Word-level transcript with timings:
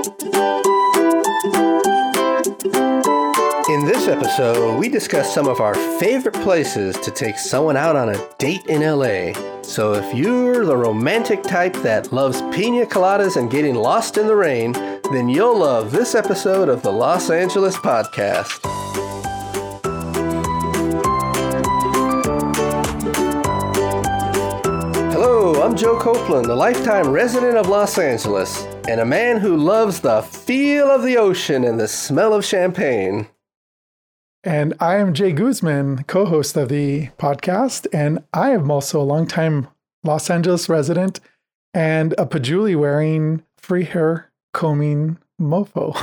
In 0.00 0.06
this 3.84 4.08
episode, 4.08 4.78
we 4.78 4.88
discuss 4.88 5.34
some 5.34 5.46
of 5.46 5.60
our 5.60 5.74
favorite 5.98 6.36
places 6.36 6.96
to 7.00 7.10
take 7.10 7.38
someone 7.38 7.76
out 7.76 7.96
on 7.96 8.08
a 8.08 8.28
date 8.38 8.64
in 8.64 8.80
LA. 8.80 9.34
So 9.60 9.92
if 9.92 10.14
you're 10.14 10.64
the 10.64 10.74
romantic 10.74 11.42
type 11.42 11.74
that 11.82 12.14
loves 12.14 12.40
pina 12.50 12.86
coladas 12.86 13.36
and 13.36 13.50
getting 13.50 13.74
lost 13.74 14.16
in 14.16 14.26
the 14.26 14.36
rain, 14.36 14.72
then 15.12 15.28
you'll 15.28 15.58
love 15.58 15.92
this 15.92 16.14
episode 16.14 16.70
of 16.70 16.80
the 16.80 16.90
Los 16.90 17.28
Angeles 17.28 17.76
Podcast. 17.76 19.09
Joe 25.80 25.98
Copeland, 25.98 26.44
a 26.44 26.54
lifetime 26.54 27.08
resident 27.08 27.56
of 27.56 27.66
Los 27.66 27.96
Angeles, 27.96 28.64
and 28.86 29.00
a 29.00 29.06
man 29.06 29.38
who 29.38 29.56
loves 29.56 30.00
the 30.00 30.20
feel 30.20 30.90
of 30.90 31.02
the 31.02 31.16
ocean 31.16 31.64
and 31.64 31.80
the 31.80 31.88
smell 31.88 32.34
of 32.34 32.44
champagne. 32.44 33.28
And 34.44 34.74
I 34.78 34.96
am 34.96 35.14
Jay 35.14 35.32
Guzman, 35.32 36.04
co 36.04 36.26
host 36.26 36.54
of 36.58 36.68
the 36.68 37.08
podcast. 37.18 37.86
And 37.94 38.22
I 38.34 38.50
am 38.50 38.70
also 38.70 39.00
a 39.00 39.08
longtime 39.08 39.68
Los 40.04 40.28
Angeles 40.28 40.68
resident 40.68 41.18
and 41.72 42.14
a 42.18 42.26
patchouli 42.26 42.76
wearing 42.76 43.42
free 43.56 43.84
hair 43.84 44.30
combing 44.52 45.16
mofo. 45.40 45.96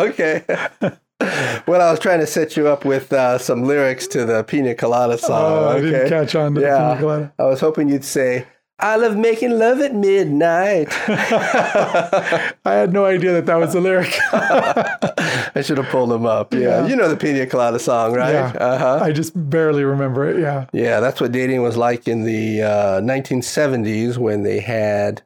okay. 0.10 0.44
well, 1.20 1.80
I 1.80 1.90
was 1.90 2.00
trying 2.00 2.20
to 2.20 2.26
set 2.26 2.56
you 2.56 2.68
up 2.68 2.84
with 2.84 3.12
uh, 3.12 3.38
some 3.38 3.64
lyrics 3.64 4.06
to 4.08 4.24
the 4.24 4.44
Pina 4.44 4.74
Colada 4.74 5.18
song. 5.18 5.52
Oh, 5.52 5.68
I 5.68 5.74
okay? 5.76 5.90
didn't 5.90 6.08
catch 6.08 6.34
on 6.34 6.54
to 6.54 6.60
yeah. 6.60 6.68
the 6.70 6.88
Pina 6.88 7.00
Colada. 7.00 7.32
I 7.38 7.44
was 7.44 7.60
hoping 7.60 7.88
you'd 7.88 8.04
say, 8.04 8.46
I 8.78 8.96
love 8.96 9.16
making 9.16 9.58
love 9.58 9.80
at 9.80 9.94
midnight. 9.94 10.88
I 11.08 12.52
had 12.64 12.92
no 12.92 13.06
idea 13.06 13.32
that 13.32 13.46
that 13.46 13.56
was 13.56 13.72
the 13.72 13.80
lyric. 13.80 14.14
I 14.32 15.62
should 15.62 15.78
have 15.78 15.88
pulled 15.88 16.10
them 16.10 16.26
up. 16.26 16.52
Yeah. 16.52 16.60
Yeah. 16.60 16.86
You 16.86 16.96
know 16.96 17.08
the 17.08 17.16
Pina 17.16 17.46
Colada 17.46 17.78
song, 17.78 18.12
right? 18.12 18.32
Yeah. 18.32 18.52
Uh-huh. 18.60 18.98
I 19.02 19.12
just 19.12 19.32
barely 19.48 19.82
remember 19.82 20.28
it. 20.28 20.38
Yeah. 20.38 20.66
Yeah, 20.74 21.00
that's 21.00 21.22
what 21.22 21.32
dating 21.32 21.62
was 21.62 21.78
like 21.78 22.06
in 22.06 22.24
the 22.24 22.62
uh, 22.62 23.00
1970s 23.00 24.18
when 24.18 24.42
they 24.42 24.60
had, 24.60 25.22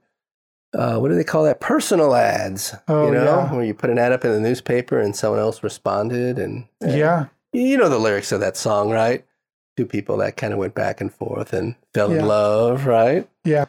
uh, 0.75 0.99
what 0.99 1.09
do 1.09 1.15
they 1.17 1.25
call 1.25 1.45
that? 1.45 1.61
Personal 1.61 2.15
ads. 2.15 2.75
Oh, 2.89 3.07
you 3.07 3.13
know, 3.15 3.25
yeah. 3.25 3.53
where 3.53 3.65
you 3.65 3.75
put 3.75 3.91
an 3.91 3.99
ad 3.99 4.13
up 4.13 4.25
in 4.25 4.33
the 4.33 4.41
newspaper 4.41 4.99
and 5.01 5.15
someone 5.17 5.41
else 5.41 5.63
responded. 5.63 6.39
And, 6.39 6.67
and 6.81 6.93
Yeah. 6.97 7.27
you 7.53 7.77
know 7.77 7.89
the 7.89 7.99
lyrics 7.99 8.33
of 8.33 8.41
that 8.41 8.57
song, 8.57 8.91
right? 8.91 9.25
Two 9.77 9.87
people 9.87 10.17
that 10.19 10.37
kind 10.37 10.53
of 10.53 10.59
went 10.59 10.75
back 10.75 11.01
and 11.01 11.13
forth 11.13 11.53
and 11.53 11.75
fell 11.95 12.13
Yeah. 12.13 12.21
in 12.21 12.27
love, 12.27 12.87
right? 12.87 13.29
Yeah. 13.45 13.65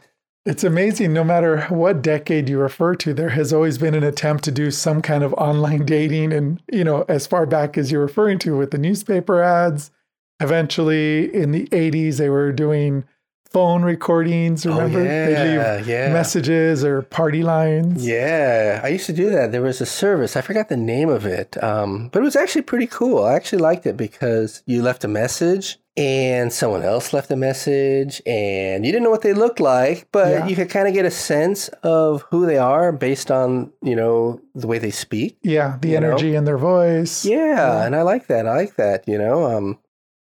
It's 0.45 0.63
amazing. 0.63 1.13
No 1.13 1.23
matter 1.23 1.61
what 1.69 2.01
decade 2.01 2.49
you 2.49 2.57
refer 2.57 2.95
to, 2.95 3.13
there 3.13 3.29
has 3.29 3.53
always 3.53 3.77
been 3.77 3.93
an 3.93 4.03
attempt 4.03 4.43
to 4.45 4.51
do 4.51 4.71
some 4.71 5.01
kind 5.01 5.23
of 5.23 5.33
online 5.35 5.85
dating. 5.85 6.33
And, 6.33 6.59
you 6.71 6.83
know, 6.83 7.05
as 7.07 7.27
far 7.27 7.45
back 7.45 7.77
as 7.77 7.91
you're 7.91 8.01
referring 8.01 8.39
to 8.39 8.57
with 8.57 8.71
the 8.71 8.79
newspaper 8.79 9.41
ads, 9.43 9.91
eventually 10.39 11.33
in 11.33 11.51
the 11.51 11.67
80s, 11.71 12.17
they 12.17 12.29
were 12.29 12.51
doing 12.51 13.03
phone 13.51 13.83
recordings. 13.83 14.65
Remember? 14.65 14.99
Oh, 14.99 15.03
yeah, 15.03 15.25
They 15.25 15.57
leave 15.77 15.87
yeah. 15.87 16.13
messages 16.13 16.83
or 16.83 17.01
party 17.03 17.43
lines. 17.43 18.05
Yeah, 18.05 18.79
I 18.83 18.87
used 18.89 19.05
to 19.07 19.13
do 19.13 19.29
that. 19.29 19.51
There 19.51 19.61
was 19.61 19.81
a 19.81 19.85
service, 19.85 20.35
I 20.35 20.41
forgot 20.41 20.69
the 20.69 20.77
name 20.77 21.09
of 21.09 21.25
it, 21.25 21.61
um, 21.63 22.09
but 22.11 22.19
it 22.19 22.23
was 22.25 22.35
actually 22.35 22.61
pretty 22.63 22.87
cool. 22.87 23.23
I 23.23 23.33
actually 23.35 23.61
liked 23.61 23.85
it 23.85 23.97
because 23.97 24.63
you 24.65 24.81
left 24.81 25.03
a 25.03 25.07
message 25.07 25.77
and 25.97 26.53
someone 26.53 26.83
else 26.83 27.11
left 27.11 27.29
a 27.31 27.35
message 27.35 28.21
and 28.25 28.85
you 28.85 28.91
didn't 28.93 29.03
know 29.03 29.09
what 29.09 29.21
they 29.23 29.33
looked 29.33 29.59
like, 29.59 30.07
but 30.13 30.29
Yeah. 30.31 30.47
you 30.47 30.55
could 30.55 30.69
kind 30.69 30.87
of 30.87 30.93
get 30.93 31.05
a 31.05 31.11
sense 31.11 31.67
of 31.83 32.23
who 32.31 32.45
they 32.45 32.57
are 32.57 32.93
based 32.93 33.29
on, 33.29 33.71
you 33.81 33.95
know, 33.97 34.39
the 34.55 34.67
way 34.67 34.77
they 34.79 34.91
speak. 34.91 35.37
Yeah. 35.43 35.77
The 35.81 35.89
You 35.89 35.99
know? 35.99 36.07
energy 36.11 36.35
in 36.35 36.45
their 36.45 36.57
voice. 36.57 37.25
Yeah, 37.25 37.83
and 37.85 37.93
I 37.95 38.03
like 38.03 38.27
that. 38.27 38.47
I 38.47 38.55
like 38.55 38.75
that, 38.77 39.05
you 39.07 39.17
know. 39.17 39.43
Um, 39.45 39.79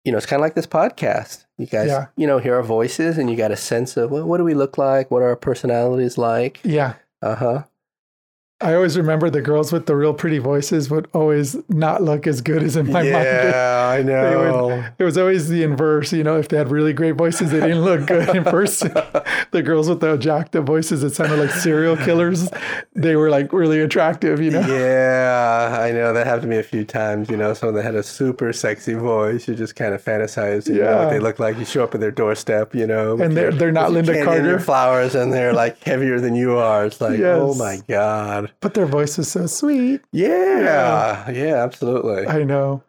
you 0.02 0.12
know, 0.12 0.16
it's 0.16 0.24
kind 0.26 0.40
of 0.40 0.44
like 0.44 0.54
this 0.54 0.66
podcast. 0.66 1.44
You 1.60 1.66
guys, 1.66 1.88
Yeah. 1.88 2.06
you 2.16 2.26
know, 2.26 2.38
hear 2.38 2.54
our 2.56 2.62
voices 2.62 3.18
and 3.18 3.28
you 3.30 3.36
got 3.36 3.50
a 3.50 3.56
sense 3.56 3.96
of 3.98 4.10
well, 4.10 4.24
what 4.24 4.38
do 4.38 4.44
we 4.44 4.54
look 4.54 4.78
like? 4.78 5.10
What 5.10 5.20
are 5.22 5.28
our 5.28 5.36
personalities 5.36 6.16
like? 6.16 6.58
Yeah. 6.64 6.94
Uh-huh. 7.20 7.64
I 8.62 8.74
always 8.74 8.96
remember 8.98 9.30
the 9.30 9.40
girls 9.40 9.72
with 9.72 9.86
the 9.86 9.96
real 9.96 10.12
pretty 10.12 10.38
voices 10.38 10.90
would 10.90 11.08
always 11.14 11.56
not 11.70 12.02
look 12.02 12.26
as 12.26 12.42
good 12.42 12.62
as 12.62 12.76
in 12.76 12.86
my 12.88 12.92
mind. 13.02 13.06
yeah, 13.08 13.88
I 13.90 14.02
They 14.02 14.36
would- 14.36 14.50
know. 14.50 14.84
It 14.98 15.04
was 15.04 15.16
always 15.16 15.48
the 15.48 15.62
inverse, 15.62 16.12
you 16.12 16.22
know. 16.22 16.36
If 16.36 16.48
they 16.48 16.58
had 16.58 16.70
really 16.70 16.92
great 16.92 17.12
voices, 17.16 17.50
they 17.52 17.60
didn't 17.60 17.82
look 17.82 18.06
good 18.06 18.28
in 18.36 18.44
person. 18.44 18.92
the 19.50 19.62
girls 19.62 19.88
with 19.88 20.00
the 20.00 20.16
jacked 20.18 20.54
up 20.56 20.64
voices 20.66 21.00
that 21.00 21.14
sounded 21.14 21.38
like 21.38 21.50
serial 21.50 21.96
killers, 21.96 22.50
they 22.94 23.16
were 23.16 23.30
like 23.30 23.50
really 23.52 23.80
attractive, 23.80 24.42
you 24.42 24.50
know. 24.50 24.60
Yeah, 24.60 25.78
I 25.80 25.90
know. 25.92 26.12
That 26.12 26.26
happened 26.26 26.42
to 26.42 26.48
me 26.48 26.58
a 26.58 26.62
few 26.62 26.84
times. 26.84 27.30
You 27.30 27.38
know, 27.38 27.54
someone 27.54 27.76
that 27.76 27.82
had 27.84 27.94
a 27.94 28.02
super 28.02 28.52
sexy 28.52 28.92
voice. 28.94 29.48
You 29.48 29.54
just 29.54 29.74
kind 29.74 29.94
of 29.94 30.04
fantasize, 30.04 30.68
you 30.68 30.82
know, 30.82 30.98
what 30.98 31.10
they 31.10 31.18
look 31.18 31.38
like. 31.38 31.56
You 31.58 31.64
show 31.64 31.82
up 31.84 31.94
at 31.94 32.00
their 32.00 32.10
doorstep, 32.10 32.74
you 32.74 32.86
know, 32.86 33.18
And 33.18 33.34
they're- 33.36 33.44
your- 33.50 33.52
they're 33.52 33.72
not 33.72 33.90
Lynda 33.90 34.22
Carter. 34.24 34.58
flowers, 34.58 35.14
and 35.14 35.32
they're 35.32 35.54
like 35.54 35.82
heavier 35.82 36.20
than 36.20 36.34
you 36.34 36.58
are. 36.58 36.84
It's 36.84 37.00
like, 37.00 37.18
oh 37.20 37.54
my 37.54 37.80
god. 37.88 38.49
But 38.60 38.74
their 38.74 38.86
voice 38.86 39.18
is 39.18 39.30
so 39.30 39.46
sweet. 39.46 40.00
Yeah, 40.12 41.30
yeah, 41.30 41.62
absolutely. 41.62 42.26
I 42.26 42.42
know. 42.44 42.82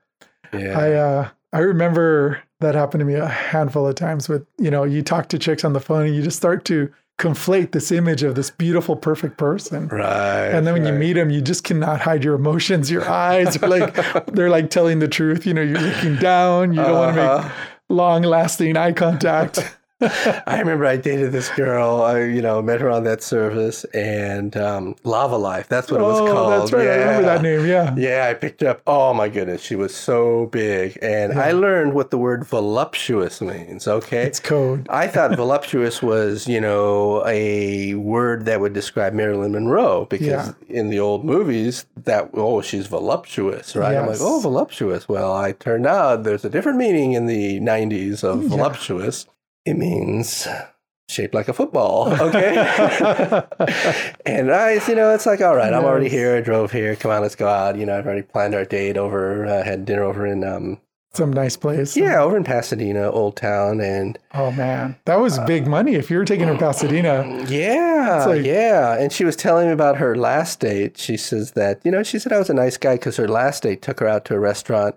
yeah, 0.54 0.80
I 0.80 0.92
uh 0.94 1.30
I 1.54 1.60
remember 1.60 2.42
that 2.62 2.76
happened 2.76 3.00
to 3.02 3.06
me 3.06 3.16
a 3.16 3.28
handful 3.28 3.88
of 3.88 3.96
times 3.96 4.30
with, 4.30 4.46
you 4.58 4.70
know, 4.72 4.84
you 4.84 5.02
talk 5.02 5.28
to 5.30 5.40
chicks 5.40 5.64
on 5.66 5.74
the 5.74 5.80
phone 5.80 6.06
and 6.06 6.16
you 6.16 6.22
just 6.22 6.38
start 6.38 6.64
to 6.66 6.92
conflate 7.20 7.72
this 7.72 7.92
image 7.92 8.24
of 8.24 8.36
this 8.36 8.50
beautiful, 8.52 8.96
perfect 8.96 9.38
person. 9.38 9.88
right. 9.90 10.48
And 10.50 10.66
then 10.66 10.74
when 10.74 10.86
you 10.86 10.94
meet 10.94 11.14
them, 11.14 11.30
you 11.30 11.42
just 11.42 11.64
cannot 11.64 12.00
hide 12.02 12.24
your 12.24 12.36
emotions. 12.36 12.90
Your 12.90 13.08
eyes 13.10 13.62
are 13.62 13.68
like 13.68 14.26
they're 14.28 14.50
like 14.50 14.70
telling 14.70 15.00
the 15.00 15.08
truth. 15.08 15.46
You 15.46 15.54
know, 15.54 15.62
you're 15.62 15.80
looking 15.80 16.16
down. 16.18 16.74
You 16.74 16.82
don't 16.82 16.94
want 16.98 17.16
to 17.16 17.22
Uh-huh. 17.22 17.44
make 17.48 17.52
long 17.90 18.22
lasting 18.24 18.78
eye 18.78 18.94
contact. 18.94 19.78
I 20.02 20.58
remember 20.60 20.86
I 20.86 20.98
dated 20.98 21.32
this 21.32 21.50
girl. 21.50 22.02
I, 22.02 22.24
you 22.24 22.42
know, 22.42 22.62
met 22.62 22.82
her 22.82 22.90
on 22.90 23.04
that 23.04 23.22
service 23.22 23.84
and 23.94 24.56
um, 24.58 24.96
Lavalife. 25.04 25.68
That's 25.68 25.92
what 25.92 26.02
it 26.02 26.04
was 26.04 26.20
oh, 26.20 26.34
called. 26.34 26.52
that's 26.62 26.72
right. 26.74 26.86
Yeah. 26.86 26.92
I 26.92 26.96
remember 26.98 27.22
that 27.24 27.42
name. 27.42 27.66
Yeah. 27.66 27.96
Yeah, 27.96 28.28
I 28.30 28.34
picked 28.34 28.62
her 28.62 28.70
up. 28.70 28.82
Oh 28.88 29.14
my 29.14 29.30
goodness, 29.30 29.62
she 29.62 29.76
was 29.76 29.94
so 29.96 30.48
big, 30.48 30.98
and 31.02 31.40
I 31.40 31.52
learned 31.52 31.94
what 31.94 32.10
the 32.12 32.18
word 32.18 32.46
voluptuous 32.46 33.42
means. 33.42 33.88
Okay, 33.88 34.24
It's 34.24 34.40
code. 34.40 34.88
I 34.90 35.08
thought 35.08 35.36
voluptuous 35.36 36.02
was, 36.02 36.48
you 36.48 36.60
know, 36.62 37.24
a 37.28 37.94
word 37.96 38.46
that 38.46 38.60
would 38.60 38.74
describe 38.74 39.14
Marilyn 39.14 39.52
Monroe 39.52 40.06
because 40.10 40.28
Yeah. 40.28 40.54
in 40.70 40.90
the 40.90 41.00
old 41.00 41.24
movies, 41.24 41.86
that 42.06 42.30
oh, 42.34 42.62
she's 42.62 42.88
voluptuous, 42.88 43.76
right? 43.76 43.96
I'm 43.96 44.08
like, 44.08 44.18
oh, 44.22 44.40
voluptuous. 44.40 45.08
Well, 45.08 45.34
I 45.34 45.52
turned 45.52 45.86
out 45.86 46.24
there's 46.24 46.46
a 46.46 46.50
different 46.50 46.78
meaning 46.78 47.14
in 47.14 47.28
the 47.28 47.60
90s 47.60 48.24
of 48.24 48.40
voluptuous. 48.44 49.28
It 49.66 49.76
means 49.78 50.48
shaped 51.10 51.34
like 51.34 51.48
a 51.50 51.54
football. 51.54 52.08
Okay. 52.14 52.56
and 54.26 54.52
I, 54.52 54.80
you 54.88 54.96
know, 54.96 55.14
it's 55.14 55.26
like, 55.26 55.42
all 55.42 55.56
right, 55.56 55.74
I'm 55.74 55.84
already 55.84 56.10
here. 56.10 56.38
I 56.38 56.42
drove 56.42 56.72
here. 56.72 56.96
Come 56.96 57.12
on, 57.12 57.22
let's 57.22 57.36
go 57.36 57.48
out. 57.48 57.76
You 57.78 57.86
know, 57.86 57.98
I've 57.98 58.06
already 58.06 58.22
planned 58.24 58.56
our 58.56 58.66
date 58.66 58.98
over, 58.98 59.46
uh, 59.46 59.64
had 59.64 59.86
dinner 59.86 60.04
over 60.04 60.26
in, 60.26 60.44
um, 60.44 60.80
Some 61.14 61.34
nice 61.34 61.58
place. 61.58 61.98
yeah, 61.98 62.22
over 62.22 62.38
in 62.38 62.46
Pasadena, 62.46 63.12
Old 63.12 63.36
Town. 63.36 63.82
And 63.82 64.18
Oh 64.34 64.52
man, 64.52 64.96
that 65.06 65.20
was 65.20 65.38
big 65.40 65.68
money. 65.68 65.96
If 65.96 66.10
you 66.10 66.18
were 66.18 66.26
taking 66.26 66.48
her 66.48 66.54
to 66.54 66.60
Pasadena, 66.60 67.44
Yeah, 67.50 68.24
like- 68.28 68.46
yeah. 68.46 68.98
And 68.98 69.12
she 69.12 69.26
was 69.26 69.36
telling 69.36 69.68
me 69.68 69.74
about 69.74 69.98
her 69.98 70.16
last 70.16 70.62
date. 70.62 70.98
She 70.98 71.18
says 71.18 71.52
that, 71.52 71.82
you 71.84 71.92
know, 71.92 72.04
she 72.04 72.18
said 72.20 72.32
I 72.32 72.40
was 72.40 72.50
a 72.50 72.54
nice 72.54 72.78
guy 72.78 72.96
because 72.96 73.18
her 73.18 73.28
last 73.28 73.64
date 73.64 73.82
took 73.82 74.00
her 74.00 74.08
out 74.08 74.24
to 74.26 74.36
a 74.36 74.40
restaurant 74.40 74.96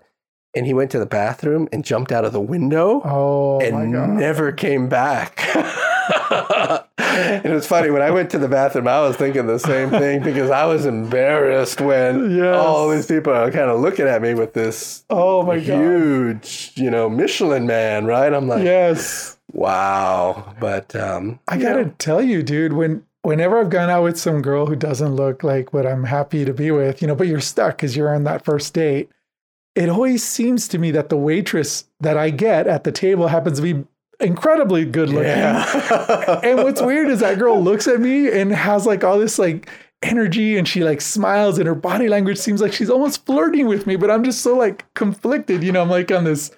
and 0.57 0.67
he 0.67 0.75
went 0.75 0.91
to 0.93 0.99
the 0.99 1.07
bathroom 1.07 1.69
and 1.73 1.85
jumped 1.85 2.13
out 2.13 2.25
of 2.25 2.33
the 2.33 2.41
window 2.41 3.01
oh 3.05 3.61
and 3.61 3.93
god. 3.93 4.11
never 4.11 4.53
came 4.53 4.89
back. 4.89 5.41
and 5.55 6.85
it 7.45 7.51
was 7.51 7.67
funny 7.67 7.91
when 7.91 8.03
I 8.03 8.11
went 8.11 8.31
to 8.31 8.39
the 8.39 8.49
bathroom, 8.49 8.89
I 8.89 9.01
was 9.01 9.17
thinking 9.17 9.47
the 9.47 9.59
same 9.59 9.91
thing 9.91 10.23
because 10.23 10.51
I 10.51 10.65
was 10.67 10.87
embarrassed 10.87 11.81
when 11.81 12.37
Yes. 12.37 12.57
all 12.57 12.89
these 12.91 13.07
people 13.07 13.33
are 13.33 13.51
kind 13.51 13.71
of 13.71 13.81
looking 13.81 14.07
at 14.07 14.23
me 14.23 14.35
with 14.35 14.53
this 14.55 15.05
Oh 15.11 15.43
my 15.43 15.57
god. 15.57 15.65
huge, 15.65 16.73
you 16.77 16.91
know, 16.91 17.09
Michelin 17.09 17.67
man, 17.67 18.05
right? 18.07 18.33
I'm 18.33 18.49
like, 18.49 18.65
Yes. 18.65 19.39
wow. 19.53 20.55
But 20.61 20.95
um, 20.97 21.39
I 21.49 21.57
gotta 21.59 21.85
know, 21.87 21.95
tell 21.99 22.23
you, 22.23 22.43
dude, 22.43 22.73
when 22.75 23.05
whenever 23.23 23.59
I've 23.59 23.71
gone 23.71 23.89
out 23.91 24.03
with 24.03 24.19
some 24.19 24.43
girl 24.43 24.67
who 24.67 24.77
doesn't 24.77 25.15
look 25.17 25.43
like 25.43 25.73
what 25.73 25.87
I'm 25.87 26.05
happy 26.05 26.45
to 26.45 26.53
be 26.53 26.71
with, 26.71 27.01
you 27.01 27.09
know, 27.09 27.15
but 27.15 27.27
you're 27.27 27.41
stuck 27.41 27.77
because 27.77 27.97
you're 27.97 28.15
on 28.15 28.25
that 28.25 28.45
first 28.45 28.75
date, 28.75 29.11
it 29.75 29.89
always 29.89 30.23
seems 30.23 30.69
to 30.69 30.79
me 30.79 30.91
that 30.93 31.09
the 31.09 31.17
waitress 31.17 31.85
that 32.01 32.17
I 32.17 32.31
get 32.31 32.67
at 32.67 32.85
the 32.85 32.93
table 32.93 33.29
happens 33.29 33.59
to 33.59 33.63
be 33.63 33.85
incredibly 34.21 34.85
good 34.85 35.09
looking. 35.09 35.29
Yeah. 35.29 36.41
and 36.43 36.63
what's 36.63 36.81
weird 36.81 37.09
is 37.09 37.21
that 37.21 37.39
girl 37.39 37.61
looks 37.61 37.89
at 37.89 38.01
me 38.01 38.31
and 38.31 38.53
has 38.53 38.87
like 38.87 39.03
all 39.03 39.19
this 39.19 39.39
like 39.39 39.69
energy 40.03 40.57
and 40.57 40.69
she 40.69 40.85
like 40.85 41.01
smiles 41.01 41.59
and 41.59 41.67
her 41.67 41.75
body 41.75 42.09
language 42.09 42.39
seems 42.39 42.61
like 42.61 42.73
she's 42.73 42.91
almost 42.91 43.25
flirting 43.27 43.67
with 43.67 43.87
me, 43.87 43.97
but 43.97 44.11
I'm 44.11 44.23
just 44.23 44.43
so 44.43 44.57
like 44.57 44.85
conflicted. 44.95 45.63
You 45.65 45.73
know, 45.73 45.83
I'm 45.83 45.91
like 45.91 46.13
on 46.13 46.25
this 46.25 46.53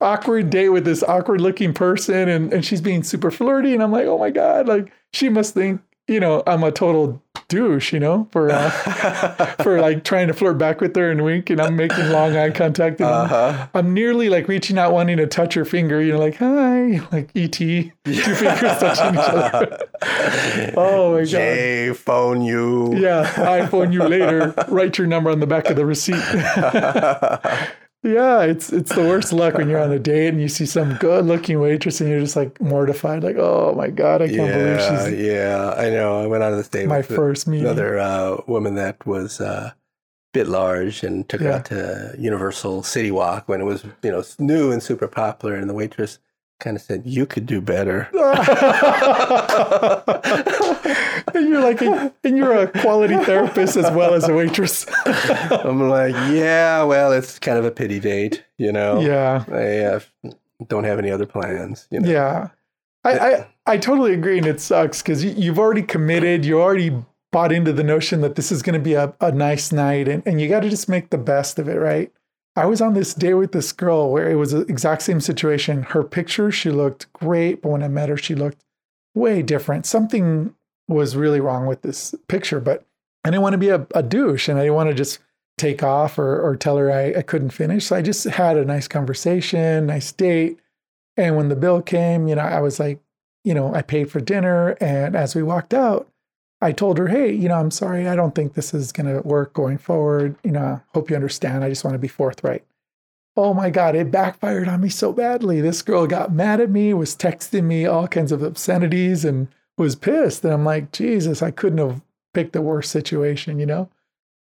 awkward 0.00 0.50
date 0.50 0.68
with 0.68 0.84
this 0.84 1.02
awkward 1.02 1.40
looking 1.40 1.72
person 1.72 2.28
and, 2.28 2.52
and 2.52 2.64
she's 2.64 2.80
being 2.80 3.02
super 3.02 3.30
flirty 3.30 3.72
and 3.72 3.82
I'm 3.82 3.92
like, 3.92 4.06
oh 4.06 4.18
my 4.18 4.30
God, 4.30 4.68
like 4.68 4.92
she 5.12 5.28
must 5.28 5.54
think, 5.54 5.80
you 6.08 6.18
know, 6.20 6.42
I'm 6.46 6.62
a 6.64 6.72
total 6.72 7.22
douche, 7.48 7.92
you 7.94 8.00
know, 8.00 8.28
for 8.30 8.50
uh, 8.50 8.68
for 9.62 9.80
like 9.80 10.04
trying 10.04 10.26
to 10.28 10.34
flirt 10.34 10.58
back 10.58 10.80
with 10.80 10.94
her 10.96 11.10
and 11.10 11.24
wink, 11.24 11.48
and 11.50 11.60
I'm 11.60 11.76
making 11.76 12.08
long 12.10 12.36
eye 12.36 12.50
contact, 12.50 13.00
and 13.00 13.08
Uh-huh. 13.08 13.68
I'm, 13.74 13.86
I'm 13.86 13.94
nearly 13.94 14.28
like 14.28 14.48
reaching 14.48 14.76
out, 14.78 14.92
wanting 14.92 15.16
to 15.18 15.26
touch 15.26 15.54
her 15.54 15.64
finger, 15.64 16.02
you 16.02 16.12
know, 16.12 16.18
like 16.18 16.36
hi, 16.36 17.00
like 17.12 17.30
ET, 17.34 17.52
two 17.52 17.90
fingers 18.04 18.78
touching 18.78 19.14
each 19.14 19.20
other. 19.20 19.78
oh 20.76 21.12
my 21.14 21.20
god. 21.20 21.26
Jay, 21.28 21.92
phone 21.94 22.42
you. 22.42 22.94
Yeah, 22.96 23.32
I 23.36 23.66
phone 23.66 23.92
you 23.92 24.02
later. 24.04 24.54
Write 24.68 24.98
your 24.98 25.06
number 25.06 25.30
on 25.30 25.40
the 25.40 25.46
back 25.46 25.66
of 25.70 25.76
the 25.76 25.86
receipt. 25.86 26.16
Yeah, 28.02 28.42
it's 28.42 28.72
it's 28.72 28.94
the 28.94 29.02
worst 29.02 29.32
luck 29.32 29.54
when 29.54 29.68
you're 29.68 29.80
on 29.80 29.90
a 29.92 29.98
date 30.12 30.28
and 30.28 30.40
you 30.40 30.48
see 30.48 30.66
some 30.66 30.94
good 30.96 31.24
looking 31.26 31.60
waitress 31.60 32.00
and 32.00 32.08
you're 32.08 32.20
just 32.20 32.36
like 32.36 32.60
mortified, 32.60 33.22
like, 33.24 33.36
oh 33.36 33.74
my 33.74 33.88
god, 33.88 34.22
I 34.22 34.28
can't 34.28 34.52
believe 34.52 34.78
Yeah, 34.78 35.04
she's 35.08 35.20
yeah, 35.26 35.74
I 35.76 35.90
know. 35.90 36.22
I 36.22 36.26
went 36.26 36.42
on 36.44 36.52
this 36.56 36.68
date 36.68 36.86
my 36.88 36.98
with 36.98 37.06
first 37.06 37.46
meeting. 37.48 37.66
another 37.66 37.98
uh, 37.98 38.40
woman 38.46 38.74
that 38.76 39.04
was 39.06 39.40
uh, 39.40 39.72
a 39.72 39.74
bit 40.32 40.46
large 40.48 41.02
and 41.02 41.28
took 41.28 41.40
her 41.40 41.50
out 41.52 41.64
to 41.66 42.14
Universal 42.18 42.84
City 42.84 43.10
Walk 43.10 43.48
when 43.48 43.60
it 43.60 43.64
was, 43.64 43.84
you 44.02 44.10
know, 44.10 44.22
new 44.38 44.70
and 44.70 44.82
super 44.82 45.08
popular. 45.08 45.56
And 45.56 45.68
the 45.68 45.74
waitress 45.74 46.18
kind 46.60 46.76
of 46.76 46.82
said, 46.82 47.02
"You 47.04 47.26
could 47.26 47.46
do 47.46 47.60
better." 47.60 48.08
and 51.34 51.48
you're 51.48 51.62
like, 51.62 51.80
and 51.82 52.36
you're 52.36 52.56
a 52.56 52.68
quality 52.80 53.16
therapist 53.24 53.76
as 53.76 53.90
well 53.92 54.14
as 54.14 54.28
a 54.28 54.34
waitress. 54.34 54.86
I'm 55.06 55.88
like, 55.88 56.14
"Yeah, 56.32 56.82
well, 56.84 57.12
it's 57.12 57.38
kind 57.38 57.58
of 57.58 57.64
a 57.64 57.70
pity 57.70 58.00
date, 58.00 58.44
you 58.56 58.72
know. 58.72 59.00
yeah, 59.00 59.44
I 59.50 59.78
uh, 59.78 60.00
don't 60.66 60.84
have 60.84 60.98
any 60.98 61.10
other 61.10 61.26
plans, 61.26 61.86
you 61.90 62.00
know." 62.00 62.08
yeah. 62.08 62.48
I, 63.04 63.18
I 63.18 63.46
I 63.66 63.76
totally 63.78 64.12
agree, 64.12 64.38
and 64.38 64.46
it 64.46 64.60
sucks 64.60 65.02
because 65.02 65.24
you, 65.24 65.32
you've 65.36 65.58
already 65.58 65.82
committed. 65.82 66.44
You 66.44 66.60
already 66.60 66.94
bought 67.30 67.52
into 67.52 67.72
the 67.72 67.84
notion 67.84 68.22
that 68.22 68.34
this 68.34 68.50
is 68.50 68.62
going 68.62 68.74
to 68.74 68.82
be 68.82 68.94
a, 68.94 69.14
a 69.20 69.30
nice 69.30 69.70
night, 69.70 70.08
and, 70.08 70.22
and 70.26 70.40
you 70.40 70.48
got 70.48 70.60
to 70.60 70.68
just 70.68 70.88
make 70.88 71.10
the 71.10 71.18
best 71.18 71.58
of 71.58 71.68
it, 71.68 71.76
right? 71.76 72.12
I 72.58 72.66
was 72.66 72.80
on 72.80 72.94
this 72.94 73.14
date 73.14 73.34
with 73.34 73.52
this 73.52 73.72
girl 73.72 74.10
where 74.10 74.30
it 74.30 74.34
was 74.34 74.52
the 74.52 74.60
exact 74.62 75.02
same 75.02 75.20
situation. 75.20 75.82
Her 75.82 76.02
picture, 76.02 76.50
she 76.50 76.70
looked 76.70 77.12
great, 77.12 77.62
but 77.62 77.70
when 77.70 77.82
I 77.82 77.88
met 77.88 78.08
her, 78.08 78.16
she 78.16 78.34
looked 78.34 78.64
way 79.14 79.42
different. 79.42 79.86
Something 79.86 80.54
was 80.88 81.16
really 81.16 81.40
wrong 81.40 81.66
with 81.66 81.82
this 81.82 82.14
picture, 82.28 82.60
but 82.60 82.84
I 83.24 83.30
didn't 83.30 83.42
want 83.42 83.54
to 83.54 83.58
be 83.58 83.68
a, 83.68 83.86
a 83.94 84.02
douche 84.02 84.48
and 84.48 84.58
I 84.58 84.62
didn't 84.62 84.74
want 84.74 84.88
to 84.90 84.94
just 84.94 85.18
take 85.58 85.82
off 85.82 86.18
or, 86.18 86.40
or 86.40 86.56
tell 86.56 86.76
her 86.76 86.90
I, 86.90 87.18
I 87.18 87.22
couldn't 87.22 87.50
finish. 87.50 87.86
So 87.86 87.96
I 87.96 88.02
just 88.02 88.24
had 88.24 88.56
a 88.56 88.64
nice 88.64 88.88
conversation, 88.88 89.86
nice 89.86 90.12
date. 90.12 90.58
And 91.16 91.36
when 91.36 91.48
the 91.48 91.56
bill 91.56 91.82
came, 91.82 92.28
you 92.28 92.36
know, 92.36 92.42
I 92.42 92.60
was 92.60 92.78
like, 92.80 93.00
you 93.44 93.54
know, 93.54 93.74
I 93.74 93.82
paid 93.82 94.10
for 94.10 94.20
dinner. 94.20 94.76
And 94.80 95.16
as 95.16 95.34
we 95.34 95.42
walked 95.42 95.74
out, 95.74 96.08
I 96.60 96.72
told 96.72 96.98
her, 96.98 97.08
hey, 97.08 97.32
you 97.32 97.48
know, 97.48 97.54
I'm 97.54 97.70
sorry. 97.70 98.08
I 98.08 98.16
don't 98.16 98.34
think 98.34 98.54
this 98.54 98.74
is 98.74 98.90
going 98.90 99.06
to 99.06 99.26
work 99.26 99.52
going 99.52 99.78
forward. 99.78 100.36
You 100.42 100.50
know, 100.50 100.80
hope 100.94 101.10
you 101.10 101.16
understand. 101.16 101.62
I 101.62 101.68
just 101.68 101.84
want 101.84 101.94
to 101.94 101.98
be 101.98 102.08
forthright. 102.08 102.64
Oh 103.36 103.54
my 103.54 103.70
God, 103.70 103.94
it 103.94 104.10
backfired 104.10 104.68
on 104.68 104.80
me 104.80 104.88
so 104.88 105.12
badly. 105.12 105.60
This 105.60 105.82
girl 105.82 106.08
got 106.08 106.32
mad 106.32 106.60
at 106.60 106.70
me, 106.70 106.92
was 106.92 107.14
texting 107.14 107.64
me 107.64 107.86
all 107.86 108.08
kinds 108.08 108.32
of 108.32 108.42
obscenities 108.42 109.24
and 109.24 109.46
was 109.76 109.94
pissed. 109.94 110.44
And 110.44 110.52
I'm 110.52 110.64
like, 110.64 110.90
Jesus, 110.90 111.40
I 111.40 111.52
couldn't 111.52 111.78
have 111.78 112.02
picked 112.34 112.52
the 112.52 112.62
worst 112.62 112.90
situation, 112.90 113.60
you 113.60 113.66
know? 113.66 113.88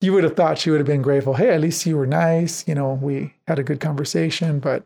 You 0.01 0.13
would 0.13 0.25
have 0.25 0.35
thought 0.35 0.59
she 0.59 0.71
would 0.71 0.81
have 0.81 0.87
been 0.87 1.01
grateful. 1.01 1.35
Hey, 1.35 1.51
at 1.51 1.61
least 1.61 1.87
you 1.87 1.97
were 1.97 2.09
nice. 2.09 2.67
You 2.67 2.75
know, 2.75 2.95
we 3.01 3.35
had 3.47 3.61
a 3.61 3.63
good 3.63 3.79
conversation, 3.79 4.59
but 4.59 4.85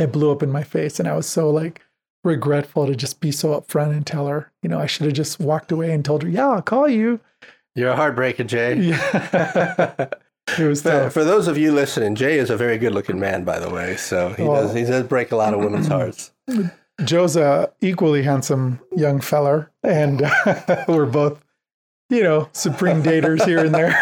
it 0.00 0.10
blew 0.10 0.32
up 0.32 0.42
in 0.42 0.50
my 0.50 0.62
face. 0.62 0.98
And 0.98 1.06
I 1.06 1.14
was 1.14 1.26
so 1.26 1.50
like 1.50 1.82
regretful 2.24 2.86
to 2.86 2.96
just 2.96 3.20
be 3.20 3.30
so 3.30 3.50
upfront 3.60 3.90
and 3.92 4.06
tell 4.06 4.26
her, 4.26 4.50
you 4.62 4.68
know, 4.68 4.78
I 4.80 4.86
should 4.86 5.04
have 5.06 5.14
just 5.14 5.38
walked 5.38 5.70
away 5.70 5.92
and 5.92 6.04
told 6.04 6.22
her, 6.22 6.28
yeah, 6.28 6.48
I'll 6.48 6.62
call 6.62 6.88
you. 6.88 7.20
You're 7.76 7.90
a 7.90 7.96
heartbreaker, 7.96 8.46
Jay. 8.46 8.76
Yeah. 8.76 10.08
it 10.58 10.64
was 10.68 10.82
For, 10.82 10.90
tough. 10.90 11.12
for 11.12 11.24
those 11.24 11.48
of 11.48 11.58
you 11.58 11.72
listening, 11.72 12.14
Jay 12.14 12.38
is 12.38 12.50
a 12.50 12.56
very 12.56 12.78
good-looking 12.78 13.18
man, 13.20 13.44
by 13.44 13.58
the 13.58 13.70
way. 13.70 13.96
So 13.96 14.30
he 14.30 14.42
Oh. 14.44 14.54
does 14.54 14.74
he 14.74 14.84
does 14.84 15.04
break 15.06 15.32
a 15.32 15.36
lot 15.36 15.54
of 15.54 15.60
women's 15.60 15.86
hearts. 15.88 16.32
Joe's 17.04 17.36
a 17.36 17.72
equally 17.80 18.22
handsome 18.22 18.78
young 18.96 19.20
feller, 19.20 19.70
and 19.82 20.20
we're 20.88 21.06
both, 21.06 21.42
you 22.08 22.22
know, 22.22 22.48
supreme 22.52 23.02
daters 23.02 23.44
here 23.44 23.64
and 23.64 23.74
there. 23.74 23.92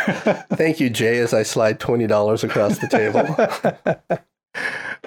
Thank 0.52 0.78
you, 0.78 0.90
Jay, 0.90 1.16
as 1.18 1.32
I 1.32 1.42
slide 1.42 1.80
twenty 1.80 2.06
dollars 2.06 2.44
across 2.44 2.78
the 2.78 2.88
table. 2.88 3.24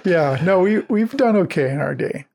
yeah, 0.04 0.40
no, 0.44 0.60
we 0.62 0.80
we've 0.90 1.16
done 1.16 1.36
okay 1.36 1.70
in 1.70 1.80
our 1.80 1.94
day. 1.96 2.26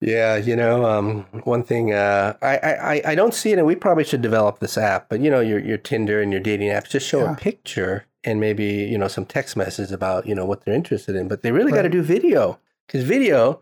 Yeah, 0.00 0.36
you 0.36 0.56
know, 0.56 0.84
um, 0.86 1.26
one 1.44 1.62
thing 1.62 1.92
uh, 1.92 2.34
I, 2.42 2.56
I 2.56 3.02
I- 3.12 3.14
don't 3.14 3.34
see 3.34 3.52
it, 3.52 3.58
and 3.58 3.66
we 3.66 3.74
probably 3.74 4.04
should 4.04 4.22
develop 4.22 4.58
this 4.58 4.78
app. 4.78 5.08
But 5.08 5.20
you 5.20 5.30
know, 5.30 5.40
your 5.40 5.58
your 5.58 5.78
Tinder 5.78 6.20
and 6.22 6.32
your 6.32 6.40
dating 6.40 6.68
apps 6.70 6.88
just 6.90 7.06
show 7.06 7.20
Yeah. 7.24 7.32
a 7.32 7.36
picture 7.36 8.06
and 8.24 8.40
maybe 8.40 8.64
you 8.64 8.98
know 8.98 9.08
some 9.08 9.24
text 9.26 9.56
messages 9.56 9.92
about 9.92 10.26
you 10.26 10.34
know 10.34 10.44
what 10.46 10.64
they're 10.64 10.74
interested 10.74 11.16
in. 11.16 11.28
But 11.28 11.42
they 11.42 11.52
really 11.52 11.72
got 11.72 11.82
to 11.82 11.88
do 11.88 12.02
video 12.02 12.58
because 12.86 13.04
video 13.04 13.60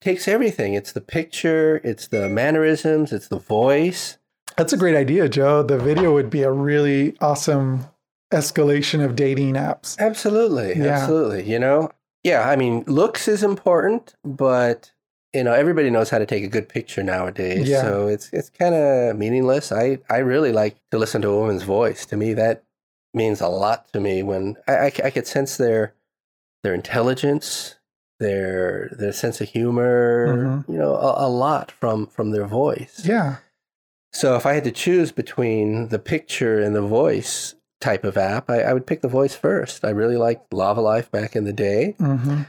takes 0.00 0.28
everything. 0.28 0.74
It's 0.74 0.92
the 0.92 1.00
picture, 1.00 1.80
it's 1.84 2.08
the 2.08 2.28
mannerisms, 2.28 3.12
it's 3.12 3.28
the 3.28 3.38
voice. 3.38 4.18
That's 4.56 4.72
a 4.72 4.76
great 4.76 4.96
idea, 4.96 5.28
Joe. 5.28 5.62
The 5.62 5.78
video 5.78 6.12
would 6.14 6.30
be 6.30 6.42
a 6.42 6.50
really 6.52 7.16
awesome 7.20 7.86
escalation 8.32 9.04
of 9.04 9.14
dating 9.16 9.54
apps. 9.54 9.96
Absolutely, 9.98 10.76
Yeah. 10.76 10.86
absolutely. 10.98 11.44
You 11.50 11.58
know, 11.58 11.90
yeah. 12.24 12.48
I 12.48 12.56
mean, 12.56 12.82
looks 12.86 13.28
is 13.28 13.42
important, 13.42 14.14
but 14.24 14.92
you 15.36 15.44
know, 15.44 15.52
everybody 15.52 15.90
knows 15.90 16.08
how 16.10 16.18
to 16.18 16.26
take 16.26 16.44
a 16.44 16.48
good 16.48 16.68
picture 16.68 17.02
nowadays. 17.02 17.68
Yeah. 17.68 17.82
So 17.82 18.08
it's 18.08 18.30
it's 18.32 18.48
kind 18.50 18.74
of 18.74 19.16
meaningless. 19.16 19.70
I 19.70 19.98
I 20.08 20.18
really 20.18 20.52
like 20.52 20.76
to 20.90 20.98
listen 20.98 21.22
to 21.22 21.28
a 21.28 21.38
woman's 21.38 21.62
voice. 21.62 22.06
To 22.06 22.16
me, 22.16 22.32
that 22.34 22.64
means 23.12 23.40
a 23.40 23.48
lot 23.48 23.92
to 23.92 24.00
me. 24.00 24.22
When 24.22 24.56
I 24.66 24.92
I 25.04 25.10
could 25.10 25.26
sense 25.26 25.56
their 25.56 25.94
their 26.62 26.74
intelligence, 26.74 27.76
their 28.18 28.88
their 28.98 29.12
sense 29.12 29.40
of 29.40 29.48
humor. 29.48 30.64
You 30.68 30.78
know, 30.78 30.96
a, 30.96 31.26
a 31.26 31.28
lot 31.28 31.70
from 31.70 32.06
from 32.06 32.30
their 32.30 32.46
voice. 32.46 33.02
Yeah. 33.04 33.36
So 34.12 34.36
if 34.36 34.46
I 34.46 34.54
had 34.54 34.64
to 34.64 34.72
choose 34.72 35.12
between 35.12 35.88
the 35.88 35.98
picture 35.98 36.58
and 36.58 36.74
the 36.74 36.80
voice 36.80 37.54
type 37.82 38.02
of 38.04 38.16
app, 38.16 38.48
I, 38.48 38.62
I 38.62 38.72
would 38.72 38.86
pick 38.86 39.02
the 39.02 39.08
voice 39.08 39.34
first. 39.34 39.84
I 39.84 39.90
really 39.90 40.16
liked 40.16 40.50
Lavalife 40.50 41.10
back 41.10 41.36
in 41.36 41.44
the 41.44 41.52
day, 41.52 41.94
hmm 41.98 42.42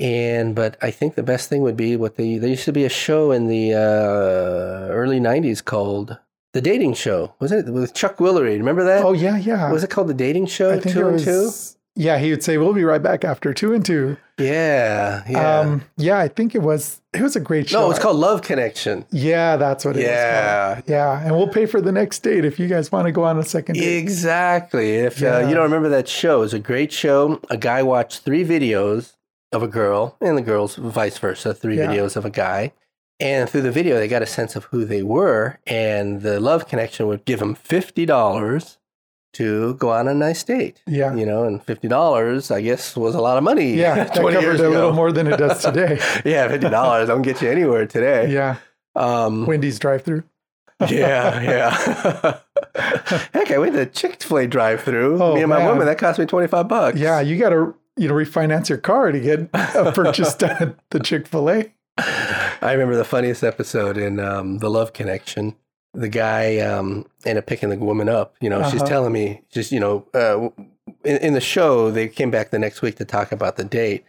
and 0.00 0.54
but 0.54 0.76
I 0.80 0.90
think 0.90 1.14
the 1.14 1.22
best 1.22 1.48
thing 1.48 1.62
would 1.62 1.76
be 1.76 1.96
what 1.96 2.16
the 2.16 2.38
there 2.38 2.50
used 2.50 2.64
to 2.64 2.72
be 2.72 2.84
a 2.84 2.88
show 2.88 3.32
in 3.32 3.48
the 3.48 3.74
uh, 3.74 4.92
early 4.92 5.20
'90s 5.20 5.64
called 5.64 6.18
The 6.52 6.60
Dating 6.60 6.94
Show, 6.94 7.34
wasn't 7.40 7.68
it? 7.68 7.72
With 7.72 7.94
Chuck 7.94 8.18
Woolery. 8.18 8.56
Remember 8.56 8.84
that? 8.84 9.04
Oh 9.04 9.12
yeah, 9.12 9.36
yeah. 9.36 9.72
was 9.72 9.82
it 9.82 9.90
called 9.90 10.08
The 10.08 10.14
Dating 10.14 10.46
Show? 10.46 10.78
Two 10.80 11.08
and 11.08 11.18
two. 11.18 11.50
Yeah, 11.96 12.18
he 12.18 12.30
would 12.30 12.44
say, 12.44 12.58
"We'll 12.58 12.74
be 12.74 12.84
right 12.84 13.02
back 13.02 13.24
after 13.24 13.52
two 13.52 13.74
and 13.74 13.84
two. 13.84 14.16
Yeah, 14.38 15.24
yeah. 15.28 15.58
Um, 15.58 15.82
yeah, 15.96 16.20
I 16.20 16.28
think 16.28 16.54
it 16.54 16.62
was. 16.62 17.00
It 17.12 17.22
was 17.22 17.34
a 17.34 17.40
great 17.40 17.68
show. 17.68 17.80
no, 17.80 17.90
it's 17.90 17.98
called 17.98 18.18
Love 18.18 18.42
Connection. 18.42 19.04
Yeah, 19.10 19.56
that's 19.56 19.84
what 19.84 19.96
it 19.96 20.00
was. 20.00 20.06
Yeah. 20.06 20.80
Yeah, 20.86 21.20
and 21.24 21.34
we'll 21.34 21.48
pay 21.48 21.66
for 21.66 21.80
the 21.80 21.90
next 21.90 22.20
date 22.20 22.44
if 22.44 22.60
you 22.60 22.68
guys 22.68 22.92
want 22.92 23.06
to 23.06 23.12
go 23.12 23.24
on 23.24 23.36
a 23.36 23.42
second 23.42 23.74
date. 23.74 23.98
Exactly. 23.98 24.98
If 24.98 25.20
uh, 25.20 25.40
you 25.48 25.54
don't 25.54 25.64
remember 25.64 25.88
that 25.88 26.06
show, 26.06 26.36
it 26.36 26.40
was 26.40 26.54
a 26.54 26.60
great 26.60 26.92
show. 26.92 27.40
A 27.50 27.56
guy 27.56 27.82
watched 27.82 28.20
three 28.20 28.44
videos 28.44 29.14
of 29.52 29.62
a 29.62 29.68
girl, 29.68 30.16
and 30.20 30.36
the 30.36 30.42
girls 30.42 30.76
vice 30.76 31.18
versa, 31.18 31.54
three 31.54 31.76
Yeah. 31.78 31.86
videos 31.86 32.16
of 32.16 32.24
a 32.24 32.30
guy. 32.30 32.72
And 33.20 33.48
through 33.50 33.62
the 33.62 33.72
video, 33.72 33.96
they 33.96 34.06
got 34.08 34.22
a 34.22 34.26
sense 34.26 34.54
of 34.56 34.64
who 34.64 34.84
they 34.84 35.02
were, 35.02 35.58
and 35.66 36.22
the 36.22 36.38
love 36.38 36.68
connection 36.68 37.06
would 37.08 37.24
give 37.24 37.40
them 37.40 37.54
fifty 37.54 38.06
dollars 38.06 38.78
to 39.34 39.74
go 39.74 39.90
on 39.90 40.06
a 40.08 40.14
nice 40.14 40.42
date. 40.44 40.82
Yeah. 40.86 41.14
You 41.14 41.26
know, 41.26 41.44
and 41.44 41.62
fifty 41.62 41.88
dollars, 41.88 42.50
I 42.50 42.60
guess, 42.62 42.96
was 42.96 43.14
a 43.14 43.20
lot 43.20 43.36
of 43.36 43.42
money. 43.44 43.74
Yeah, 43.74 43.94
that 44.04 44.14
20 44.14 44.34
covered 44.36 44.46
years 44.46 44.60
a 44.60 44.68
little 44.68 44.88
ago. 44.90 44.96
more 44.96 45.10
than 45.12 45.26
it 45.26 45.36
does 45.36 45.62
today. 45.64 45.98
Yeah, 46.24 46.48
fifty 46.48 46.68
dollars 46.68 47.08
don't 47.08 47.22
get 47.22 47.42
you 47.42 47.50
anywhere 47.50 47.86
today. 47.86 48.30
yeah, 48.32 48.56
Um, 48.94 49.46
Wendy's 49.46 49.78
drive-through. 49.80 50.22
yeah, 50.88 51.40
yeah. 51.42 52.38
Heck, 53.32 53.50
I 53.50 53.58
went 53.58 53.74
to 53.74 53.86
Chick 53.86 54.22
Fil 54.22 54.38
A 54.38 54.46
drive-through. 54.46 55.20
Oh, 55.20 55.34
Me 55.34 55.40
and 55.40 55.50
my 55.50 55.58
man. 55.58 55.68
woman. 55.68 55.86
That 55.86 55.98
cost 55.98 56.18
me 56.20 56.26
twenty-five 56.26 56.68
bucks. 56.68 56.98
Yeah, 56.98 57.20
you 57.20 57.36
got 57.36 57.50
to 57.50 57.74
you 57.98 58.08
know 58.08 58.14
refinance 58.14 58.68
your 58.68 58.78
car 58.78 59.12
to 59.12 59.20
get 59.20 59.40
a 59.54 59.92
purchase 59.94 60.34
done 60.34 60.56
at 60.60 60.90
the 60.90 61.00
Chick 61.00 61.26
Fil 61.26 61.50
A. 61.50 61.72
I 61.98 62.72
remember 62.72 62.96
the 62.96 63.04
funniest 63.04 63.42
episode 63.42 63.96
in 63.96 64.20
um, 64.20 64.58
The 64.58 64.70
Love 64.70 64.92
Connection. 64.92 65.56
The 65.94 66.08
guy 66.08 66.58
um, 66.58 67.06
ended 67.24 67.42
up 67.42 67.46
picking 67.46 67.70
the 67.70 67.76
woman 67.78 68.08
up. 68.08 68.36
You 68.40 68.50
know, 68.50 68.62
she's 68.70 68.82
Uh-huh. 68.82 68.88
telling 68.90 69.12
me, 69.12 69.42
just, 69.50 69.72
you 69.72 69.80
know, 69.80 70.06
uh, 70.14 70.48
in, 71.04 71.16
in 71.16 71.32
the 71.34 71.40
show, 71.40 71.90
they 71.90 72.06
came 72.08 72.30
back 72.30 72.50
the 72.50 72.58
next 72.58 72.82
week 72.82 72.96
to 72.96 73.04
talk 73.04 73.32
about 73.32 73.56
the 73.56 73.64
date. 73.64 74.04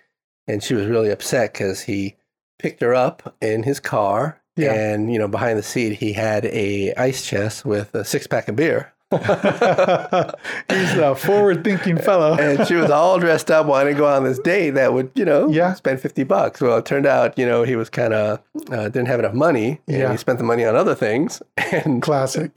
And 0.48 0.62
she 0.62 0.74
was 0.76 0.86
really 0.88 1.10
upset 1.10 1.54
because 1.54 1.82
he 1.82 2.16
picked 2.60 2.82
her 2.82 2.94
up 2.94 3.36
in 3.42 3.64
his 3.64 3.80
car. 3.80 4.40
Yeah. 4.56 4.74
And, 4.74 5.12
you 5.12 5.18
know, 5.18 5.28
behind 5.28 5.58
the 5.58 5.64
seat, 5.64 5.94
he 5.94 6.14
had 6.14 6.46
a 6.46 6.94
ice 6.96 7.26
chest 7.26 7.66
with 7.66 7.96
a 7.96 8.04
six 8.06 8.28
pack 8.28 8.48
of 8.50 8.56
beer. 8.56 8.94
He's 10.70 10.94
a 10.94 11.16
forward-thinking 11.16 11.98
fellow. 11.98 12.36
and 12.38 12.68
she 12.68 12.76
was 12.76 12.92
all 12.92 13.20
dressed 13.20 13.50
up, 13.50 13.66
wanting 13.66 13.94
to 13.96 13.98
go 14.00 14.06
on 14.08 14.24
this 14.24 14.38
date 14.40 14.72
that 14.72 14.94
would, 14.94 15.10
you 15.16 15.26
know, 15.26 15.50
Yeah. 15.50 15.74
spend 15.74 16.00
fifty 16.00 16.24
bucks. 16.24 16.62
Well, 16.62 16.78
it 16.78 16.86
turned 16.86 17.06
out, 17.08 17.38
you 17.38 17.46
know, 17.46 17.64
he 17.64 17.76
was 17.76 17.90
kind 17.90 18.14
of 18.14 18.40
uh, 18.72 18.84
didn't 18.90 19.08
have 19.08 19.20
enough 19.20 19.34
money, 19.34 19.82
and 19.88 19.98
Yeah. 19.98 20.12
he 20.12 20.18
spent 20.18 20.38
the 20.38 20.44
money 20.46 20.64
on 20.66 20.76
other 20.76 20.96
things. 20.96 21.42
And 21.72 22.02
Classic. 22.02 22.52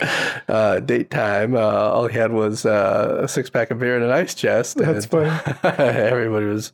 uh, 0.49 0.81
date 0.81 1.11
time, 1.11 1.55
uh, 1.55 1.59
all 1.59 2.07
he 2.07 2.19
had 2.19 2.33
was 2.33 2.65
uh, 2.67 3.21
a 3.23 3.29
six 3.29 3.51
pack 3.51 3.71
of 3.71 3.79
beer 3.79 3.95
and 3.95 4.05
an 4.05 4.11
ice 4.11 4.35
chest. 4.35 4.79
That's 4.79 5.05
funny. 5.07 5.31
Everybody 5.63 6.47
was 6.47 6.73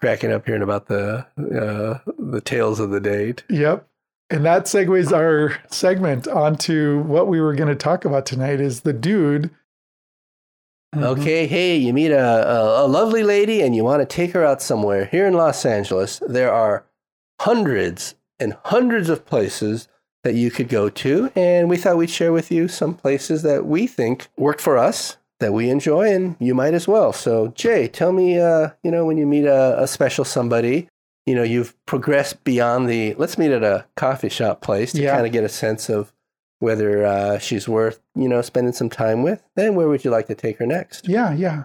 cracking 0.00 0.32
up 0.32 0.46
hearing 0.46 0.62
about 0.62 0.86
the 0.86 1.26
uh, 1.38 1.98
the 2.18 2.40
tales 2.40 2.80
of 2.80 2.90
the 2.90 3.00
date. 3.00 3.44
Yep. 3.48 3.86
And 4.30 4.44
that 4.44 4.66
segues 4.66 5.12
our 5.12 5.58
segment 5.70 6.28
onto 6.28 7.00
what 7.00 7.26
we 7.26 7.40
were 7.40 7.54
going 7.54 7.68
to 7.68 7.74
talk 7.74 8.04
about 8.04 8.26
tonight 8.26 8.60
is 8.60 8.82
the 8.82 8.92
dude. 8.92 9.50
Mm-hmm. 10.94 11.04
Okay, 11.04 11.46
hey, 11.48 11.76
you 11.76 11.92
meet 11.92 12.12
a, 12.12 12.48
a, 12.48 12.84
a 12.84 12.86
lovely 12.86 13.24
lady 13.24 13.60
and 13.60 13.74
you 13.74 13.82
want 13.82 14.00
to 14.00 14.06
take 14.06 14.32
her 14.32 14.44
out 14.44 14.62
somewhere. 14.62 15.04
Here 15.06 15.26
in 15.26 15.34
Los 15.34 15.64
Angeles, 15.66 16.22
there 16.28 16.52
are 16.52 16.84
hundreds 17.40 18.14
and 18.38 18.56
hundreds 18.64 19.08
of 19.08 19.26
places 19.26 19.88
that 20.22 20.34
you 20.34 20.50
could 20.50 20.68
go 20.68 20.88
to. 20.88 21.32
And 21.34 21.68
we 21.68 21.76
thought 21.76 21.96
we'd 21.96 22.10
share 22.10 22.32
with 22.32 22.52
you 22.52 22.68
some 22.68 22.94
places 22.94 23.42
that 23.42 23.66
we 23.66 23.86
think 23.86 24.28
work 24.36 24.60
for 24.60 24.78
us, 24.78 25.16
that 25.40 25.52
we 25.52 25.70
enjoy, 25.70 26.12
and 26.12 26.36
you 26.38 26.54
might 26.54 26.74
as 26.74 26.86
well. 26.86 27.12
So, 27.12 27.48
Jay, 27.48 27.88
tell 27.88 28.12
me, 28.12 28.38
uh, 28.38 28.70
you 28.82 28.90
know, 28.90 29.06
when 29.06 29.16
you 29.16 29.26
meet 29.26 29.46
a, 29.46 29.82
a 29.82 29.88
special 29.88 30.24
somebody, 30.24 30.88
you 31.26 31.34
know, 31.34 31.42
you've 31.42 31.74
progressed 31.86 32.42
beyond 32.44 32.88
the 32.88 33.14
let's 33.14 33.38
meet 33.38 33.50
at 33.50 33.62
a 33.62 33.86
coffee 33.96 34.28
shop 34.28 34.60
place 34.62 34.92
to 34.92 35.02
Yeah. 35.02 35.14
kind 35.14 35.26
of 35.26 35.32
get 35.32 35.44
a 35.44 35.48
sense 35.48 35.88
of 35.88 36.12
whether 36.58 37.04
uh, 37.06 37.38
she's 37.38 37.68
worth, 37.68 38.00
you 38.14 38.28
know, 38.28 38.42
spending 38.42 38.72
some 38.72 38.90
time 38.90 39.22
with. 39.22 39.42
Then 39.56 39.74
where 39.74 39.88
would 39.88 40.04
you 40.04 40.10
like 40.10 40.26
to 40.26 40.34
take 40.34 40.58
her 40.58 40.66
next? 40.66 41.08
Yeah, 41.08 41.32
yeah. 41.32 41.64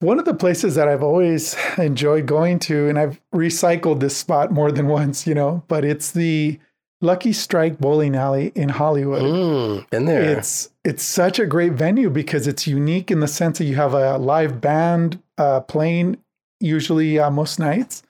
One 0.00 0.18
of 0.18 0.24
the 0.24 0.34
places 0.34 0.74
that 0.74 0.88
I've 0.88 1.02
always 1.02 1.56
enjoyed 1.78 2.26
going 2.26 2.58
to, 2.60 2.88
and 2.88 2.98
I've 2.98 3.20
recycled 3.34 4.00
this 4.00 4.16
spot 4.16 4.50
more 4.50 4.72
than 4.72 4.88
once, 4.88 5.26
you 5.26 5.34
know, 5.34 5.62
but 5.68 5.84
it's 5.84 6.10
the 6.10 6.58
Lucky 7.00 7.32
Strike 7.32 7.78
Bowling 7.78 8.14
Alley 8.16 8.52
in 8.54 8.68
Hollywood. 8.68 9.22
Mm, 9.22 9.90
been 9.90 10.04
there. 10.06 10.22
It's 10.38 10.70
it's 10.84 11.02
such 11.02 11.38
a 11.38 11.46
great 11.46 11.72
venue 11.72 12.10
because 12.10 12.46
it's 12.46 12.66
unique 12.66 13.10
in 13.10 13.20
the 13.20 13.28
sense 13.28 13.58
that 13.58 13.64
you 13.64 13.76
have 13.76 13.94
a 13.94 14.18
live 14.18 14.60
band 14.60 15.20
uh, 15.38 15.60
playing 15.60 16.18
usually 16.60 17.18
uh, 17.18 17.30
most 17.30 17.58
nights. 17.58 18.02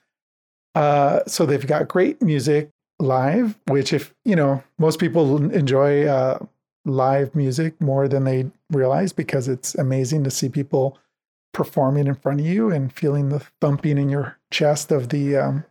Uh, 0.75 1.21
so 1.27 1.45
they've 1.45 1.67
got 1.67 1.87
great 1.87 2.21
music 2.21 2.69
live, 2.99 3.57
which 3.67 3.93
if 3.93 4.13
you 4.25 4.35
know 4.35 4.63
most 4.77 4.99
people 4.99 5.37
enjoy 5.51 6.05
uh, 6.05 6.39
live 6.85 7.35
music 7.35 7.79
more 7.81 8.07
than 8.07 8.23
they 8.23 8.49
realize 8.71 9.13
because 9.13 9.47
it's 9.47 9.75
amazing 9.75 10.23
to 10.23 10.31
see 10.31 10.49
people 10.49 10.97
performing 11.53 12.07
in 12.07 12.15
front 12.15 12.39
of 12.39 12.45
you 12.45 12.71
and 12.71 12.91
feeling 12.91 13.29
the 13.29 13.39
thumping 13.61 13.97
in 13.97 14.09
your 14.09 14.37
chest 14.51 14.91
of 14.91 15.09
the 15.09 15.37
um, 15.37 15.65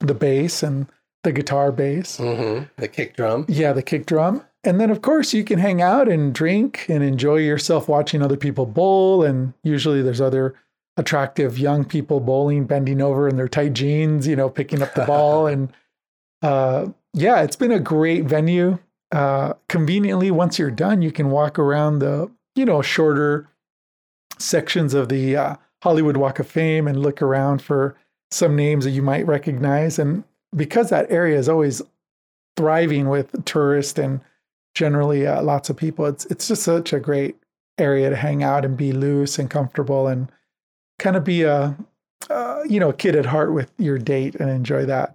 the 0.00 0.14
bass 0.14 0.62
and 0.62 0.86
the 1.22 1.32
guitar 1.32 1.72
bass. 1.72 2.18
hmm 2.18 2.62
The 2.76 2.88
kick 2.88 3.16
drum. 3.16 3.46
Yeah, 3.48 3.72
the 3.72 3.82
kick 3.82 4.06
drum. 4.06 4.44
And 4.62 4.80
then, 4.80 4.90
of 4.90 5.02
course, 5.02 5.34
you 5.34 5.44
can 5.44 5.58
hang 5.58 5.82
out 5.82 6.08
and 6.08 6.34
drink 6.34 6.86
and 6.88 7.02
enjoy 7.02 7.36
yourself 7.36 7.86
watching 7.86 8.22
other 8.22 8.36
people 8.36 8.64
bowl. 8.64 9.22
And 9.22 9.52
usually 9.62 10.00
there's 10.00 10.22
other 10.22 10.54
attractive 10.96 11.58
young 11.58 11.84
people 11.84 12.20
bowling, 12.20 12.66
bending 12.66 13.00
over 13.00 13.28
in 13.28 13.36
their 13.36 13.48
tight 13.48 13.72
jeans, 13.72 14.26
you 14.26 14.36
know, 14.36 14.48
picking 14.48 14.82
up 14.82 14.94
the 14.94 15.04
ball. 15.06 15.46
and 15.46 15.72
uh, 16.42 16.88
yeah, 17.12 17.42
it's 17.42 17.56
been 17.56 17.72
a 17.72 17.80
great 17.80 18.24
venue. 18.24 18.78
Uh, 19.12 19.54
conveniently, 19.68 20.30
once 20.30 20.58
you're 20.58 20.70
done, 20.70 21.02
you 21.02 21.12
can 21.12 21.30
walk 21.30 21.58
around 21.58 22.00
the, 22.00 22.30
you 22.54 22.64
know, 22.64 22.82
shorter 22.82 23.48
sections 24.38 24.94
of 24.94 25.08
the 25.08 25.36
uh, 25.36 25.56
Hollywood 25.82 26.16
Walk 26.16 26.38
of 26.38 26.48
Fame 26.48 26.88
and 26.88 27.00
look 27.00 27.22
around 27.22 27.62
for 27.62 27.96
some 28.30 28.56
names 28.56 28.84
that 28.84 28.90
you 28.90 29.02
might 29.02 29.26
recognize. 29.26 29.98
And 29.98 30.24
because 30.54 30.90
that 30.90 31.10
area 31.10 31.38
is 31.38 31.48
always 31.48 31.82
thriving 32.56 33.08
with 33.08 33.44
tourists 33.44 33.98
and 33.98 34.20
generally 34.74 35.26
uh, 35.26 35.42
lots 35.42 35.70
of 35.70 35.76
people, 35.76 36.06
it's 36.06 36.24
it's 36.26 36.48
just 36.48 36.62
such 36.62 36.92
a 36.92 37.00
great 37.00 37.36
area 37.78 38.10
to 38.10 38.16
hang 38.16 38.42
out 38.42 38.64
and 38.64 38.76
be 38.76 38.92
loose 38.92 39.38
and 39.38 39.50
comfortable 39.50 40.06
and 40.08 40.30
kind 41.04 41.16
of 41.16 41.22
be 41.22 41.42
a 41.42 41.76
uh, 42.30 42.62
you 42.66 42.80
know 42.80 42.88
a 42.88 42.94
kid 42.94 43.14
at 43.14 43.26
heart 43.26 43.52
with 43.52 43.70
your 43.78 43.98
date 43.98 44.34
and 44.36 44.50
enjoy 44.50 44.84
that. 44.86 45.14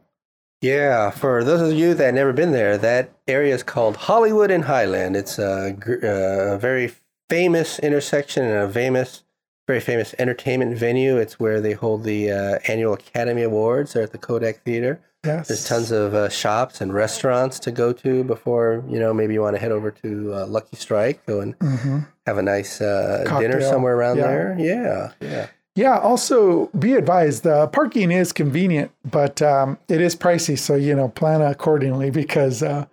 Yeah, 0.61 1.09
for 1.09 1.43
those 1.43 1.61
of 1.71 1.77
you 1.77 1.93
that 1.93 2.05
have 2.05 2.13
never 2.13 2.33
been 2.33 2.51
there, 2.51 2.77
that 2.77 3.11
area 3.27 3.55
is 3.55 3.63
called 3.63 3.95
Hollywood 3.95 4.51
and 4.51 4.65
Highland. 4.65 5.15
It's 5.15 5.39
a, 5.39 5.73
uh, 5.73 6.55
a 6.55 6.57
very 6.57 6.91
famous 7.29 7.79
intersection 7.79 8.43
and 8.43 8.69
a 8.69 8.69
famous, 8.69 9.23
very 9.67 9.79
famous 9.79 10.13
entertainment 10.19 10.77
venue. 10.77 11.15
It's 11.15 11.39
where 11.39 11.61
they 11.61 11.73
hold 11.73 12.03
the 12.03 12.31
uh, 12.31 12.59
annual 12.67 12.93
Academy 12.93 13.43
Awards. 13.43 13.93
They're 13.93 14.03
at 14.03 14.11
the 14.11 14.17
Kodak 14.17 14.63
Theater. 14.63 14.99
Yes, 15.25 15.47
There's 15.47 15.65
tons 15.65 15.91
of 15.91 16.13
uh, 16.13 16.27
shops 16.29 16.81
and 16.81 16.93
restaurants 16.93 17.59
to 17.59 17.71
go 17.71 17.91
to 17.93 18.23
before 18.23 18.83
you 18.87 18.99
know 18.99 19.13
maybe 19.13 19.33
you 19.33 19.41
want 19.41 19.55
to 19.55 19.59
head 19.61 19.71
over 19.71 19.91
to 19.91 20.33
uh, 20.33 20.45
Lucky 20.45 20.75
Strike, 20.75 21.25
go 21.25 21.39
and 21.41 21.55
hmm 21.61 21.99
have 22.25 22.37
a 22.37 22.43
nice 22.43 22.79
uh, 22.79 23.23
dinner 23.39 23.59
somewhere 23.61 23.95
around 23.95 24.17
Yeah. 24.17 24.27
there. 24.27 24.55
Yeah, 24.59 25.11
yeah. 25.19 25.47
Yeah. 25.75 25.97
Also, 25.99 26.67
be 26.77 26.93
advised: 26.93 27.43
the 27.43 27.67
parking 27.67 28.11
is 28.11 28.31
convenient, 28.33 28.91
but 29.09 29.41
um, 29.41 29.77
it 29.87 30.01
is 30.01 30.15
pricey. 30.15 30.57
So 30.57 30.75
you 30.75 30.95
know, 30.95 31.09
plan 31.09 31.41
accordingly 31.41 32.09
because 32.23 32.61
uh, 32.63 32.85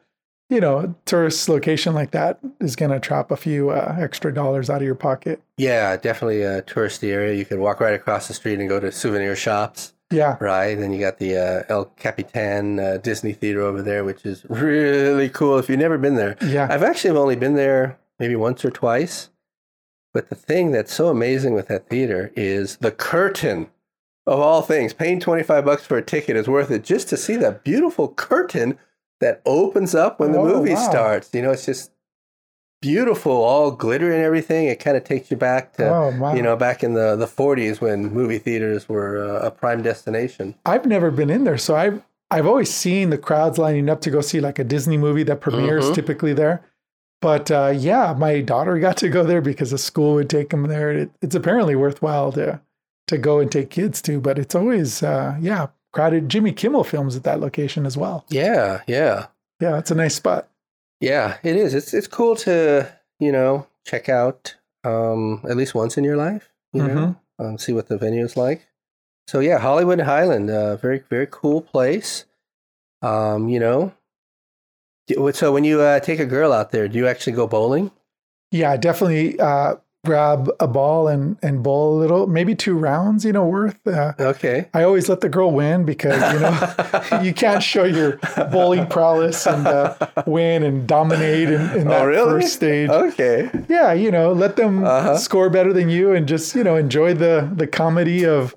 you 0.49 0.61
know, 0.61 0.95
tourist 1.07 1.49
location 1.49 1.93
like 1.95 2.13
that 2.13 2.39
is 2.61 2.77
going 2.77 2.93
to 2.93 3.01
trap 3.01 3.31
a 3.33 3.37
few 3.37 3.71
uh, 3.71 3.97
extra 3.99 4.33
dollars 4.33 4.71
out 4.71 4.77
of 4.77 4.83
your 4.87 4.95
pocket. 4.95 5.41
Yeah, 5.57 5.97
definitely 5.97 6.43
a 6.43 6.63
touristy 6.63 7.11
area. 7.11 7.35
You 7.35 7.45
can 7.45 7.61
walk 7.61 7.81
right 7.81 7.95
across 7.95 8.29
the 8.29 8.35
street 8.35 8.61
and 8.61 8.69
go 8.69 8.79
to 8.79 8.93
souvenir 8.93 9.35
shops. 9.35 9.93
Yeah. 10.13 10.37
Right. 10.39 10.77
Then 10.77 10.93
you 10.93 11.01
got 11.01 11.19
the 11.19 11.37
uh, 11.37 11.63
El 11.69 11.87
Capitan 11.97 12.79
uh, 12.79 12.99
Disney 12.99 13.33
Theater 13.33 13.63
over 13.63 13.83
there, 13.83 14.05
which 14.05 14.25
is 14.25 14.45
really 14.49 15.29
cool. 15.29 15.59
If 15.59 15.69
you've 15.69 15.81
never 15.81 15.99
been 15.99 16.15
there, 16.15 16.37
Yeah. 16.41 16.69
I've 16.71 16.85
actually 16.85 17.19
only 17.19 17.35
been 17.35 17.55
there 17.57 17.99
maybe 18.21 18.37
once 18.37 18.65
or 18.65 18.71
twice. 18.71 19.31
But 20.17 20.31
the 20.31 20.35
thing 20.35 20.71
that's 20.73 20.95
so 20.95 21.09
amazing 21.09 21.53
with 21.53 21.69
that 21.69 21.91
theater 21.91 22.33
is 22.35 22.79
the 22.79 22.91
curtain. 22.91 23.69
Of 24.27 24.41
all 24.41 24.63
things, 24.63 24.95
paying 24.95 25.21
25 25.21 25.63
bucks 25.67 25.85
for 25.85 25.99
a 25.99 26.03
ticket 26.03 26.37
is 26.37 26.49
worth 26.49 26.71
it 26.71 26.83
just 26.85 27.11
to 27.11 27.19
see 27.19 27.37
that 27.37 27.63
beautiful 27.65 28.09
curtain 28.09 28.79
that 29.21 29.43
opens 29.45 29.95
up 29.95 30.19
when 30.19 30.33
the 30.33 30.39
Oh, 30.39 30.47
movie 30.47 30.73
wow. 30.73 30.89
starts. 30.89 31.29
You 31.35 31.43
know, 31.43 31.51
it's 31.51 31.67
just 31.67 31.91
beautiful, 32.81 33.31
all 33.33 33.71
glitter 33.71 34.11
and 34.11 34.23
everything. 34.23 34.69
It 34.69 34.81
kind 34.81 34.97
of 34.97 35.05
takes 35.05 35.31
you 35.31 35.37
back 35.37 35.75
to 35.75 35.89
oh 35.89 36.17
wow. 36.19 36.35
you 36.35 36.41
know, 36.43 36.57
back 36.57 36.83
in 36.83 36.95
the, 36.95 37.15
the 37.15 37.27
40s 37.27 37.81
when 37.83 38.13
movie 38.13 38.39
theaters 38.39 38.89
were 38.89 39.23
uh, 39.23 39.47
a 39.47 39.51
prime 39.51 39.83
destination. 39.83 40.55
I've 40.65 40.87
never 40.87 41.11
been 41.11 41.29
in 41.31 41.45
there, 41.45 41.59
so 41.59 41.77
I've 41.77 42.03
I've 42.31 42.47
always 42.47 42.73
seen 42.73 43.11
the 43.11 43.19
crowds 43.19 43.59
lining 43.59 43.91
up 43.91 44.01
to 44.01 44.11
go 44.11 44.23
see 44.23 44.41
like 44.41 44.59
a 44.59 44.65
Disney 44.65 44.97
movie 44.97 45.23
that 45.25 45.41
premieres 45.41 45.85
Mhm. 45.91 45.95
typically 45.95 46.33
there. 46.33 46.63
But 47.21 47.51
uh, 47.51 47.73
yeah, 47.77 48.15
my 48.17 48.41
daughter 48.41 48.79
got 48.81 48.97
to 48.99 49.09
go 49.09 49.25
there 49.25 49.41
because 49.41 49.71
the 49.71 49.79
school 49.79 50.15
would 50.15 50.31
take 50.31 50.51
them 50.51 50.65
there. 50.65 50.91
It, 50.91 51.11
it's 51.23 51.35
apparently 51.35 51.77
worthwhile 51.77 52.33
to 52.33 52.61
to 53.09 53.19
go 53.19 53.39
and 53.39 53.51
take 53.51 53.71
kids 53.71 54.03
to, 54.03 54.21
but 54.21 54.39
it's 54.39 54.55
always 54.55 55.03
uh, 55.03 55.37
yeah 55.41 55.69
crowded. 55.93 56.29
Jimmy 56.29 56.53
Kimmel 56.53 56.85
films 56.85 57.17
at 57.17 57.25
that 57.25 57.41
location 57.41 57.87
as 57.87 57.97
well. 57.97 58.25
Yeah, 58.29 58.83
yeah. 58.87 59.27
Yeah, 59.61 59.79
it's 59.79 59.91
a 59.91 59.95
nice 59.95 60.15
spot. 60.15 60.49
Yeah, 61.01 61.39
it 61.43 61.57
is. 61.57 61.75
It's 61.75 61.95
it's 61.95 62.07
cool 62.07 62.37
to, 62.37 62.91
you 63.19 63.33
know, 63.33 63.67
check 63.87 64.09
out 64.09 64.55
um, 64.85 65.41
at 65.49 65.57
least 65.57 65.75
once 65.75 65.97
in 65.97 66.05
your 66.05 66.17
life, 66.17 66.51
you 66.73 66.83
know, 66.83 67.17
um, 67.39 67.59
see 67.59 67.73
what 67.73 67.89
the 67.89 67.99
venue 67.99 68.25
is 68.25 68.37
like. 68.37 68.67
So 69.29 69.41
yeah, 69.41 69.59
Hollywood 69.59 70.01
Highland, 70.01 70.51
uh, 70.51 70.77
very 70.77 71.03
very 71.11 71.27
cool 71.31 71.61
place. 71.61 72.25
Um, 73.03 73.49
you 73.49 73.61
know, 73.61 73.93
so 75.33 75.53
when 75.53 75.65
you 75.65 75.81
uh, 75.81 76.01
take 76.01 76.19
a 76.21 76.27
girl 76.27 76.53
out 76.53 76.71
there, 76.71 76.89
do 76.89 76.99
you 76.99 77.07
actually 77.07 77.35
go 77.35 77.47
bowling? 77.47 77.91
Yeah, 78.51 78.77
definitely 78.77 79.39
uh, 79.41 79.77
grab 80.05 80.49
a 80.61 80.69
ball 80.69 81.09
and 81.09 81.37
and 81.43 81.63
bowl 81.65 81.97
a 81.97 81.99
little, 81.99 82.27
maybe 82.29 82.55
two 82.55 82.77
rounds, 82.79 83.25
you 83.25 83.33
know, 83.33 83.45
worth. 83.45 83.85
Uh, 83.87 84.13
Okay. 84.21 84.69
I 84.73 84.85
always 84.85 85.09
let 85.09 85.21
the 85.21 85.29
girl 85.29 85.51
win 85.51 85.85
because 85.85 86.21
you 86.33 86.39
know 86.41 87.21
you 87.23 87.35
can't 87.35 87.63
show 87.63 87.85
your 87.85 88.19
bowling 88.53 88.87
prowess 88.87 89.47
and 89.47 89.67
uh, 89.67 89.97
win 90.27 90.63
and 90.63 90.87
dominate 90.87 91.49
in, 91.51 91.61
in 91.77 91.89
that 91.89 92.03
oh, 92.03 92.07
really? 92.07 92.43
first 92.43 92.55
stage. 92.55 92.89
Okay. 92.91 93.51
Yeah, 93.69 93.93
you 93.93 94.11
know, 94.13 94.33
let 94.33 94.55
them 94.57 94.85
Uh-huh. 94.85 95.17
score 95.19 95.51
better 95.51 95.73
than 95.73 95.89
you 95.89 96.13
and 96.13 96.29
just 96.29 96.55
you 96.55 96.63
know 96.65 96.77
enjoy 96.77 97.15
the 97.15 97.51
the 97.55 97.67
comedy 97.67 98.25
of 98.25 98.55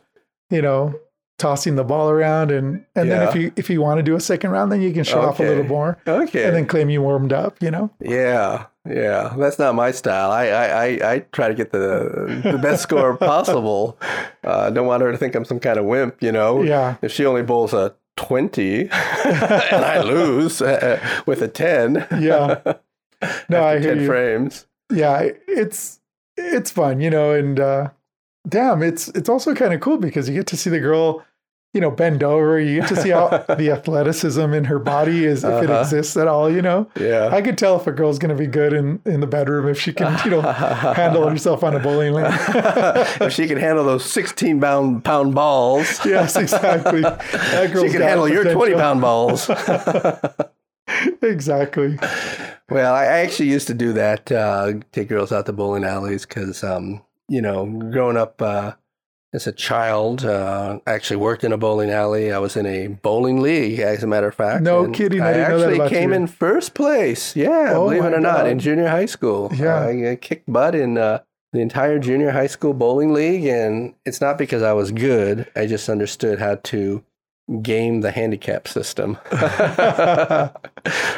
you 0.51 0.61
know 0.61 0.99
tossing 1.39 1.75
the 1.75 1.83
ball 1.83 2.09
around 2.11 2.51
and 2.51 2.85
and 2.95 3.09
then 3.09 3.27
if 3.27 3.33
you 3.33 3.51
if 3.55 3.69
you 3.69 3.81
want 3.81 3.97
to 3.97 4.03
do 4.03 4.15
a 4.15 4.19
second 4.19 4.51
round, 4.51 4.71
then 4.71 4.81
you 4.81 4.93
can 4.93 5.03
show 5.03 5.21
off 5.21 5.39
a 5.39 5.43
little 5.43 5.63
more 5.63 5.97
Okay. 6.07 6.45
and 6.45 6.55
then 6.55 6.67
claim 6.67 6.89
you 6.91 7.01
warmed 7.01 7.33
up. 7.33 7.61
You 7.63 7.71
know. 7.71 7.89
Yeah, 7.99 8.65
yeah, 8.87 9.33
that's 9.37 9.57
not 9.57 9.73
my 9.73 9.89
style. 9.91 10.29
I 10.31 10.47
I, 10.49 10.65
I, 10.85 11.13
I 11.13 11.19
try 11.31 11.47
to 11.47 11.55
get 11.55 11.71
the 11.71 12.41
the 12.43 12.57
best 12.59 12.83
score 12.83 13.17
possible. 13.33 13.97
Uh, 14.43 14.69
don't 14.69 14.85
want 14.85 15.01
her 15.01 15.11
to 15.11 15.17
think 15.17 15.33
I'm 15.33 15.45
some 15.45 15.59
kind 15.59 15.79
of 15.79 15.85
wimp, 15.85 16.21
you 16.21 16.31
know. 16.31 16.61
Yeah. 16.61 16.97
If 17.01 17.11
she 17.11 17.25
only 17.25 17.41
bowls 17.41 17.73
a 17.73 17.95
twenty 18.17 18.81
and 18.91 18.91
I 19.85 20.01
lose 20.03 20.61
uh, 20.61 20.99
with 21.25 21.41
a 21.41 21.47
ten, 21.47 22.05
Yeah. 22.19 22.59
No, 23.49 23.63
I 23.63 23.79
hear 23.79 23.93
ten 23.95 24.01
you. 24.01 24.07
frames. 24.07 24.65
yeah, 24.91 25.29
it's 25.47 25.99
it's 26.37 26.71
fun, 26.71 27.01
you 27.01 27.09
know, 27.09 27.31
and 27.33 27.59
uh, 27.59 27.89
damn, 28.47 28.81
it's 28.81 29.09
it's 29.09 29.27
also 29.29 29.53
kind 29.53 29.73
of 29.73 29.81
cool 29.81 29.97
because 29.97 30.29
you 30.29 30.35
get 30.35 30.47
to 30.47 30.57
see 30.57 30.69
the 30.69 30.79
girl, 30.79 31.23
you 31.73 31.79
know, 31.81 31.91
bend 31.91 32.23
over. 32.23 32.59
You 32.59 32.79
get 32.81 32.89
to 32.89 32.95
see 32.95 33.09
how 33.09 33.27
the 33.47 33.69
athleticism 33.71 34.41
in 34.41 34.63
her 34.65 34.79
body 34.79 35.23
is, 35.25 35.43
if 35.43 35.63
it 35.63 35.69
Uh-huh. 35.69 35.81
exists 35.81 36.17
at 36.17 36.27
all. 36.27 36.49
You 36.51 36.61
know, 36.63 36.89
Yeah. 36.99 37.29
I 37.31 37.41
could 37.43 37.57
tell 37.57 37.79
if 37.79 37.85
a 37.85 37.91
girl's 37.91 38.17
going 38.17 38.35
to 38.35 38.41
be 38.41 38.47
good 38.47 38.73
in 38.73 38.99
in 39.05 39.19
the 39.19 39.27
bedroom 39.27 39.67
if 39.69 39.79
she 39.79 39.93
can, 39.93 40.19
you 40.25 40.31
know, 40.31 40.41
handle 40.41 41.29
herself 41.29 41.63
on 41.63 41.75
a 41.75 41.79
bowling 41.79 42.13
lane. 42.13 42.25
if 43.21 43.31
she 43.33 43.47
can 43.47 43.57
handle 43.57 43.83
those 43.85 44.03
16 44.05 44.59
pound, 44.59 45.03
pound 45.05 45.35
balls, 45.35 46.03
yes, 46.05 46.35
exactly. 46.35 47.01
That 47.01 47.69
girl's 47.71 47.85
she 47.87 47.91
can 47.91 48.01
handle 48.01 48.27
your 48.27 48.43
20 48.51 48.73
pound 48.73 49.01
balls. 49.01 49.49
Exactly. 51.21 51.99
well, 52.69 52.93
I, 52.95 53.03
I 53.03 53.17
actually 53.19 53.49
used 53.49 53.67
to 53.67 53.73
do 53.73 53.93
that, 53.93 54.31
uh, 54.31 54.73
take 54.91 55.09
girls 55.09 55.31
out 55.31 55.45
to 55.45 55.53
bowling 55.53 55.83
alleys 55.83 56.25
because, 56.25 56.63
um, 56.63 57.03
you 57.27 57.41
know, 57.41 57.65
growing 57.91 58.17
up 58.17 58.41
uh, 58.41 58.73
as 59.31 59.45
a 59.45 59.51
child, 59.51 60.25
uh, 60.25 60.79
I 60.87 60.91
actually 60.91 61.17
worked 61.17 61.43
in 61.43 61.51
a 61.51 61.57
bowling 61.57 61.91
alley. 61.91 62.31
I 62.31 62.39
was 62.39 62.57
in 62.57 62.65
a 62.65 62.87
bowling 62.87 63.41
league, 63.41 63.79
as 63.79 64.03
a 64.03 64.07
matter 64.07 64.27
of 64.27 64.35
fact. 64.35 64.63
No 64.63 64.89
kidding, 64.89 65.21
I 65.21 65.29
I, 65.29 65.33
didn't 65.33 65.49
know 65.49 65.59
that 65.59 65.71
actually 65.73 65.89
came 65.89 66.09
you. 66.09 66.15
in 66.15 66.27
first 66.27 66.73
place. 66.73 67.35
Yeah, 67.35 67.73
Oh 67.75 67.85
believe 67.85 68.03
it 68.03 68.13
or 68.13 68.19
not, 68.19 68.47
in 68.47 68.59
junior 68.59 68.87
high 68.87 69.05
school. 69.05 69.51
Yeah. 69.53 69.79
I, 69.79 70.11
I 70.11 70.15
kicked 70.15 70.51
butt 70.51 70.73
in 70.73 70.97
uh, 70.97 71.19
the 71.53 71.59
entire 71.59 71.99
junior 71.99 72.31
high 72.31 72.47
school 72.47 72.73
bowling 72.73 73.13
league. 73.13 73.45
And 73.45 73.93
it's 74.05 74.21
not 74.21 74.37
because 74.37 74.63
I 74.63 74.73
was 74.73 74.91
good, 74.91 75.47
I 75.55 75.65
just 75.65 75.89
understood 75.89 76.39
how 76.39 76.55
to 76.55 77.03
game 77.61 78.01
the 78.01 78.11
handicap 78.11 78.67
system. 78.67 79.17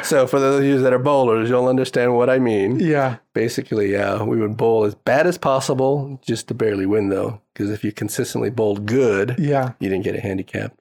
so 0.02 0.26
for 0.26 0.40
those 0.40 0.60
of 0.60 0.64
you 0.64 0.78
that 0.80 0.92
are 0.92 0.98
bowlers, 0.98 1.48
you'll 1.48 1.68
understand 1.68 2.14
what 2.14 2.30
I 2.30 2.38
mean. 2.38 2.80
Yeah. 2.80 3.16
Basically, 3.34 3.96
uh, 3.96 4.24
we 4.24 4.38
would 4.40 4.56
bowl 4.56 4.84
as 4.84 4.94
bad 4.94 5.26
as 5.26 5.38
possible 5.38 6.20
just 6.24 6.48
to 6.48 6.54
barely 6.54 6.86
win, 6.86 7.08
though, 7.08 7.40
because 7.52 7.70
if 7.70 7.84
you 7.84 7.92
consistently 7.92 8.50
bowled 8.50 8.86
good, 8.86 9.36
Yeah. 9.38 9.72
you 9.80 9.88
didn't 9.88 10.04
get 10.04 10.16
a 10.16 10.20
handicap. 10.20 10.74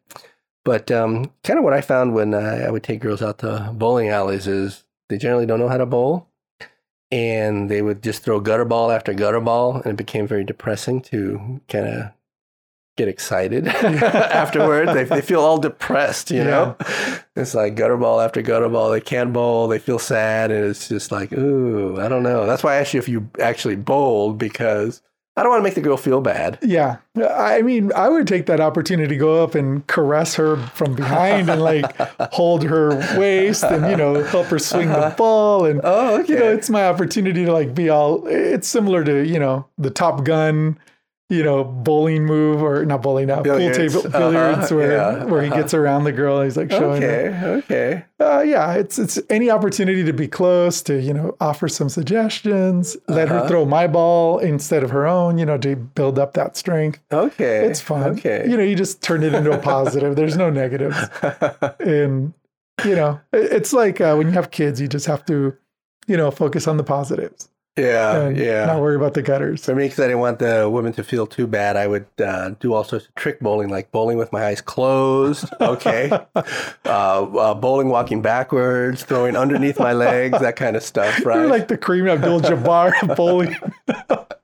But 0.64 0.92
um, 0.92 1.32
kind 1.44 1.58
of 1.58 1.64
what 1.66 1.74
I 1.74 1.82
found 1.82 2.14
when 2.14 2.34
uh, 2.34 2.64
I 2.66 2.70
would 2.70 2.84
take 2.84 3.02
girls 3.02 3.22
out 3.22 3.40
to 3.40 3.72
bowling 3.74 4.10
alleys 4.10 4.48
is 4.48 4.84
they 5.10 5.18
generally 5.18 5.46
don't 5.46 5.60
know 5.60 5.70
how 5.70 5.78
to 5.78 5.86
bowl. 5.86 6.28
And 7.12 7.70
they 7.70 7.82
would 7.82 8.02
just 8.02 8.24
throw 8.24 8.40
gutter 8.40 8.64
ball 8.64 8.90
after 8.90 9.14
gutter 9.14 9.42
ball, 9.42 9.76
and 9.76 9.88
it 9.88 9.98
became 9.98 10.28
very 10.28 10.46
depressing 10.46 11.02
to 11.02 11.60
kind 11.68 11.88
of 11.88 12.12
get 13.02 13.08
excited 13.08 13.68
afterward. 13.68 14.90
They, 14.90 15.04
they 15.04 15.22
feel 15.22 15.42
all 15.42 15.58
depressed, 15.58 16.32
you 16.32 16.44
know? 16.44 16.76
It's 17.36 17.56
like 17.56 17.76
gutter 17.76 17.98
ball 17.98 18.22
after 18.22 18.42
gutter 18.42 18.70
ball. 18.70 18.92
They 18.92 19.02
can't 19.02 19.34
bowl, 19.34 19.68
they 19.68 19.80
feel 19.80 20.00
sad, 20.00 20.52
and 20.52 20.66
it's 20.66 20.88
just 20.88 21.12
like, 21.12 21.34
ooh, 21.34 22.00
I 22.00 22.08
don't 22.08 22.24
know. 22.24 22.46
That's 22.46 22.64
why 22.64 22.76
I 22.76 22.78
asked 22.78 22.94
you 22.94 23.00
if 23.00 23.10
you 23.10 23.30
actually 23.40 23.76
bowled 23.76 24.38
because 24.38 25.02
I 25.38 25.44
don't 25.44 25.50
want 25.50 25.62
to 25.62 25.64
make 25.64 25.76
the 25.76 25.82
girl 25.82 25.96
feel 25.96 26.20
bad. 26.20 26.60
Yeah. 26.62 26.98
I 27.18 27.62
mean, 27.62 27.94
I 27.96 28.10
would 28.10 28.28
take 28.28 28.48
that 28.48 28.60
opportunity 28.60 29.08
to 29.08 29.18
go 29.18 29.42
up 29.44 29.56
and 29.56 29.88
caress 29.88 30.36
her 30.36 30.58
from 30.58 30.94
behind 30.94 31.50
and 31.50 31.62
like 31.62 31.96
hold 32.34 32.64
her 32.64 32.90
waist 33.18 33.64
and, 33.64 33.90
you 33.90 33.96
know, 33.96 34.22
help 34.26 34.48
her 34.48 34.60
swing 34.60 34.90
the 34.90 34.98
uh-huh. 34.98 35.16
ball. 35.16 35.66
And, 35.66 35.80
Oh, 35.86 36.20
okay. 36.20 36.34
you 36.34 36.40
know, 36.40 36.52
it's 36.52 36.70
my 36.70 36.86
opportunity 36.86 37.46
to 37.46 37.54
like 37.54 37.74
be 37.74 37.90
all, 37.90 38.28
it's 38.28 38.68
similar 38.68 39.06
to, 39.06 39.26
you 39.26 39.40
know, 39.40 39.66
the 39.78 39.90
Top 39.90 40.26
Gun, 40.26 40.78
you 41.32 41.44
know, 41.44 41.64
bowling 41.64 42.26
move 42.26 42.62
or 42.62 42.84
not 42.86 43.02
bowling, 43.02 43.30
uh, 43.32 43.42
Billiards. 43.42 43.78
pool 43.78 43.88
table 44.02 44.08
Uh-huh. 44.08 44.20
billiards 44.20 44.72
where, 44.72 44.92
Yeah. 44.92 45.24
where 45.32 45.42
he 45.42 45.48
Uh-huh. 45.50 45.62
gets 45.62 45.74
around 45.74 46.04
the 46.04 46.12
girl. 46.12 46.38
And 46.40 46.46
he's 46.46 46.58
like 46.58 46.70
showing 46.70 47.02
her. 47.02 47.08
okay, 47.10 47.64
okay. 47.64 48.06
Uh, 48.20 48.42
yeah, 48.42 48.74
it's 48.74 49.00
it's 49.00 49.18
any 49.30 49.50
opportunity 49.50 50.04
to 50.04 50.12
be 50.14 50.28
close 50.28 50.82
to 50.84 50.94
you 51.02 51.14
know 51.14 51.36
offer 51.40 51.68
some 51.70 51.88
suggestions, 51.90 52.98
let 53.08 53.30
her 53.30 53.38
Uh-huh. 53.38 53.48
throw 53.48 53.66
my 53.66 53.88
ball 53.88 54.40
instead 54.40 54.84
of 54.84 54.90
her 54.92 55.08
own, 55.08 55.38
you 55.38 55.46
know, 55.46 55.58
to 55.58 55.76
build 55.76 56.20
up 56.20 56.34
that 56.34 56.58
strength. 56.58 57.00
Okay. 57.12 57.66
It's 57.66 57.80
fun. 57.82 58.12
Okay. 58.20 58.46
You 58.50 58.58
know, 58.58 58.64
you 58.64 58.76
just 58.76 59.02
turn 59.02 59.24
it 59.24 59.34
into 59.34 59.52
a 59.52 59.58
positive. 59.58 60.16
There's 60.18 60.36
no 60.38 60.50
negatives, 60.50 60.98
and 61.80 62.34
you 62.86 62.96
know, 62.96 63.20
it- 63.32 63.52
it's 63.54 63.74
like 63.74 64.02
uh, 64.02 64.16
when 64.16 64.28
you 64.28 64.34
have 64.34 64.52
kids, 64.52 64.82
you 64.82 64.88
just 64.88 65.06
have 65.06 65.26
to, 65.28 65.54
you 66.08 66.18
know, 66.18 66.32
focus 66.32 66.68
on 66.68 66.78
the 66.78 66.84
positives 66.84 67.48
yeah, 67.78 68.30
yeah. 68.30 68.66
not 68.66 68.82
worry 68.82 68.96
about 68.96 69.14
the 69.14 69.22
gutters. 69.22 69.64
For 69.64 69.74
me, 69.74 69.86
because 69.86 70.00
I 70.00 70.08
didn't 70.08 70.20
want 70.20 70.40
the 70.40 70.70
women 70.70 70.92
to 70.94 71.04
feel 71.04 71.26
too 71.26 71.48
bad, 71.48 71.78
I 71.78 71.88
would 71.88 72.06
uh, 72.24 72.50
do 72.60 72.74
all 72.74 72.84
sorts 72.84 73.08
of 73.08 73.16
trick 73.16 73.40
bowling, 73.40 73.70
like 73.70 73.92
bowling 73.92 74.18
with 74.18 74.32
my 74.34 74.46
eyes 74.46 74.62
closed. 74.62 75.46
Okay. 75.62 76.10
uh, 76.36 76.42
uh, 76.86 77.54
bowling 77.54 77.90
walking 77.90 78.22
backwards, 78.22 79.04
throwing 79.04 79.38
underneath 79.38 79.80
my 79.80 79.94
legs, 79.94 80.40
that 80.40 80.56
kind 80.56 80.76
of 80.76 80.84
stuff, 80.84 81.26
right? 81.26 81.38
You're 81.38 81.48
like 81.48 81.70
the 81.70 81.78
Kareem 81.78 82.12
Abdul-Jabbar 82.12 83.16
bowling. 83.16 83.56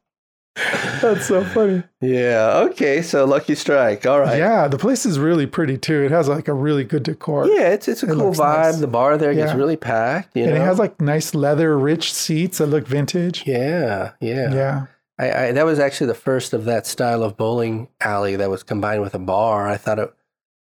That's 1.02 1.28
so 1.28 1.44
funny. 1.44 1.84
yeah. 2.02 2.58
Okay. 2.70 3.02
So 3.02 3.26
lucky 3.26 3.56
strike. 3.56 4.06
All 4.06 4.20
right. 4.20 4.38
Yeah, 4.38 4.68
the 4.68 4.78
place 4.78 5.06
is 5.06 5.20
really 5.20 5.46
pretty 5.46 5.78
too. 5.78 6.04
It 6.04 6.12
has 6.12 6.28
like 6.28 6.48
a 6.48 6.54
really 6.54 6.84
good 6.84 7.04
decor. 7.04 7.48
Yeah, 7.48 7.70
it's 7.70 7.88
it's 7.88 8.04
a 8.04 8.12
It 8.12 8.16
cool 8.16 8.34
vibe. 8.34 8.64
nice. 8.66 8.78
The 8.80 8.88
bar 8.88 9.18
there 9.18 9.34
gets 9.34 9.54
really 9.54 9.78
packed. 9.78 10.36
You 10.36 10.44
and 10.46 10.56
know? 10.56 10.62
it 10.62 10.66
has 10.66 10.80
like 10.80 11.00
nice 11.00 11.36
leather 11.36 11.78
rich 11.78 12.12
seats 12.14 12.58
that 12.58 12.68
look 12.68 12.88
vintage. 12.88 13.44
yeah, 13.46 14.12
yeah. 14.20 14.54
Yeah. 14.54 14.86
I, 15.20 15.32
I 15.48 15.52
that 15.52 15.66
was 15.66 15.80
actually 15.80 16.08
the 16.08 16.14
first 16.16 16.54
of 16.54 16.66
that 16.66 16.86
style 16.86 17.24
of 17.24 17.38
bowling 17.38 17.88
alley 18.02 18.36
that 18.36 18.50
was 18.50 18.64
combined 18.64 19.02
with 19.02 19.14
a 19.16 19.20
bar. 19.20 19.68
I 19.68 19.78
thought 19.78 20.00
it 20.00 20.14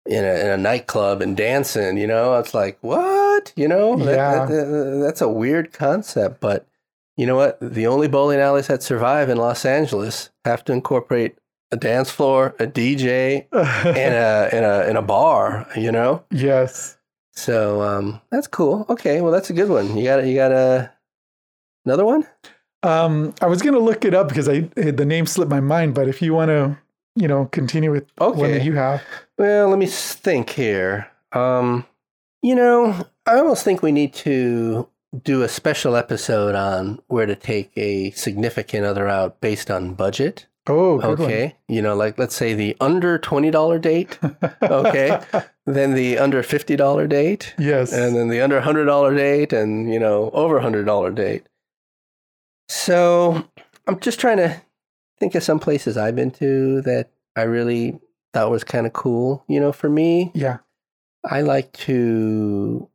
in 0.06 0.26
a, 0.26 0.34
in 0.34 0.48
a 0.48 0.58
nightclub 0.58 1.22
and 1.22 1.36
dancing. 1.38 1.98
You 1.98 2.08
know, 2.08 2.38
it's 2.40 2.54
like 2.54 2.78
what? 2.82 3.54
You 3.56 3.68
know, 3.70 3.96
That- 3.98 4.16
Yeah. 4.16 4.46
that- 4.46 4.50
that- 4.50 5.02
that's 5.04 5.22
a 5.22 5.30
weird 5.30 5.72
concept. 5.72 6.42
But 6.42 6.66
you 7.18 7.26
know 7.26 7.36
what? 7.36 7.58
The 7.62 7.88
only 7.88 8.08
bowling 8.08 8.40
alleys 8.40 8.68
that 8.68 8.84
survive 8.84 9.30
in 9.30 9.38
Los 9.38 9.66
Angeles 9.66 10.30
have 10.46 10.64
to 10.66 10.74
incorporate 10.74 11.38
a 11.72 11.78
dance 11.78 12.10
floor, 12.10 12.56
a 12.60 12.68
DJ, 12.68 13.48
and 13.52 14.14
a 14.14 14.50
and 14.54 14.66
a 14.66 14.88
and 14.88 14.98
a 14.98 15.02
bar. 15.02 15.68
You 15.76 15.92
know, 15.92 16.24
yes. 16.32 16.98
so 17.32 17.82
um, 17.82 18.22
that's 18.32 18.48
cool. 18.48 18.86
Okay, 18.90 19.22
well, 19.22 19.32
that's 19.32 19.50
a 19.50 19.54
good 19.54 19.70
one. 19.70 19.98
You 19.98 20.04
got 20.04 20.26
you 20.26 20.36
got 20.36 20.52
a 20.52 20.92
another 21.86 22.06
one? 22.06 22.26
Um, 22.84 23.34
I 23.42 23.48
was 23.48 23.62
gonna 23.62 23.80
look 23.80 24.06
it 24.06 24.14
up 24.14 24.28
because 24.28 24.50
I 24.50 24.62
the 24.76 25.06
name 25.06 25.26
slipped 25.26 25.52
my 25.52 25.62
mind, 25.62 25.94
but 25.94 26.08
if 26.08 26.22
you 26.22 26.34
want 26.34 26.50
to, 26.50 26.78
you 27.16 27.28
know, 27.28 27.46
continue 27.46 27.92
with 27.92 28.06
one 28.18 28.52
that 28.52 28.64
you 28.64 28.74
have. 28.74 29.02
Well, 29.38 29.70
let 29.70 29.80
me 29.80 29.88
think 29.88 30.50
here. 30.50 31.10
Um, 31.32 31.86
you 32.42 32.56
know, 32.56 33.08
I 33.26 33.38
almost 33.38 33.64
think 33.64 33.82
we 33.82 33.92
need 33.92 34.14
to 34.16 34.88
do 35.22 35.42
a 35.44 35.50
special 35.50 35.96
episode 35.96 36.56
on 36.56 37.00
where 37.08 37.26
to 37.26 37.36
take 37.36 37.72
a 37.78 38.12
significant 38.12 38.86
other 38.86 39.08
out 39.08 39.40
based 39.42 39.70
on 39.70 39.94
budget. 39.94 40.48
Oh, 40.66 41.02
Okay. 41.02 41.56
You 41.68 41.82
know, 41.82 41.94
like 41.96 42.18
let's 42.18 42.36
say 42.36 42.54
the 42.54 42.76
under 42.80 43.20
$20 43.20 43.82
date, 43.82 44.18
Okay. 44.62 45.20
then 45.66 45.94
the 45.94 46.18
under 46.18 46.42
$50 46.42 47.10
date. 47.10 47.54
Yes. 47.60 47.92
and 47.92 48.16
then 48.16 48.30
the 48.30 48.42
under 48.42 48.62
$100 48.62 49.18
date, 49.18 49.52
and, 49.54 49.92
you 49.94 50.00
know, 50.00 50.30
over 50.32 50.60
$100 50.60 51.14
date. 51.16 51.44
So 52.70 53.44
I'm 53.88 54.00
just 54.00 54.20
trying 54.20 54.38
to 54.38 54.62
think 55.20 55.36
of 55.36 55.44
some 55.44 55.60
places 55.60 55.98
I've 55.98 56.16
been 56.16 56.32
to 56.32 56.82
that 56.84 57.10
I 57.36 57.44
really 57.44 58.00
thought 58.34 58.50
was 58.52 58.64
kind 58.64 58.88
of 58.88 58.94
cool. 58.94 59.44
You 59.48 59.60
know, 59.60 59.72
for 59.72 59.90
me, 59.90 60.32
yeah. 60.34 60.58
I 61.26 61.42
like 61.42 61.72
to, 61.74 62.90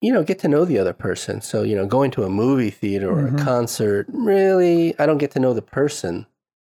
you 0.00 0.12
know, 0.12 0.22
get 0.22 0.38
to 0.40 0.48
know 0.48 0.64
the 0.64 0.78
other 0.78 0.92
person. 0.92 1.40
So, 1.40 1.62
you 1.62 1.74
know, 1.74 1.86
going 1.86 2.10
to 2.12 2.24
a 2.24 2.30
movie 2.30 2.70
theater 2.70 3.10
or 3.10 3.28
Mhm. 3.28 3.40
a 3.40 3.44
concert, 3.44 4.06
really, 4.08 4.94
I 4.98 5.06
don't 5.06 5.18
get 5.18 5.30
to 5.32 5.40
know 5.40 5.54
the 5.54 5.62
person. 5.62 6.26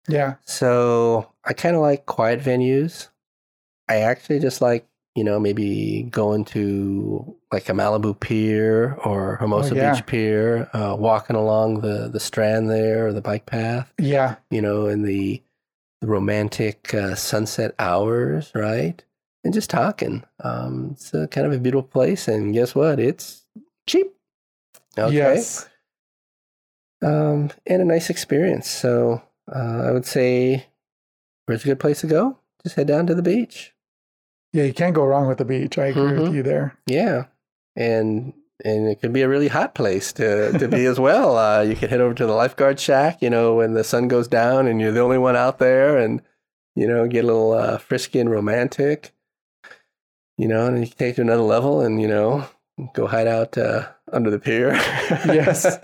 Yeah. 0.08 0.36
So 0.46 1.28
I 1.44 1.54
kind 1.54 1.76
of 1.76 1.82
like 1.82 2.06
quiet 2.06 2.40
venues. 2.42 3.10
I 3.90 3.98
actually 3.98 4.40
just 4.40 4.62
like, 4.62 4.88
you 5.16 5.24
know, 5.24 5.40
maybe 5.40 6.04
going 6.10 6.46
to 6.46 7.36
like 7.52 7.68
a 7.70 7.74
Malibu 7.74 8.18
Pier 8.20 8.96
or 9.04 9.36
Hermosa 9.38 9.74
Oh, 9.74 9.78
yeah. 9.78 9.94
Beach 9.96 10.06
Pier, 10.06 10.70
uh, 10.74 10.96
walking 10.98 11.36
along 11.36 11.82
the, 11.82 12.08
the 12.08 12.20
strand 12.20 12.70
there 12.70 13.08
or 13.08 13.14
the 13.14 13.22
bike 13.22 13.46
path, 13.46 13.92
Yeah. 14.00 14.36
you 14.50 14.62
know, 14.62 14.88
in 14.88 15.02
the, 15.02 15.42
the 16.02 16.08
romantic 16.08 16.94
uh, 16.94 17.16
sunset 17.16 17.76
hours, 17.80 18.52
right? 18.56 19.04
And 19.44 19.54
just 19.54 19.70
talking. 19.70 20.24
Um, 20.44 20.90
it's 20.94 21.14
a 21.14 21.28
kind 21.28 21.48
of 21.48 21.54
a 21.54 21.60
beautiful 21.60 21.84
place. 21.88 22.28
And 22.28 22.54
guess 22.54 22.76
what? 22.76 23.00
It's 23.00 23.46
cheap. 23.88 24.08
Okay 24.98 25.16
Yes. 25.16 25.70
um, 27.02 27.50
and 27.66 27.82
a 27.82 27.86
nice 27.86 28.10
experience. 28.10 28.70
So 28.70 29.22
uh, 29.54 29.84
I 29.88 29.92
would 29.92 30.06
say, 30.06 30.66
where's 31.46 31.64
a 31.64 31.68
good 31.68 31.80
place 31.80 32.02
to 32.02 32.08
go? 32.08 32.38
Just 32.64 32.76
head 32.76 32.88
down 32.88 33.08
to 33.08 33.16
the 33.16 33.22
beach. 33.22 33.74
Yeah. 34.52 34.66
You 34.66 34.74
can't 34.74 34.96
go 34.96 35.06
wrong 35.06 35.28
with 35.28 35.38
the 35.38 35.46
beach. 35.46 35.78
I 35.78 35.88
agree 35.88 36.04
with 36.14 36.32
Mhm. 36.32 36.34
you 36.34 36.44
there. 36.44 36.76
Yeah, 36.88 37.26
and 37.76 38.34
and 38.66 38.90
it 38.90 39.00
could 39.00 39.14
be 39.14 39.22
a 39.22 39.30
really 39.30 39.48
hot 39.48 39.74
place 39.74 40.12
to 40.14 40.58
to 40.58 40.68
be 40.68 40.86
as 40.86 41.00
well. 41.00 41.38
Uh, 41.38 41.62
you 41.62 41.76
could 41.76 41.90
head 41.92 42.02
over 42.02 42.14
to 42.16 42.26
the 42.26 42.34
lifeguard 42.34 42.80
shack. 42.80 43.22
You 43.22 43.30
know, 43.30 43.56
when 43.56 43.74
the 43.74 43.84
sun 43.84 44.08
goes 44.10 44.28
down 44.28 44.68
and 44.68 44.82
you're 44.82 44.92
the 44.92 45.00
only 45.00 45.18
one 45.20 45.36
out 45.38 45.60
there, 45.60 45.98
and 45.98 46.22
you 46.76 46.88
know, 46.88 47.08
get 47.08 47.24
a 47.24 47.28
little 47.28 47.54
uh, 47.54 47.78
frisky 47.78 48.20
and 48.20 48.30
romantic. 48.30 49.14
You 50.40 50.48
know, 50.48 50.68
and 50.68 50.80
you 50.80 50.88
can 50.88 50.98
take 50.98 51.16
to 51.18 51.22
another 51.22 51.44
level, 51.44 51.82
and 51.82 52.02
you 52.02 52.08
know, 52.08 52.48
go 52.94 53.08
hide 53.08 53.28
out 53.28 53.58
uh, 53.58 53.90
under 54.14 54.32
the 54.32 54.40
pier. 54.40 54.72
Yes. 55.26 55.78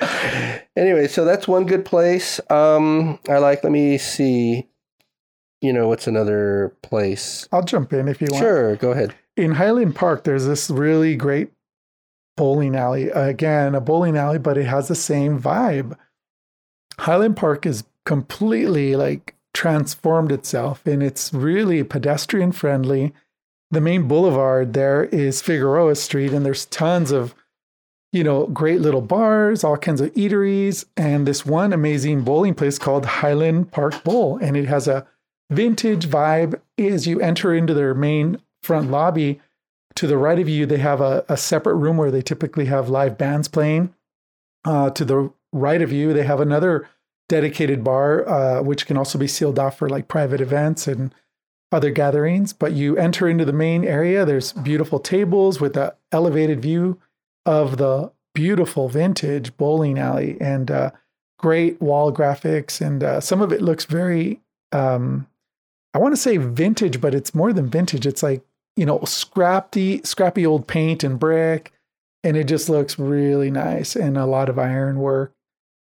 anyway, 0.76 1.06
so 1.06 1.26
that's 1.26 1.46
one 1.46 1.66
good 1.66 1.84
place. 1.84 2.40
Um, 2.48 3.18
I 3.28 3.36
like. 3.36 3.62
Let 3.62 3.72
me 3.72 3.98
see. 3.98 4.66
You 5.60 5.74
know, 5.74 5.86
what's 5.86 6.06
another 6.06 6.74
place? 6.82 7.46
I'll 7.52 7.62
jump 7.62 7.92
in 7.92 8.08
if 8.08 8.22
you 8.22 8.28
want. 8.30 8.42
Sure, 8.42 8.76
go 8.76 8.92
ahead. 8.92 9.14
In 9.36 9.52
Highland 9.52 9.94
Park, 9.94 10.24
there's 10.24 10.46
this 10.46 10.70
really 10.70 11.14
great 11.14 11.50
bowling 12.38 12.74
alley. 12.74 13.10
Again, 13.10 13.74
a 13.74 13.82
bowling 13.82 14.16
alley, 14.16 14.38
but 14.38 14.56
it 14.56 14.64
has 14.64 14.88
the 14.88 14.94
same 14.94 15.38
vibe. 15.38 15.94
Highland 16.98 17.36
Park 17.36 17.66
is 17.66 17.84
completely 18.06 18.96
like 18.96 19.36
transformed 19.52 20.32
itself 20.32 20.86
and 20.86 21.02
it's 21.02 21.34
really 21.34 21.84
pedestrian 21.84 22.52
friendly. 22.52 23.12
The 23.72 23.80
main 23.80 24.08
boulevard 24.08 24.72
there 24.72 25.04
is 25.04 25.40
Figueroa 25.40 25.94
Street, 25.94 26.32
and 26.32 26.44
there's 26.44 26.66
tons 26.66 27.12
of, 27.12 27.34
you 28.12 28.24
know, 28.24 28.48
great 28.48 28.80
little 28.80 29.00
bars, 29.00 29.62
all 29.62 29.76
kinds 29.76 30.00
of 30.00 30.12
eateries, 30.14 30.84
and 30.96 31.26
this 31.26 31.46
one 31.46 31.72
amazing 31.72 32.22
bowling 32.22 32.54
place 32.54 32.78
called 32.78 33.06
Highland 33.06 33.70
Park 33.70 34.02
Bowl. 34.02 34.38
And 34.38 34.56
it 34.56 34.66
has 34.66 34.88
a 34.88 35.06
vintage 35.50 36.08
vibe 36.08 36.60
as 36.78 37.06
you 37.06 37.20
enter 37.20 37.54
into 37.54 37.72
their 37.72 37.94
main 37.94 38.40
front 38.62 38.90
lobby. 38.90 39.40
To 39.96 40.06
the 40.06 40.18
right 40.18 40.38
of 40.38 40.48
you, 40.48 40.66
they 40.66 40.78
have 40.78 41.00
a, 41.00 41.24
a 41.28 41.36
separate 41.36 41.74
room 41.76 41.96
where 41.96 42.10
they 42.10 42.22
typically 42.22 42.66
have 42.66 42.88
live 42.88 43.16
bands 43.16 43.46
playing. 43.48 43.94
Uh, 44.64 44.90
to 44.90 45.04
the 45.04 45.32
right 45.52 45.80
of 45.80 45.92
you, 45.92 46.12
they 46.12 46.24
have 46.24 46.40
another 46.40 46.88
dedicated 47.28 47.84
bar, 47.84 48.28
uh, 48.28 48.62
which 48.62 48.86
can 48.86 48.96
also 48.96 49.18
be 49.18 49.28
sealed 49.28 49.58
off 49.58 49.78
for 49.78 49.88
like 49.88 50.08
private 50.08 50.40
events 50.40 50.88
and 50.88 51.14
other 51.72 51.90
gatherings. 51.90 52.52
But 52.52 52.72
you 52.72 52.96
enter 52.96 53.28
into 53.28 53.44
the 53.44 53.52
main 53.52 53.84
area. 53.84 54.24
There's 54.24 54.52
beautiful 54.52 54.98
tables 54.98 55.60
with 55.60 55.76
an 55.76 55.90
elevated 56.12 56.60
view 56.60 56.98
of 57.46 57.76
the 57.78 58.12
beautiful 58.34 58.88
vintage 58.88 59.56
bowling 59.56 59.98
alley 59.98 60.36
and 60.40 60.70
uh, 60.70 60.90
great 61.38 61.80
wall 61.80 62.12
graphics. 62.12 62.80
And 62.80 63.02
uh, 63.02 63.20
some 63.20 63.40
of 63.40 63.52
it 63.52 63.62
looks 63.62 63.84
very, 63.84 64.40
um, 64.72 65.26
I 65.94 65.98
want 65.98 66.12
to 66.12 66.20
say 66.20 66.36
vintage, 66.36 67.00
but 67.00 67.14
it's 67.14 67.34
more 67.34 67.52
than 67.52 67.70
vintage. 67.70 68.06
It's 68.06 68.22
like 68.22 68.42
you 68.76 68.86
know 68.86 69.00
scrappy, 69.04 70.00
scrappy 70.04 70.46
old 70.46 70.66
paint 70.66 71.02
and 71.02 71.18
brick, 71.18 71.72
and 72.22 72.36
it 72.36 72.44
just 72.44 72.68
looks 72.68 72.98
really 72.98 73.50
nice 73.50 73.96
and 73.96 74.16
a 74.16 74.26
lot 74.26 74.48
of 74.48 74.58
ironwork 74.58 75.32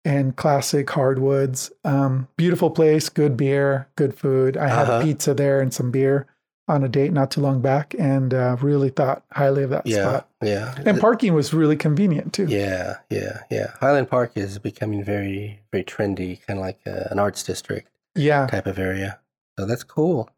and 0.05 0.35
classic 0.35 0.89
hardwoods. 0.89 1.71
Um, 1.83 2.27
beautiful 2.37 2.69
place, 2.69 3.09
good 3.09 3.37
beer, 3.37 3.87
good 3.95 4.13
food. 4.15 4.57
I 4.57 4.67
had 4.67 4.89
Uh-huh. 4.89 5.01
pizza 5.01 5.33
there 5.33 5.61
and 5.61 5.73
some 5.73 5.91
beer 5.91 6.27
on 6.67 6.83
a 6.83 6.87
date 6.89 7.11
not 7.11 7.29
too 7.29 7.41
long 7.41 7.59
back, 7.61 7.93
and 7.99 8.33
uh, 8.33 8.55
really 8.61 8.89
thought 8.89 9.23
highly 9.33 9.63
of 9.63 9.69
that 9.69 9.85
Yeah, 9.85 10.01
spot. 10.01 10.29
yeah, 10.41 10.73
And 10.85 10.99
parking 10.99 11.33
was 11.33 11.53
really 11.53 11.75
convenient 11.75 12.31
too. 12.33 12.45
yeah, 12.47 12.97
yeah, 13.09 13.41
yeah. 13.51 13.71
Highland 13.81 14.09
Park 14.09 14.31
is 14.35 14.59
becoming 14.59 15.03
very, 15.03 15.59
very 15.71 15.83
trendy, 15.83 16.39
kind 16.45 16.59
of 16.59 16.65
like 16.65 16.79
uh, 16.87 17.09
an 17.11 17.19
arts 17.19 17.43
district 17.43 17.89
Yeah. 18.15 18.47
type 18.47 18.65
of 18.65 18.79
area. 18.79 19.19
So 19.59 19.65
that's 19.65 19.83
cool. 19.83 20.29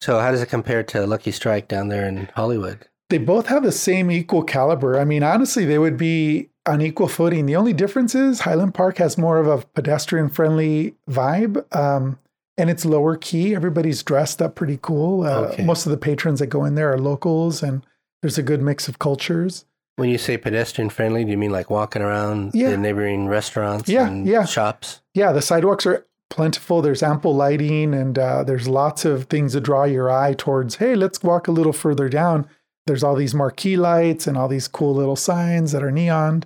So 0.00 0.20
how 0.20 0.30
does 0.30 0.42
it 0.42 0.48
compare 0.48 0.82
to 0.84 1.06
Lucky 1.06 1.30
Strike 1.32 1.68
down 1.68 1.88
there 1.88 2.06
in 2.06 2.28
Hollywood? 2.34 2.88
They 3.10 3.18
both 3.18 3.46
have 3.48 3.62
the 3.62 3.72
same 3.72 4.10
equal 4.10 4.42
caliber. 4.44 4.98
I 4.98 5.04
mean, 5.04 5.22
honestly, 5.22 5.64
they 5.64 5.78
would 5.78 5.96
be 5.96 6.48
on 6.66 6.80
equal 6.80 7.08
footing. 7.08 7.46
The 7.46 7.56
only 7.56 7.72
difference 7.72 8.14
is 8.14 8.40
Highland 8.40 8.74
Park 8.74 8.98
has 8.98 9.18
more 9.18 9.38
of 9.38 9.46
a 9.46 9.64
pedestrian 9.74 10.28
friendly 10.28 10.94
vibe. 11.10 11.64
Um, 11.74 12.18
and 12.58 12.68
it's 12.70 12.84
lower 12.84 13.16
key. 13.16 13.54
Everybody's 13.54 14.02
dressed 14.02 14.40
up 14.42 14.54
pretty 14.54 14.78
cool. 14.82 15.22
Uh, 15.22 15.40
Okay. 15.52 15.64
Most 15.64 15.86
of 15.86 15.90
the 15.90 15.96
patrons 15.98 16.38
that 16.40 16.46
go 16.48 16.64
in 16.64 16.74
there 16.74 16.92
are 16.92 16.98
locals, 16.98 17.62
and 17.62 17.84
there's 18.20 18.38
a 18.38 18.42
good 18.42 18.60
mix 18.62 18.88
of 18.88 18.98
cultures. 18.98 19.64
When 19.96 20.08
you 20.10 20.18
say 20.18 20.36
pedestrian 20.36 20.90
friendly, 20.90 21.24
do 21.24 21.30
you 21.30 21.38
mean 21.38 21.50
like 21.50 21.70
walking 21.70 22.02
around 22.02 22.52
Yeah. 22.54 22.70
the 22.70 22.76
neighboring 22.76 23.26
restaurants 23.28 23.88
Yeah, 23.88 24.06
and 24.06 24.26
yeah. 24.26 24.44
shops? 24.44 25.00
Yeah, 25.14 25.32
the 25.32 25.42
sidewalks 25.42 25.86
are 25.86 26.06
plentiful. 26.30 26.80
There's 26.82 27.02
ample 27.02 27.34
lighting, 27.34 27.92
and 27.94 28.18
uh, 28.18 28.44
there's 28.44 28.68
lots 28.68 29.04
of 29.04 29.24
things 29.24 29.52
to 29.52 29.60
draw 29.60 29.84
your 29.84 30.10
eye 30.10 30.34
towards. 30.36 30.76
Hey, 30.76 30.94
let's 30.94 31.22
walk 31.22 31.48
a 31.48 31.52
little 31.52 31.72
further 31.72 32.08
down. 32.08 32.46
There's 32.86 33.02
all 33.02 33.14
these 33.16 33.34
marquee 33.34 33.76
lights 33.76 34.26
and 34.26 34.36
all 34.36 34.48
these 34.48 34.68
cool 34.68 34.94
little 34.94 35.16
signs 35.16 35.72
that 35.72 35.82
are 35.82 35.90
neon, 35.92 36.44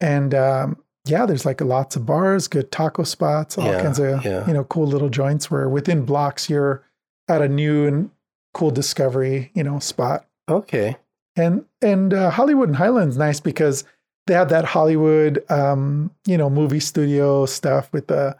and 0.00 0.34
um, 0.34 0.76
yeah, 1.06 1.26
there's 1.26 1.44
like 1.46 1.60
lots 1.60 1.96
of 1.96 2.06
bars, 2.06 2.48
good 2.48 2.70
taco 2.70 3.02
spots, 3.04 3.56
all 3.58 3.66
Yeah, 3.66 3.82
kinds 3.82 3.98
of 3.98 4.24
yeah. 4.24 4.46
you 4.46 4.52
know 4.52 4.64
cool 4.64 4.86
little 4.86 5.08
joints. 5.08 5.50
Where 5.50 5.68
within 5.68 6.04
blocks 6.04 6.48
you're 6.50 6.82
at 7.28 7.42
a 7.42 7.48
new 7.48 7.86
and 7.86 8.10
cool 8.54 8.70
discovery, 8.70 9.50
you 9.54 9.62
know, 9.62 9.78
spot. 9.78 10.26
Okay. 10.48 10.96
And 11.36 11.64
and 11.80 12.12
uh, 12.12 12.30
Hollywood 12.30 12.68
and 12.68 12.76
Highlands 12.76 13.16
nice 13.16 13.40
because 13.40 13.84
they 14.26 14.34
have 14.34 14.48
that 14.50 14.64
Hollywood, 14.64 15.44
um, 15.50 16.10
you 16.26 16.36
know, 16.36 16.50
movie 16.50 16.80
studio 16.80 17.46
stuff 17.46 17.92
with 17.92 18.08
the 18.08 18.36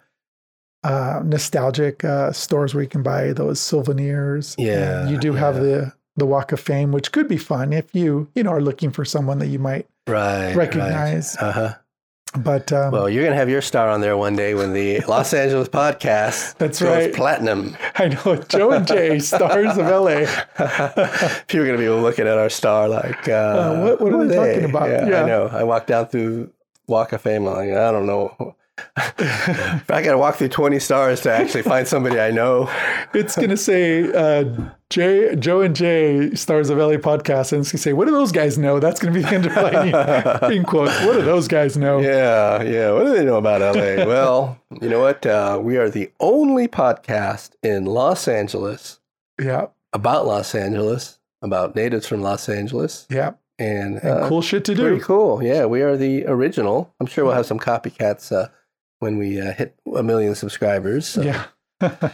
uh, 0.83 1.21
nostalgic 1.25 2.05
uh, 2.05 2.33
stores 2.33 2.75
where 2.75 2.83
you 2.83 2.89
can 2.89 3.03
buy 3.03 3.33
those 3.33 3.61
souvenirs. 3.61 4.55
And 4.59 4.67
Yeah, 4.67 5.09
you 5.09 5.19
do 5.19 5.33
have 5.35 5.57
yeah. 5.57 5.61
the 5.63 5.93
the 6.17 6.27
Walk 6.27 6.53
of 6.53 6.61
Fame, 6.61 6.93
which 6.93 7.13
could 7.13 7.29
be 7.29 7.37
fun 7.39 7.73
if 7.73 7.95
you 7.95 8.29
you 8.35 8.43
know 8.43 8.51
are 8.51 8.61
looking 8.61 8.91
for 8.91 9.05
someone 9.05 9.39
that 9.39 9.47
you 9.49 9.59
might 9.59 9.87
Right. 10.11 10.55
recognize. 10.55 11.37
Uh 11.37 11.53
huh. 11.53 11.75
But 12.39 12.73
um, 12.73 12.93
Well, 12.93 13.09
you're 13.09 13.25
gonna 13.25 13.35
have 13.37 13.49
your 13.49 13.61
star 13.63 13.89
on 13.89 14.01
there 14.01 14.17
one 14.17 14.37
day 14.37 14.55
when 14.55 14.73
the 14.73 15.01
Los 15.09 15.33
Angeles 15.35 15.69
podcast 15.69 16.57
That's 16.59 16.79
goes 16.81 16.89
right. 17.07 17.15
platinum. 17.15 17.77
I 17.97 18.09
know 18.09 18.37
Joe 18.49 18.71
and 18.71 18.87
Jay, 18.87 19.19
stars 19.33 19.77
of 19.77 19.87
LA. 19.87 20.27
People 21.49 21.65
are 21.65 21.67
gonna 21.67 21.79
be 21.79 21.89
looking 21.89 22.27
at 22.29 22.39
our 22.39 22.49
star 22.51 22.89
like, 22.89 23.29
uh, 23.29 23.33
Uh, 23.33 23.81
what- 23.83 24.01
what 24.01 24.13
are 24.13 24.17
who 24.19 24.29
they 24.29 24.37
talking 24.37 24.65
about? 24.71 24.89
Yeah, 24.91 25.09
Yeah. 25.09 25.23
I 25.23 25.27
know. 25.27 25.47
I 25.53 25.65
walked 25.65 25.89
down 25.89 26.07
through 26.07 26.51
Walk 26.87 27.13
of 27.13 27.21
Fame. 27.23 27.47
I'm 27.49 27.55
like, 27.55 27.71
I 27.77 27.91
don't 27.91 28.07
know. 28.07 28.55
I 28.97 29.83
got 30.05 30.13
to 30.13 30.19
walk 30.19 30.37
through 30.37 30.49
20 30.49 30.79
stars 30.79 31.21
to 31.23 31.33
actually 31.33 31.63
find 31.63 31.87
somebody 31.87 32.19
I 32.19 32.31
know. 32.31 32.71
It's 33.15 33.37
gonna 33.37 33.57
say 33.57 34.11
uh, 34.13 34.45
Jay, 34.89 35.35
Joe 35.37 35.61
and 35.63 35.75
Jay, 35.75 36.35
stars 36.35 36.71
of 36.71 36.79
LA 36.79 36.95
podcast, 36.97 37.53
and 37.53 37.61
it's 37.61 37.73
gonna 37.73 37.81
say, 37.81 37.93
"What 37.93 38.07
do 38.07 38.13
those 38.13 38.33
guys 38.33 38.57
know?" 38.59 38.79
That's 38.81 39.01
gonna 39.01 39.15
be 39.15 39.23
the 39.23 39.35
underlining 39.35 40.57
in 40.57 40.65
quotes. 40.65 40.99
What 41.05 41.15
do 41.15 41.23
those 41.23 41.49
guys 41.49 41.77
know? 41.77 41.99
Yeah, 42.01 42.63
yeah. 42.63 42.93
What 42.93 43.05
do 43.05 43.15
they 43.15 43.25
know 43.25 43.37
about 43.37 43.61
LA? 43.61 44.05
well, 44.07 44.59
you 44.81 44.89
know 44.89 45.01
what? 45.01 45.25
Uh, 45.27 45.59
we 45.63 45.77
are 45.77 45.91
the 45.91 46.11
only 46.21 46.69
podcast 46.69 47.51
in 47.63 47.85
Los 47.87 48.29
Angeles 48.29 49.01
Yeah, 49.41 49.67
about 49.93 50.27
Los 50.27 50.55
Angeles, 50.55 51.19
about 51.43 51.75
natives 51.75 52.07
from 52.07 52.23
Los 52.23 52.49
Angeles, 52.49 53.07
yeah, 53.11 53.33
and, 53.59 53.97
and 53.99 54.09
uh, 54.25 54.29
cool 54.29 54.43
shit 54.43 54.65
to 54.67 54.75
Pretty 54.75 54.97
do. 54.99 55.03
cool. 55.03 55.43
Yeah, 55.43 55.67
we 55.67 55.83
are 55.83 55.97
the 55.97 56.27
original. 56.27 56.95
I'm 57.01 57.07
sure 57.07 57.25
we'll 57.25 57.35
have 57.35 57.47
some 57.47 57.59
copycats 57.59 58.31
uh, 58.33 58.49
when 59.01 59.19
we 59.19 59.41
uh, 59.41 59.53
hit 59.53 59.77
a 59.95 60.03
million 60.03 60.35
subscribers. 60.35 61.09
So. 61.09 61.23
Yeah, 61.23 61.45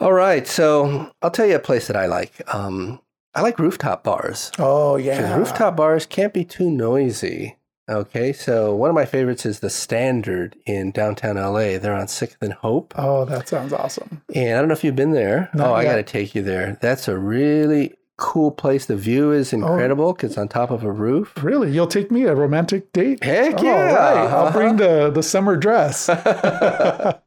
All 0.00 0.12
right. 0.12 0.46
So 0.46 1.12
I'll 1.22 1.30
tell 1.30 1.46
you 1.46 1.54
a 1.54 1.60
place 1.60 1.86
that 1.86 1.96
I 1.96 2.06
like. 2.06 2.42
Um, 2.52 3.00
I 3.34 3.40
like 3.40 3.58
rooftop 3.58 4.02
bars. 4.04 4.50
Oh, 4.58 4.96
yeah, 4.96 5.36
Rooftop 5.36 5.76
bars 5.76 6.04
can't 6.06 6.34
be 6.34 6.44
too 6.44 6.70
noisy. 6.70 7.56
Okay. 7.88 8.32
So 8.32 8.74
one 8.74 8.90
of 8.90 8.94
my 8.94 9.04
favorites 9.06 9.46
is 9.46 9.60
the 9.60 9.70
Standard 9.70 10.56
in 10.66 10.90
downtown 10.90 11.36
LA. 11.36 11.78
They're 11.78 11.94
on 11.94 12.06
6th 12.06 12.36
and 12.40 12.52
Hope. 12.52 12.94
Oh, 12.96 13.24
that 13.24 13.48
sounds 13.48 13.72
awesome. 13.72 14.22
And 14.34 14.56
I 14.56 14.60
don't 14.60 14.68
know 14.68 14.74
if 14.74 14.84
you've 14.84 14.96
been 14.96 15.12
there. 15.12 15.50
Not 15.54 15.70
oh, 15.70 15.74
I 15.74 15.84
got 15.84 15.96
to 15.96 16.02
take 16.02 16.34
you 16.34 16.42
there. 16.42 16.78
That's 16.80 17.08
a 17.08 17.16
really 17.16 17.94
cool 18.18 18.50
place. 18.50 18.86
The 18.86 18.96
view 18.96 19.32
is 19.32 19.52
Oh. 19.52 19.56
incredible 19.58 20.12
because 20.12 20.32
it's 20.32 20.38
on 20.38 20.48
top 20.48 20.70
of 20.70 20.84
a 20.84 20.92
roof. 20.92 21.32
Really, 21.42 21.70
you'll 21.72 21.86
take 21.86 22.10
me 22.10 22.24
a 22.24 22.34
romantic 22.34 22.92
date? 22.92 23.22
Heck 23.24 23.58
All 23.58 23.64
yeah. 23.64 23.92
right, 23.94 24.16
I'll 24.30 24.46
Uh-huh. 24.46 24.52
bring 24.52 24.76
the 24.76 25.10
the 25.10 25.22
summer 25.22 25.56
dress. 25.56 26.08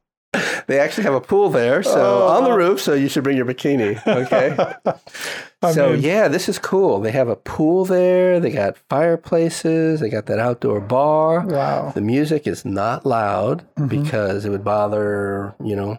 They 0.66 0.80
actually 0.80 1.04
have 1.04 1.14
a 1.14 1.20
pool 1.20 1.48
there, 1.48 1.82
so 1.82 2.24
Oh. 2.24 2.36
on 2.36 2.44
the 2.44 2.52
roof. 2.52 2.80
So 2.80 2.92
you 2.92 3.08
should 3.08 3.22
bring 3.24 3.36
your 3.36 3.46
bikini. 3.46 4.04
Okay. 4.06 4.54
I 5.62 5.72
so 5.72 5.92
mean- 5.92 6.02
yeah, 6.02 6.28
this 6.28 6.48
is 6.48 6.58
cool. 6.58 7.00
They 7.00 7.12
have 7.12 7.28
a 7.28 7.36
pool 7.36 7.84
there. 7.86 8.38
They 8.40 8.50
got 8.50 8.76
fireplaces. 8.90 10.00
They 10.00 10.10
got 10.10 10.26
that 10.26 10.38
outdoor 10.40 10.80
bar. 10.80 11.40
Wow. 11.46 11.92
The 11.94 12.00
music 12.02 12.46
is 12.46 12.64
not 12.64 13.06
loud 13.06 13.64
Mhm. 13.78 13.88
because 13.88 14.44
it 14.44 14.50
would 14.50 14.64
bother 14.64 15.54
you 15.64 15.76
know 15.76 15.98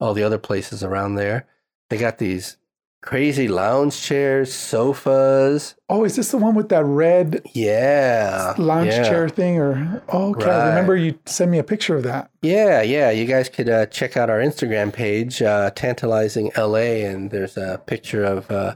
all 0.00 0.14
the 0.14 0.24
other 0.24 0.38
places 0.38 0.82
around 0.82 1.14
there. 1.14 1.46
They 1.90 1.98
got 1.98 2.18
these 2.18 2.56
crazy 3.00 3.48
lounge 3.48 4.00
chairs, 4.00 4.52
sofas. 4.52 5.74
Oh, 5.88 6.04
is 6.04 6.16
this 6.16 6.30
the 6.30 6.38
one 6.38 6.54
with 6.54 6.68
that 6.70 6.84
red 6.84 7.42
Yeah, 7.54 8.54
lounge 8.58 8.92
yeah. 8.92 9.02
chair 9.04 9.28
thing? 9.28 9.58
Or 9.58 10.02
oh, 10.08 10.30
okay. 10.30 10.50
I 10.50 10.68
remember 10.68 10.96
you 10.96 11.18
sent 11.26 11.50
me 11.50 11.58
a 11.58 11.64
picture 11.64 11.96
of 11.96 12.02
that. 12.04 12.30
Yeah, 12.42 12.82
yeah. 12.82 13.10
You 13.10 13.24
guys 13.24 13.48
could 13.48 13.68
uh, 13.68 13.86
check 13.86 14.16
out 14.16 14.30
our 14.30 14.38
Instagram 14.40 14.92
page, 14.92 15.40
uh, 15.42 15.70
Tantalizing 15.70 16.50
LA, 16.56 17.04
and 17.06 17.30
there's 17.30 17.56
a 17.56 17.80
picture 17.86 18.24
of 18.24 18.50
uh, 18.50 18.74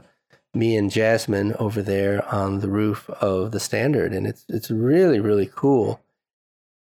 me 0.53 0.75
and 0.77 0.91
Jasmine 0.91 1.53
over 1.59 1.81
there 1.81 2.23
on 2.33 2.59
the 2.59 2.69
roof 2.69 3.09
of 3.09 3.51
the 3.51 3.59
Standard, 3.59 4.13
and 4.13 4.25
it's 4.27 4.45
it's 4.49 4.69
really 4.71 5.19
really 5.19 5.49
cool. 5.53 5.99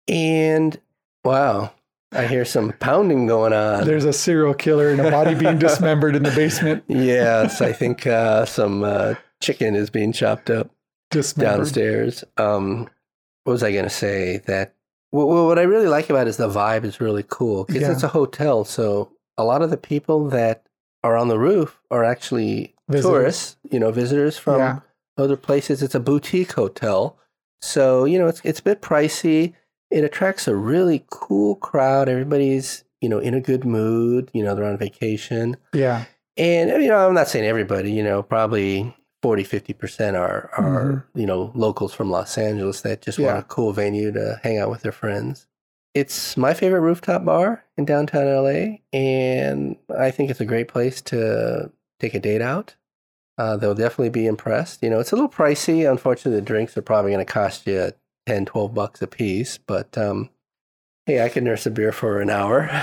And 0.06 0.78
wow, 1.24 1.72
I 2.14 2.26
hear 2.26 2.44
some 2.44 2.72
pounding 2.80 3.26
going 3.26 3.52
on. 3.52 3.84
There's 3.86 4.04
a 4.04 4.12
serial 4.12 4.54
killer 4.54 4.90
and 4.90 5.00
a 5.00 5.10
body 5.10 5.34
being 5.34 5.58
dismembered 5.58 6.14
in 6.16 6.22
the 6.22 6.30
basement. 6.30 6.84
yes, 6.88 7.60
I 7.60 7.72
think 7.72 8.06
uh, 8.06 8.44
some 8.46 8.84
uh, 8.84 9.14
chicken 9.42 9.74
is 9.74 9.90
being 9.90 10.12
chopped 10.12 10.50
up 10.50 10.70
downstairs. 11.36 12.24
Um, 12.36 12.88
what 13.44 13.52
was 13.52 13.62
I 13.62 13.72
going 13.72 13.84
to 13.84 13.90
say? 13.90 14.38
That 14.46 14.74
What, 15.10 15.26
what 15.28 15.58
I 15.58 15.62
really 15.62 15.88
like 15.88 16.10
about 16.10 16.26
it 16.26 16.30
is 16.30 16.36
the 16.36 16.48
vibe 16.48 16.84
is 16.84 17.00
really 17.00 17.24
cool 17.28 17.64
because 17.64 17.82
Yeah. 17.82 17.92
it's 17.92 18.02
a 18.02 18.08
hotel. 18.08 18.64
So 18.64 19.10
a 19.36 19.44
lot 19.44 19.62
of 19.62 19.70
the 19.70 19.76
people 19.76 20.28
that 20.30 20.66
are 21.02 21.16
on 21.16 21.28
the 21.28 21.38
roof 21.38 21.80
are 21.90 22.04
actually 22.04 22.74
Visitors. 22.88 23.10
tourists, 23.10 23.56
you 23.70 23.78
know, 23.80 23.90
visitors 23.90 24.38
from 24.38 24.58
Yeah. 24.58 24.78
other 25.18 25.36
places. 25.36 25.82
It's 25.82 25.94
a 25.94 26.00
boutique 26.00 26.52
hotel. 26.52 27.18
So, 27.60 28.04
you 28.04 28.18
know, 28.18 28.26
it's, 28.28 28.40
it's 28.44 28.60
a 28.60 28.62
bit 28.62 28.82
pricey. 28.82 29.54
It 29.94 30.04
attracts 30.04 30.48
a 30.48 30.54
really 30.56 31.04
cool 31.10 31.54
crowd. 31.56 32.08
Everybody's, 32.08 32.84
you 33.00 33.08
know, 33.08 33.18
in 33.18 33.32
a 33.34 33.40
good 33.40 33.64
mood. 33.64 34.30
You 34.34 34.42
know, 34.44 34.54
they're 34.54 34.64
on 34.64 34.76
vacation. 34.76 35.56
Yeah. 35.72 36.04
And, 36.36 36.70
you 36.82 36.88
know, 36.88 37.06
I'm 37.06 37.14
not 37.14 37.28
saying 37.28 37.44
everybody, 37.44 37.92
you 37.92 38.02
know, 38.02 38.22
probably 38.22 38.94
40, 39.22 39.44
50% 39.44 40.14
are, 40.18 40.50
are 40.56 40.64
Mm-hmm. 41.14 41.18
you 41.20 41.26
know, 41.26 41.52
locals 41.54 41.94
from 41.94 42.10
Los 42.10 42.36
Angeles 42.36 42.80
that 42.80 43.02
just 43.02 43.18
Yeah. 43.18 43.26
want 43.34 43.38
a 43.38 43.42
cool 43.48 43.72
venue 43.72 44.10
to 44.12 44.40
hang 44.42 44.58
out 44.58 44.68
with 44.70 44.82
their 44.82 44.92
friends. 44.92 45.46
It's 45.94 46.36
my 46.36 46.54
favorite 46.54 46.80
rooftop 46.80 47.24
bar 47.24 47.62
in 47.78 47.84
downtown 47.84 48.26
LA. 48.26 48.78
And 48.92 49.76
I 49.96 50.10
think 50.10 50.28
it's 50.30 50.40
a 50.40 50.44
great 50.44 50.66
place 50.66 51.00
to 51.02 51.70
take 52.00 52.14
a 52.14 52.20
date 52.20 52.42
out. 52.42 52.74
Uh, 53.38 53.56
they'll 53.56 53.74
definitely 53.76 54.10
be 54.10 54.26
impressed. 54.26 54.82
You 54.82 54.90
know, 54.90 54.98
it's 54.98 55.12
a 55.12 55.16
little 55.16 55.30
pricey. 55.30 55.88
Unfortunately, 55.88 56.38
the 56.40 56.44
drinks 56.44 56.76
are 56.76 56.82
probably 56.82 57.12
going 57.12 57.24
to 57.24 57.32
cost 57.32 57.66
you 57.66 57.92
10, 58.26 58.46
12 58.46 58.74
bucks 58.74 59.02
a 59.02 59.06
piece. 59.06 59.58
But 59.58 59.96
um, 59.98 60.30
hey, 61.06 61.22
I 61.24 61.28
can 61.28 61.44
nurse 61.44 61.66
a 61.66 61.70
beer 61.70 61.92
for 61.92 62.20
an 62.20 62.30
hour. 62.30 62.66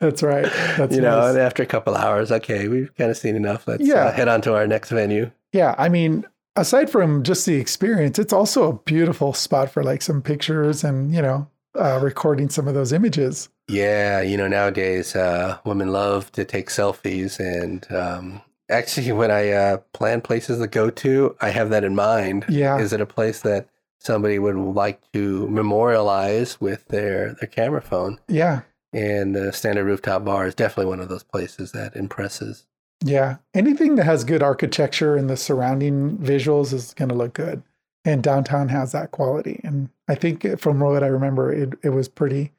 That's 0.00 0.22
right. 0.22 0.44
That's 0.76 0.94
you 0.94 1.00
know, 1.02 1.26
and 1.28 1.38
after 1.38 1.62
a 1.62 1.66
couple 1.66 1.94
hours, 1.96 2.30
okay, 2.30 2.68
we've 2.68 2.94
kind 2.96 3.10
of 3.10 3.16
seen 3.16 3.36
enough. 3.36 3.66
Let's 3.66 3.86
Yeah. 3.86 4.04
uh, 4.06 4.12
head 4.12 4.28
on 4.28 4.40
to 4.42 4.54
our 4.54 4.66
next 4.66 4.90
venue. 4.90 5.30
Yeah, 5.52 5.74
I 5.78 5.88
mean, 5.88 6.26
aside 6.56 6.90
from 6.90 7.22
just 7.22 7.46
the 7.46 7.54
experience, 7.56 8.18
it's 8.18 8.32
also 8.32 8.68
a 8.68 8.72
beautiful 8.74 9.32
spot 9.32 9.70
for 9.70 9.82
like 9.82 10.02
some 10.02 10.20
pictures 10.22 10.84
and, 10.84 11.12
you 11.14 11.22
know, 11.22 11.48
uh, 11.74 11.98
recording 12.02 12.48
some 12.50 12.68
of 12.68 12.74
those 12.74 12.92
images. 12.92 13.48
Yeah, 13.68 14.20
you 14.20 14.36
know, 14.36 14.48
nowadays 14.48 15.14
uh, 15.16 15.58
women 15.64 15.88
love 15.92 16.30
to 16.32 16.44
take 16.44 16.68
selfies. 16.68 17.38
And 17.40 17.90
um, 17.92 18.42
actually, 18.70 19.12
when 19.12 19.30
I 19.30 19.50
uh, 19.50 19.78
plan 19.92 20.20
places 20.20 20.58
to 20.58 20.66
go 20.66 20.90
to, 20.90 21.36
I 21.40 21.50
have 21.50 21.70
that 21.70 21.84
in 21.84 21.94
mind. 21.94 22.46
Yeah. 22.48 22.78
Is 22.78 22.92
it 22.92 23.00
a 23.00 23.06
place 23.06 23.40
that 23.42 23.68
somebody 23.98 24.38
would 24.38 24.56
like 24.56 25.00
to 25.12 25.48
memorialize 25.48 26.60
with 26.60 26.86
their, 26.88 27.34
their 27.34 27.48
camera 27.48 27.82
phone? 27.82 28.18
Yeah. 28.28 28.62
And 28.92 29.34
the 29.34 29.52
Standard 29.52 29.84
Rooftop 29.84 30.24
Bar 30.24 30.46
is 30.46 30.54
definitely 30.54 30.86
one 30.86 31.00
of 31.00 31.08
those 31.08 31.24
places 31.24 31.72
that 31.72 31.94
impresses. 31.94 32.66
Yeah. 33.04 33.36
Anything 33.54 33.96
that 33.96 34.04
has 34.04 34.24
good 34.24 34.42
architecture 34.42 35.16
and 35.16 35.28
the 35.28 35.36
surrounding 35.36 36.16
visuals 36.18 36.72
is 36.72 36.94
going 36.94 37.10
to 37.10 37.14
look 37.14 37.34
good. 37.34 37.62
And 38.04 38.22
downtown 38.22 38.68
has 38.68 38.92
that 38.92 39.10
quality. 39.10 39.60
And 39.64 39.90
I 40.08 40.14
think 40.14 40.58
from 40.58 40.80
what 40.80 41.02
I 41.02 41.08
remember, 41.08 41.52
it, 41.52 41.74
it 41.82 41.90
was 41.90 42.08
pretty 42.08 42.52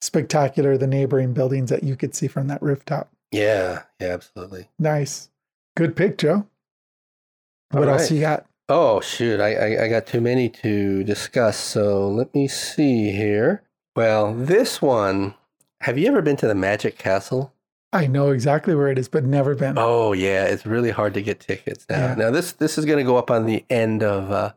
spectacular, 0.00 0.76
the 0.76 0.86
neighboring 0.86 1.32
buildings 1.32 1.70
that 1.70 1.84
you 1.84 1.96
could 1.96 2.14
see 2.14 2.26
from 2.26 2.48
that 2.48 2.62
rooftop. 2.62 3.10
Yeah, 3.30 3.82
yeah, 4.00 4.08
absolutely. 4.08 4.68
Nice. 4.78 5.29
Good 5.80 5.96
pick, 5.96 6.18
Joe. 6.18 6.46
What 7.70 7.88
All 7.88 7.94
else 7.94 8.10
you 8.10 8.20
got? 8.20 8.44
Oh 8.68 9.00
shoot, 9.00 9.40
I, 9.40 9.54
I 9.54 9.84
I 9.84 9.88
got 9.88 10.06
too 10.06 10.20
many 10.20 10.50
to 10.50 11.02
discuss. 11.04 11.56
So 11.56 12.06
let 12.06 12.34
me 12.34 12.48
see 12.48 13.12
here. 13.12 13.62
Well, 13.96 14.34
this 14.34 14.82
one. 14.82 15.32
Have 15.80 15.96
you 15.96 16.06
ever 16.08 16.20
been 16.20 16.36
to 16.36 16.46
the 16.46 16.54
Magic 16.54 16.98
Castle? 16.98 17.54
I 17.94 18.06
know 18.08 18.28
exactly 18.28 18.74
where 18.74 18.88
it 18.88 18.98
is, 18.98 19.08
but 19.08 19.24
never 19.24 19.54
been. 19.54 19.76
Oh 19.78 20.12
yeah, 20.12 20.44
it's 20.44 20.66
really 20.66 20.90
hard 20.90 21.14
to 21.14 21.22
get 21.22 21.40
tickets 21.40 21.86
now. 21.88 22.08
Yeah. 22.08 22.14
Now 22.14 22.30
this 22.30 22.52
this 22.52 22.76
is 22.76 22.84
going 22.84 22.98
to 22.98 23.04
go 23.04 23.16
up 23.16 23.30
on 23.30 23.46
the 23.46 23.64
end 23.70 24.02
of 24.02 24.30
uh, 24.30 24.52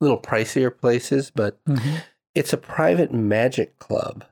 little 0.00 0.18
pricier 0.18 0.74
places, 0.74 1.30
but 1.30 1.62
Mhm. 1.66 2.00
it's 2.34 2.54
a 2.54 2.56
private 2.56 3.12
magic 3.12 3.78
club, 3.78 4.24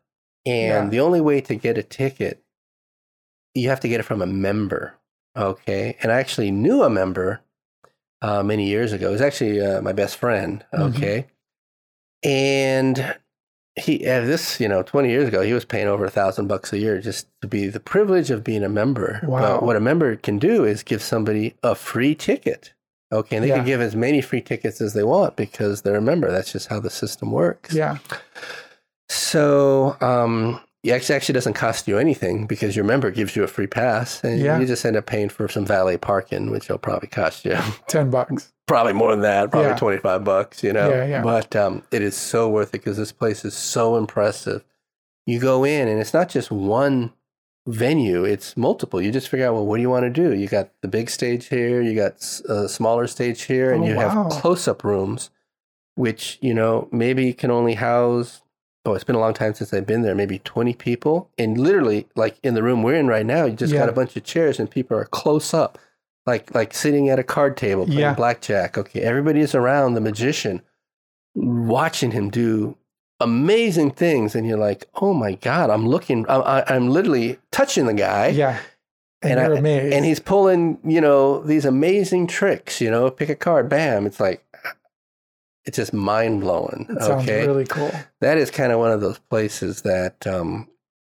and 0.47 0.85
Yeah. 0.87 0.89
the 0.89 1.01
only 1.01 1.21
way 1.21 1.43
to 1.43 1.55
get 1.55 1.77
a 1.77 1.83
ticket, 1.83 2.43
you 3.55 3.69
have 3.69 3.81
to 3.81 3.89
get 3.89 4.01
it 4.01 4.05
from 4.05 4.23
a 4.23 4.27
member. 4.27 4.95
Okay, 5.41 5.97
and 6.03 6.13
I 6.13 6.19
actually 6.21 6.51
knew 6.51 6.83
a 6.83 6.91
member 6.91 7.41
uh, 8.23 8.43
many 8.43 8.67
years 8.69 8.93
ago. 8.93 9.09
It 9.09 9.13
was 9.13 9.21
actually 9.21 9.61
uh, 9.65 9.81
my 9.83 9.93
best 9.93 10.17
friend. 10.17 10.65
Mhm. 10.75 10.89
Okay, 10.97 11.27
and 12.23 13.17
he 13.77 14.07
uh, 14.07 14.21
this 14.27 14.61
you 14.61 14.69
know 14.69 14.83
20 14.83 15.09
years 15.09 15.29
ago 15.29 15.41
he 15.43 15.53
was 15.55 15.65
paying 15.65 15.87
over 15.87 16.05
a 16.05 16.11
thousand 16.11 16.49
bucks 16.49 16.73
a 16.73 16.79
year 16.79 17.01
just 17.01 17.29
to 17.41 17.47
be 17.49 17.69
the 17.69 17.81
privilege 17.81 18.31
of 18.31 18.43
being 18.45 18.65
a 18.65 18.69
member 18.69 19.21
Wow. 19.23 19.41
but 19.59 19.63
what 19.63 19.77
a 19.77 19.81
member 19.81 20.17
can 20.17 20.39
do 20.39 20.65
is 20.65 20.83
give 20.83 21.01
somebody 21.01 21.55
a 21.63 21.75
free 21.77 22.15
ticket 22.17 22.75
okay 23.13 23.37
and 23.37 23.45
they 23.45 23.49
Yeah. 23.49 23.57
can 23.59 23.65
give 23.65 23.81
as 23.81 23.95
many 23.95 24.21
free 24.21 24.41
tickets 24.43 24.81
as 24.81 24.93
they 24.93 25.05
want 25.05 25.37
because 25.37 25.83
they're 25.83 25.97
a 25.97 26.03
member 26.03 26.31
that's 26.33 26.51
just 26.53 26.67
how 26.67 26.81
the 26.81 26.91
system 26.91 27.31
works 27.31 27.73
Yeah. 27.73 27.99
so 29.09 29.97
um 30.01 30.61
it 30.83 30.91
actually 30.93 31.15
actually 31.17 31.35
doesn't 31.35 31.53
cost 31.55 31.87
you 31.89 31.99
anything 31.99 32.47
because 32.47 32.75
your 32.75 32.85
member 32.85 33.11
gives 33.11 33.37
you 33.37 33.43
a 33.43 33.47
free 33.47 33.67
pass 33.67 34.23
and 34.25 34.41
Yeah. 34.41 34.59
you 34.59 34.67
just 34.67 34.85
end 34.85 34.97
up 34.97 35.07
paying 35.07 35.29
for 35.29 35.47
some 35.49 35.67
valet 35.67 35.97
parking 35.99 36.51
which 36.51 36.69
will 36.69 36.79
probably 36.79 37.09
cost 37.09 37.45
you 37.45 37.57
10 37.89 38.11
bucks. 38.11 38.53
probably 38.67 38.93
more 38.95 39.11
than 39.11 39.21
that, 39.21 39.51
probably 39.51 39.71
Yeah. 39.71 39.77
25 39.77 40.25
bucks, 40.25 40.63
you 40.63 40.73
know. 40.73 40.89
Yeah, 40.89 41.05
yeah. 41.05 41.23
But 41.23 41.55
um, 41.57 41.83
it 41.91 42.03
is 42.03 42.17
so 42.17 42.49
worth 42.49 42.69
it 42.71 42.73
because 42.73 42.97
this 42.97 43.13
place 43.13 43.45
is 43.45 43.55
so 43.55 43.97
impressive. 43.97 44.65
You 45.27 45.39
go 45.39 45.65
in 45.65 45.87
and 45.89 46.01
it's 46.01 46.15
not 46.15 46.29
just 46.31 46.51
one 46.51 47.13
venue, 47.67 48.25
it's 48.25 48.57
multiple. 48.57 49.03
You 49.03 49.13
just 49.13 49.29
figure 49.29 49.47
out, 49.47 49.55
well, 49.55 49.67
what 49.67 49.77
do 49.77 49.83
you 49.83 49.91
want 49.91 50.05
to 50.05 50.11
do? 50.11 50.35
You 50.35 50.49
got 50.49 50.71
the 50.81 50.89
big 50.89 51.11
stage 51.11 51.47
here, 51.49 51.83
you 51.83 51.95
got 51.95 52.15
a 52.49 52.69
smaller 52.69 53.07
stage 53.07 53.43
here, 53.43 53.71
and 53.73 53.85
Oh, 53.85 53.87
you 53.87 53.97
wow. 53.97 54.09
have 54.31 54.33
close 54.33 54.67
up 54.67 54.83
rooms, 54.83 55.31
which, 55.95 56.39
you 56.41 56.55
know, 56.55 56.89
maybe 56.91 57.33
can 57.35 57.51
only 57.51 57.75
house. 57.75 58.41
Oh, 58.87 58.95
it's 58.95 59.05
been 59.05 59.17
a 59.17 59.21
long 59.21 59.35
time 59.35 59.53
since 59.55 59.75
I've 59.75 59.87
been 59.87 60.03
there. 60.03 60.15
Maybe 60.15 60.39
20 60.39 60.73
people. 60.75 61.29
And 61.39 61.59
literally, 61.59 62.07
like 62.17 62.39
in 62.43 62.55
the 62.55 62.63
room 62.63 62.83
we're 62.83 62.95
in 62.95 63.09
right 63.09 63.27
now, 63.27 63.45
you 63.45 63.53
just 63.55 63.73
Yeah. 63.73 63.81
got 63.81 63.89
a 63.91 63.93
bunch 63.93 64.17
of 64.17 64.25
chairs 64.25 64.59
and 64.59 64.71
people 64.71 64.97
are 64.97 65.05
close 65.05 65.53
up 65.53 65.79
like 66.27 66.55
like 66.55 66.73
sitting 66.75 67.09
at 67.09 67.19
a 67.19 67.23
card 67.25 67.57
table 67.57 67.85
playing 67.85 68.01
Yeah. 68.01 68.15
blackjack. 68.15 68.77
Okay, 68.79 69.01
everybody 69.01 69.41
is 69.41 69.55
around 69.55 69.95
the 69.95 70.01
magician, 70.01 70.61
watching 71.35 72.11
him 72.13 72.31
do 72.31 72.77
amazing 73.21 73.91
things, 73.91 74.35
and 74.35 74.47
you're 74.47 74.59
like, 74.59 74.87
oh 74.97 75.13
my 75.13 75.35
god, 75.35 75.69
I'm 75.71 75.87
looking, 75.87 76.25
I'm, 76.29 76.41
I- 76.43 76.65
I'm 76.69 76.89
literally 76.89 77.39
touching 77.51 77.87
the 77.87 77.95
guy, 77.95 78.29
Yeah. 78.29 78.59
And, 79.23 79.39
And 79.39 79.67
I- 79.67 79.71
and 79.71 80.05
he's 80.07 80.21
pulling, 80.21 80.79
you 80.83 81.01
know, 81.03 81.43
these 81.43 81.67
amazing 81.67 82.27
tricks. 82.27 82.81
You 82.81 82.91
know, 82.91 83.11
pick 83.11 83.29
a 83.29 83.35
card, 83.35 83.69
bam, 83.69 84.07
it's 84.07 84.19
like. 84.21 84.43
It's 85.65 85.77
just 85.77 85.93
mind 85.93 86.41
blowing. 86.41 86.89
Okay, 87.01 87.47
really 87.47 87.67
cool. 87.67 87.93
that 88.21 88.39
is 88.39 88.51
kind 88.51 88.73
of 88.73 88.79
one 88.79 88.93
of 88.93 89.01
those 89.01 89.19
places 89.19 89.83
that 89.83 90.27
um, 90.27 90.69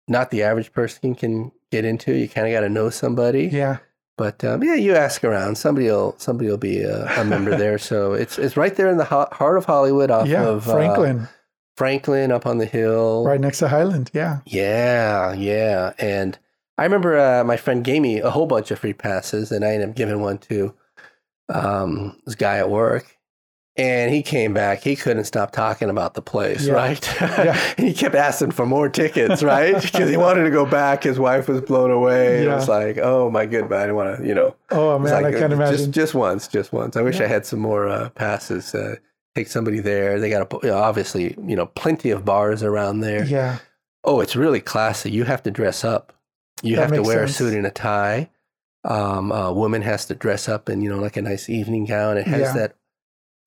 not 0.08 0.32
the 0.32 0.44
average 0.44 0.72
person 0.74 1.16
can 1.16 1.52
get 1.72 1.86
into. 1.86 2.14
You 2.14 2.28
kind 2.28 2.48
of 2.48 2.54
got 2.54 2.62
to 2.62 2.70
know 2.70 2.90
somebody. 2.90 3.46
Yeah. 3.48 3.78
But 4.18 4.44
um, 4.44 4.64
yeah, 4.64 4.76
you 4.76 4.96
ask 4.96 5.24
around. 5.24 5.58
Somebody 5.58 5.88
will 5.88 6.16
somebody 6.18 6.50
will 6.50 6.58
be 6.58 6.82
a, 6.82 7.06
a 7.20 7.26
member 7.26 7.58
there. 7.58 7.78
So 7.78 8.14
it's 8.14 8.38
it's 8.38 8.56
right 8.56 8.76
there 8.76 8.90
in 8.90 8.98
the 8.98 9.06
ho- 9.06 9.30
heart 9.32 9.58
of 9.58 9.66
Hollywood, 9.66 10.12
off 10.12 10.28
yeah. 10.28 10.44
of 10.44 10.68
uh, 10.70 10.74
Franklin, 10.74 11.28
Franklin, 11.78 12.32
up 12.32 12.46
on 12.46 12.60
the 12.60 12.66
hill. 12.66 13.26
right 13.26 13.42
next 13.42 13.60
to 13.60 13.70
Highland. 13.70 14.12
Yeah. 14.14 14.42
Yeah, 14.46 15.34
yeah. 15.34 15.94
And 15.98 16.38
I 16.78 16.84
remember 16.84 17.18
uh, 17.18 17.44
my 17.44 17.58
friend 17.58 17.84
gave 17.84 18.02
me 18.02 18.20
a 18.20 18.30
whole 18.30 18.46
bunch 18.46 18.70
of 18.70 18.80
free 18.80 18.94
passes, 18.94 19.52
and 19.52 19.66
I 19.66 19.70
ended 19.74 19.90
up 19.90 19.96
giving 19.96 20.22
one 20.22 20.38
to 20.40 20.76
um, 21.50 22.20
this 22.26 22.36
guy 22.36 22.58
at 22.58 22.70
work. 22.70 23.18
And 23.76 24.14
he 24.14 24.22
came 24.22 24.54
back. 24.54 24.84
He 24.84 24.96
couldn't 24.96 25.24
stop 25.24 25.52
talking 25.52 25.90
about 25.90 26.14
the 26.14 26.22
place, 26.22 26.68
Yeah. 26.68 26.74
right? 26.74 27.16
Yeah. 27.20 27.74
he 27.78 27.92
kept 27.92 28.14
asking 28.14 28.52
for 28.52 28.68
more 28.68 28.88
tickets, 28.88 29.42
right? 29.42 29.74
Because 29.82 30.12
he 30.12 30.18
wanted 30.18 30.44
to 30.44 30.52
go 30.52 30.64
back. 30.66 31.02
His 31.04 31.18
wife 31.20 31.48
was 31.48 31.60
blown 31.62 31.90
away. 31.90 32.44
Yeah. 32.46 32.52
It 32.52 32.56
was 32.56 32.68
like, 32.70 33.00
oh 33.00 33.32
my 33.32 33.46
good, 33.48 33.62
goodness, 33.70 33.78
I 33.78 33.82
didn't 33.82 33.96
want 33.96 34.18
to, 34.20 34.28
you 34.28 34.36
know. 34.36 34.56
Oh, 34.70 35.00
man. 35.00 35.24
like, 35.24 35.36
I 35.36 35.40
can 35.40 35.52
uh, 35.52 35.56
imagine. 35.56 35.78
Just, 35.78 35.92
just 35.92 36.14
once, 36.14 36.48
just 36.48 36.72
once. 36.72 36.96
I 36.96 37.02
wish 37.02 37.18
Yeah. 37.18 37.26
I 37.26 37.28
had 37.30 37.48
some 37.48 37.60
more 37.60 37.88
uh, 37.88 38.10
passes. 38.10 38.76
Uh, 38.76 38.98
take 39.34 39.48
somebody 39.48 39.80
there. 39.80 40.20
They 40.20 40.30
got 40.30 40.54
a, 40.54 40.58
you 40.62 40.70
know, 40.70 40.78
obviously, 40.78 41.36
you 41.44 41.56
know, 41.56 41.66
plenty 41.66 42.12
of 42.12 42.24
bars 42.24 42.62
around 42.62 43.00
there. 43.00 43.26
yeah. 43.26 43.58
Oh, 44.04 44.20
it's 44.20 44.36
really 44.36 44.60
classy. 44.62 45.10
You 45.10 45.24
have 45.24 45.42
to 45.44 45.50
dress 45.52 45.84
up. 45.84 46.14
You 46.62 46.76
That 46.76 46.82
have 46.90 46.92
to 46.92 47.02
wear 47.02 47.20
sense. 47.26 47.32
a 47.32 47.34
suit 47.34 47.54
and 47.56 47.66
a 47.66 47.72
tie. 47.72 48.30
Um, 48.84 49.32
a 49.32 49.52
woman 49.52 49.82
has 49.82 50.06
to 50.08 50.14
dress 50.16 50.48
up 50.48 50.70
in, 50.70 50.82
you 50.82 50.90
know, 50.92 51.00
like 51.00 51.18
a 51.18 51.22
nice 51.24 51.50
evening 51.50 51.86
gown. 51.86 52.18
It 52.18 52.28
has 52.28 52.54
that 52.54 52.76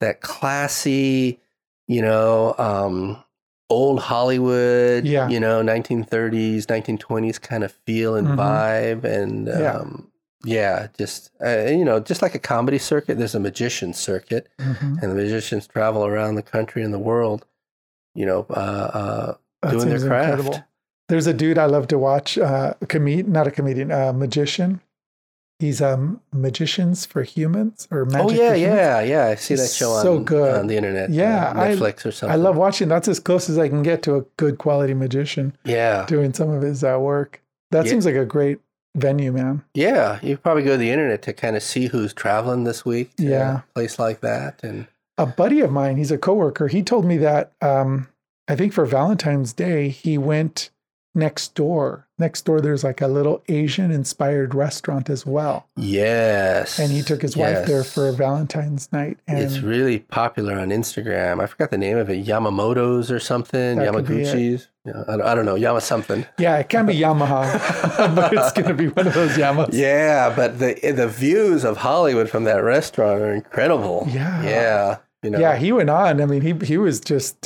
that 0.00 0.20
classy, 0.20 1.40
you 1.88 2.02
know, 2.02 2.54
um, 2.58 3.22
old 3.70 4.00
Hollywood, 4.00 5.04
Yeah. 5.04 5.28
you 5.28 5.40
know, 5.40 5.62
1930s, 5.62 6.68
1920s 6.68 7.38
kind 7.38 7.64
of 7.64 7.72
feel 7.72 8.14
and 8.14 8.28
Mhm. 8.28 8.36
vibe. 8.36 9.04
And 9.04 9.48
Yeah. 9.48 9.72
um, 9.72 10.10
yeah, 10.44 10.88
just, 10.96 11.30
uh, 11.44 11.64
you 11.66 11.84
know, 11.84 11.98
just 11.98 12.22
like 12.22 12.34
a 12.34 12.38
comedy 12.38 12.78
circuit, 12.78 13.18
there's 13.18 13.34
a 13.34 13.40
magician 13.40 13.92
circuit 13.92 14.48
Mhm. 14.60 15.02
and 15.02 15.10
the 15.10 15.14
magicians 15.16 15.66
travel 15.66 16.06
around 16.06 16.36
the 16.36 16.42
country 16.42 16.82
and 16.82 16.94
the 16.94 16.98
world, 16.98 17.44
you 18.14 18.26
know, 18.26 18.46
uh, 18.50 19.34
uh, 19.62 19.70
doing 19.70 19.88
their 19.88 19.98
craft. 19.98 20.62
There's 21.08 21.26
a 21.28 21.32
dude 21.34 21.56
I 21.58 21.66
love 21.66 21.86
to 21.88 21.98
watch, 21.98 22.36
uh, 22.36 22.74
a 22.80 22.86
comedian, 22.86 23.32
not 23.32 23.46
a 23.46 23.50
comedian, 23.52 23.90
a 23.92 24.12
magician. 24.12 24.80
He's 25.58 25.80
um 25.80 26.20
magicians 26.34 27.06
for 27.06 27.22
humans 27.22 27.88
or 27.90 28.04
magic. 28.04 28.26
Oh 28.26 28.30
yeah, 28.30 28.54
yeah, 28.54 29.00
yeah. 29.00 29.26
I 29.28 29.34
see 29.36 29.54
that 29.54 29.70
show 29.70 29.92
on, 29.92 30.02
so 30.02 30.18
good. 30.18 30.54
on 30.54 30.66
the 30.66 30.76
internet. 30.76 31.08
Yeah, 31.10 31.48
uh, 31.56 31.60
I- 31.60 31.68
Netflix 31.74 32.04
or 32.04 32.12
something. 32.12 32.32
I 32.32 32.36
love 32.36 32.56
watching. 32.56 32.88
That's 32.88 33.08
as 33.08 33.18
close 33.20 33.48
as 33.48 33.56
I 33.56 33.68
can 33.68 33.82
get 33.82 34.02
to 34.02 34.16
a 34.16 34.20
good 34.36 34.58
quality 34.58 34.92
magician 34.92 35.56
Yeah, 35.64 36.04
doing 36.06 36.34
some 36.34 36.50
of 36.50 36.60
his 36.62 36.84
uh, 36.84 36.98
work. 37.00 37.40
That 37.70 37.86
Yeah. 37.86 37.90
seems 37.92 38.04
like 38.04 38.16
a 38.16 38.26
great 38.26 38.58
venue, 38.94 39.32
man. 39.32 39.62
yeah. 39.74 40.18
You 40.22 40.36
probably 40.36 40.62
go 40.62 40.72
to 40.72 40.76
the 40.78 40.90
internet 40.90 41.22
to 41.22 41.32
kind 41.32 41.56
of 41.56 41.62
see 41.62 41.86
who's 41.86 42.12
traveling 42.12 42.64
this 42.64 42.84
week. 42.84 43.16
To 43.16 43.24
Yeah. 43.24 43.58
a 43.58 43.62
place 43.74 43.98
like 43.98 44.20
that, 44.20 44.60
and 44.62 44.86
A 45.18 45.24
buddy 45.26 45.60
of 45.62 45.72
mine, 45.72 45.96
he's 45.96 46.10
a 46.10 46.18
coworker. 46.18 46.68
He 46.68 46.82
told 46.82 47.06
me 47.06 47.16
that 47.18 47.52
um, 47.62 48.08
I 48.46 48.56
think 48.56 48.74
for 48.74 48.84
Valentine's 48.84 49.54
Day 49.54 49.88
he 49.88 50.18
went 50.18 50.68
next 51.16 51.54
door. 51.56 52.06
Next 52.18 52.42
door, 52.46 52.60
there's 52.62 52.82
like 52.84 53.00
a 53.02 53.08
little 53.08 53.42
Asian 53.48 53.90
inspired 53.90 54.54
restaurant 54.54 55.10
as 55.10 55.26
well, 55.26 55.66
yes, 55.76 56.78
and 56.78 56.90
he 56.90 57.02
took 57.02 57.20
his 57.20 57.36
wife 57.36 57.66
there 57.66 57.84
for 57.84 58.10
Valentine's 58.12 58.90
night. 58.92 59.18
And 59.28 59.38
it's 59.38 59.58
really 59.58 59.98
popular 59.98 60.58
on 60.58 60.68
Instagram. 60.70 61.42
I 61.42 61.46
forgot 61.46 61.70
the 61.70 61.76
name 61.78 61.98
of 61.98 62.08
it. 62.08 62.24
Yamamoto's 62.24 63.10
or 63.10 63.18
something. 63.20 63.78
That 63.78 63.92
could 63.92 64.06
be 64.06 64.22
it. 64.22 64.26
Yamaguchi's. 64.34 64.68
Yeah, 64.86 65.02
I, 65.08 65.16
don't- 65.16 65.22
I 65.22 65.34
don't 65.34 65.44
know. 65.44 65.56
Yama 65.56 65.80
something. 65.80 66.24
yeah, 66.38 66.56
it 66.58 66.68
can 66.70 66.86
be 66.86 66.94
Yamaha, 66.94 68.14
but 68.14 68.32
it's 68.32 68.52
going 68.52 68.68
to 68.68 68.74
be 68.74 68.88
one 68.88 69.06
of 69.06 69.12
those 69.14 69.32
Yamas. 69.36 69.70
Yeah, 69.72 70.32
but 70.34 70.58
the 70.58 70.74
the 70.92 71.08
views 71.08 71.64
of 71.64 71.78
Hollywood 71.78 72.30
from 72.30 72.44
that 72.44 72.62
restaurant 72.62 73.20
are 73.20 73.34
incredible. 73.34 74.06
Yeah. 74.08 74.42
Yeah. 74.42 74.96
You 75.22 75.30
know. 75.30 75.38
Yeah, 75.40 75.56
he 75.56 75.72
went 75.72 75.90
on. 75.90 76.20
I 76.22 76.26
mean, 76.26 76.40
he 76.42 76.54
he 76.64 76.78
was 76.78 77.00
just 77.00 77.42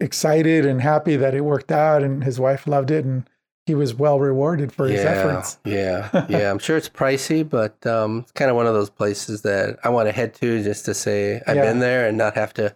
excited 0.00 0.64
and 0.66 0.80
happy 0.80 1.16
that 1.16 1.34
it 1.34 1.42
worked 1.42 1.70
out, 1.72 2.02
and 2.02 2.24
his 2.24 2.40
wife 2.40 2.66
loved 2.66 2.90
it, 2.90 3.04
and 3.04 3.28
he 3.66 3.74
was 3.74 3.94
well 3.94 4.18
rewarded 4.18 4.72
for 4.72 4.88
his 4.88 5.02
yeah, 5.02 5.10
efforts. 5.10 5.58
Yeah, 5.64 6.26
yeah. 6.28 6.50
I'm 6.50 6.58
sure 6.58 6.76
it's 6.76 6.88
pricey, 6.88 7.48
but 7.48 7.86
um, 7.86 8.20
it's 8.20 8.32
kind 8.32 8.50
of 8.50 8.56
one 8.56 8.66
of 8.66 8.74
those 8.74 8.90
places 8.90 9.42
that 9.42 9.78
I 9.84 9.90
want 9.90 10.08
to 10.08 10.12
head 10.12 10.34
to 10.36 10.62
just 10.62 10.84
to 10.86 10.94
say 10.94 11.40
I've 11.46 11.56
Yeah. 11.56 11.62
been 11.62 11.78
there 11.78 12.08
and 12.08 12.16
not 12.18 12.34
have 12.34 12.52
to 12.54 12.74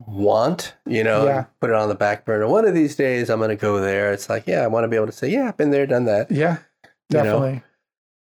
want, 0.00 0.74
you 0.86 1.04
know, 1.04 1.24
Yeah. 1.26 1.44
put 1.60 1.70
it 1.70 1.76
on 1.76 1.88
the 1.88 1.94
back 1.94 2.24
burner. 2.24 2.48
One 2.48 2.64
of 2.66 2.74
these 2.74 2.96
days, 2.96 3.30
I'm 3.30 3.38
going 3.38 3.50
to 3.50 3.56
go 3.56 3.80
there. 3.80 4.12
It's 4.12 4.28
like, 4.28 4.46
yeah, 4.46 4.62
I 4.62 4.66
want 4.66 4.84
to 4.84 4.88
be 4.88 4.96
able 4.96 5.06
to 5.06 5.12
say, 5.12 5.28
yeah, 5.28 5.48
I've 5.48 5.56
been 5.56 5.70
there, 5.70 5.86
done 5.86 6.04
that. 6.06 6.30
Yeah, 6.30 6.56
You 7.10 7.18
know? 7.18 7.22
definitely. 7.22 7.62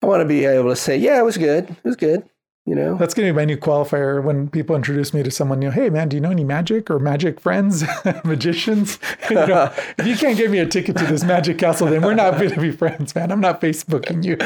I 0.03 0.07
want 0.07 0.23
to 0.23 0.27
be 0.29 0.47
able 0.47 0.71
to 0.71 0.77
say, 0.77 0.97
yeah, 0.97 1.19
it 1.21 1.25
was 1.25 1.37
good. 1.37 1.69
It 1.69 1.85
was 1.85 1.97
good. 1.97 2.23
You 2.67 2.75
know. 2.75 2.97
That's 2.97 3.15
going 3.15 3.27
to 3.27 3.33
be 3.33 3.37
my 3.37 3.47
new 3.47 3.57
qualifier 3.57 4.23
when 4.23 4.49
people 4.49 4.77
introduce 4.77 5.15
me 5.15 5.23
to 5.23 5.31
someone 5.31 5.59
new. 5.59 5.71
Hey, 5.71 5.89
man, 5.89 6.09
do 6.09 6.17
you 6.17 6.21
know 6.21 6.31
any 6.31 6.45
magic 6.45 6.91
or 6.91 6.99
magic 6.99 7.41
friends, 7.41 7.85
magicians? 8.25 8.99
You 9.31 9.37
know, 9.37 9.73
if 9.97 10.09
you 10.09 10.17
can't 10.17 10.37
give 10.37 10.51
me 10.51 10.59
a 10.59 10.67
ticket 10.67 10.97
to 10.97 11.07
this 11.07 11.23
magic 11.23 11.57
castle, 11.57 11.87
then 11.87 12.03
we're 12.03 12.15
not 12.15 12.37
going 12.37 12.51
to 12.51 12.61
be 12.61 12.73
friends, 12.73 13.15
man. 13.15 13.31
I'm 13.31 13.41
not 13.41 13.61
Facebooking 13.61 14.25
you. 14.25 14.37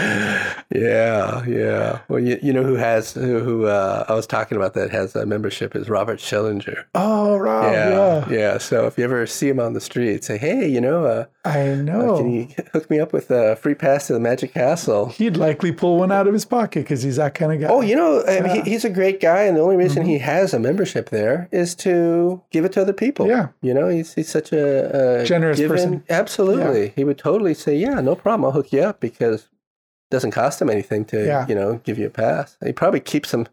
Yeah, 0.79 1.43
yeah. 1.47 2.01
Well, 2.09 2.21
you, 2.21 2.39
you 2.43 2.53
know 2.53 2.65
who 2.65 2.75
has 2.75 3.13
who, 3.13 3.41
who 3.41 3.65
uh, 3.65 4.05
I 4.07 4.13
was 4.13 4.27
talking 4.27 4.57
about 4.57 4.75
that 4.75 4.91
has 4.91 5.17
a 5.17 5.25
membership 5.25 5.75
is 5.75 5.89
Robert 5.89 6.19
Schillinger. 6.19 6.85
Oh, 6.95 7.39
Rob, 7.39 7.73
yeah, 7.73 7.91
yeah. 7.91 8.29
yeah. 8.29 8.59
So 8.59 8.87
if 8.87 8.99
you 8.99 9.05
ever 9.05 9.27
see 9.27 9.49
him 9.49 9.59
on 9.59 9.73
the 9.73 9.81
street, 9.81 10.23
say, 10.23 10.37
hey, 10.37 10.69
you 10.69 10.83
know, 10.83 11.07
uh, 11.07 11.25
I 11.45 11.71
uh, 11.71 11.75
know. 11.77 12.17
can 12.19 12.31
you 12.31 12.49
hook 12.73 12.91
me 12.91 13.01
up 13.01 13.13
with 13.13 13.31
a 13.31 13.57
free 13.57 13.75
pass 13.75 14.07
to 14.09 14.13
the 14.13 14.21
Magic 14.21 14.55
Castle? 14.55 15.07
He'd 15.07 15.37
likely 15.37 15.73
pull 15.73 15.99
one 15.99 16.13
out 16.13 16.27
of 16.27 16.33
his 16.33 16.45
pocket 16.45 16.81
because 16.81 17.03
he's 17.03 17.17
that 17.17 17.35
kind 17.35 17.53
of 17.53 17.61
guy. 17.61 17.69
Oh, 17.69 17.81
you 17.81 17.97
know, 17.97 18.14
I 18.23 18.41
mean, 18.41 18.45
Yeah. 18.57 18.63
he, 18.65 18.71
he's 18.71 18.85
a 18.85 18.91
great 18.91 19.21
guy, 19.21 19.43
and 19.45 19.57
the 19.57 19.61
only 19.61 19.77
reason 19.77 20.05
he 20.05 20.17
mm-hmm. 20.17 20.25
has 20.25 20.55
a 20.55 20.59
membership 20.59 21.11
there 21.11 21.49
is 21.51 21.75
to 21.77 22.43
give 22.51 22.65
it 22.65 22.73
to 22.73 22.83
other 22.83 22.93
people. 22.93 23.27
Yeah. 23.27 23.49
you 23.63 23.75
know, 23.75 23.89
he's 23.89 24.15
he's 24.15 24.29
such 24.29 24.53
a, 24.53 25.21
a 25.23 25.25
Generous 25.25 25.59
giving- 25.59 25.77
person. 25.77 26.05
Absolutely, 26.09 26.93
he 26.97 27.05
would 27.05 27.19
totally 27.19 27.55
say, 27.55 27.77
"Yeah, 27.77 28.01
no 28.01 28.15
problem, 28.15 28.45
I'll 28.45 28.53
hook 28.53 28.73
you 28.73 28.83
up," 28.83 29.01
because 29.01 29.43
it 29.45 30.11
doesn't 30.11 30.31
cost 30.33 30.61
him 30.63 30.71
anything 30.71 31.05
to 31.07 31.25
Yeah. 31.27 31.47
you 31.49 31.55
know 31.55 31.81
give 31.85 31.99
you 31.99 32.07
a 32.07 32.11
pass. 32.11 32.57
He 32.65 32.73
probably 32.73 33.01
keeps 33.01 33.31
them. 33.31 33.47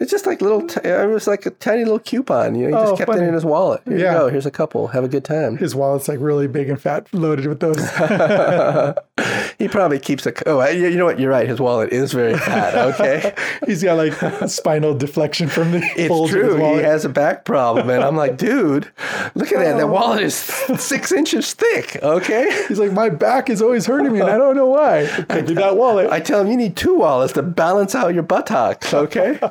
It's 0.00 0.10
just 0.10 0.24
like 0.26 0.40
little. 0.40 0.66
T- 0.66 0.80
it 0.82 1.08
was 1.08 1.26
like 1.26 1.44
a 1.44 1.50
tiny 1.50 1.84
little 1.84 1.98
coupon. 1.98 2.54
You 2.54 2.70
know, 2.70 2.78
he 2.78 2.82
Oh, 2.82 2.90
just 2.90 2.98
kept 2.98 3.14
it 3.14 3.22
in 3.22 3.34
his 3.34 3.44
wallet. 3.44 3.82
Here 3.84 3.98
Yeah. 3.98 4.12
you 4.12 4.18
go. 4.18 4.28
Here's 4.28 4.46
a 4.46 4.50
couple. 4.50 4.88
Have 4.88 5.04
a 5.04 5.08
good 5.08 5.24
time. 5.24 5.58
His 5.58 5.74
wallet's 5.74 6.08
like 6.08 6.18
really 6.20 6.46
big 6.48 6.70
and 6.70 6.80
fat, 6.80 7.06
loaded 7.12 7.46
with 7.46 7.60
those. 7.60 7.78
he 9.58 9.68
probably 9.68 9.98
keeps 9.98 10.24
a. 10.24 10.48
Oh, 10.48 10.66
you 10.68 10.88
you 10.88 10.96
know 10.96 11.04
what? 11.04 11.20
You're 11.20 11.30
right. 11.30 11.46
His 11.46 11.60
wallet 11.60 11.92
is 11.92 12.12
very 12.12 12.36
fat. 12.38 12.74
Okay. 12.94 13.34
he's 13.66 13.82
got 13.82 13.98
like 13.98 14.14
spinal 14.48 14.94
deflection 14.94 15.48
from 15.48 15.72
the 15.72 15.82
It's 15.96 16.08
folds 16.08 16.32
of 16.32 16.40
his 16.40 16.54
true. 16.54 16.76
He 16.76 16.82
has 16.82 17.04
a 17.04 17.10
back 17.10 17.44
problem, 17.44 17.90
and 17.90 18.02
I'm 18.02 18.16
like, 18.16 18.38
dude, 18.38 18.90
look 19.34 19.52
at 19.52 19.58
that. 19.58 19.76
That 19.76 19.82
oh. 19.82 19.86
wallet 19.88 20.22
is 20.22 20.34
six 20.34 21.12
inches 21.12 21.52
thick. 21.52 21.98
Okay. 22.02 22.64
He's 22.68 22.78
like, 22.78 22.92
my 22.92 23.10
back 23.10 23.50
is 23.50 23.60
always 23.60 23.84
hurting 23.84 24.12
me, 24.12 24.20
and 24.20 24.30
I 24.30 24.38
don't 24.38 24.56
know 24.56 24.66
why. 24.66 25.00
It 25.00 25.28
could 25.28 25.46
be 25.46 25.54
that 25.54 25.76
wallet. 25.76 26.10
I 26.10 26.20
tell 26.20 26.40
him 26.40 26.46
you 26.46 26.56
need 26.56 26.74
two 26.76 26.96
wallets 26.96 27.34
to 27.34 27.42
balance 27.42 27.94
out 27.94 28.14
your 28.14 28.22
buttocks. 28.22 28.94
Okay. 28.94 29.38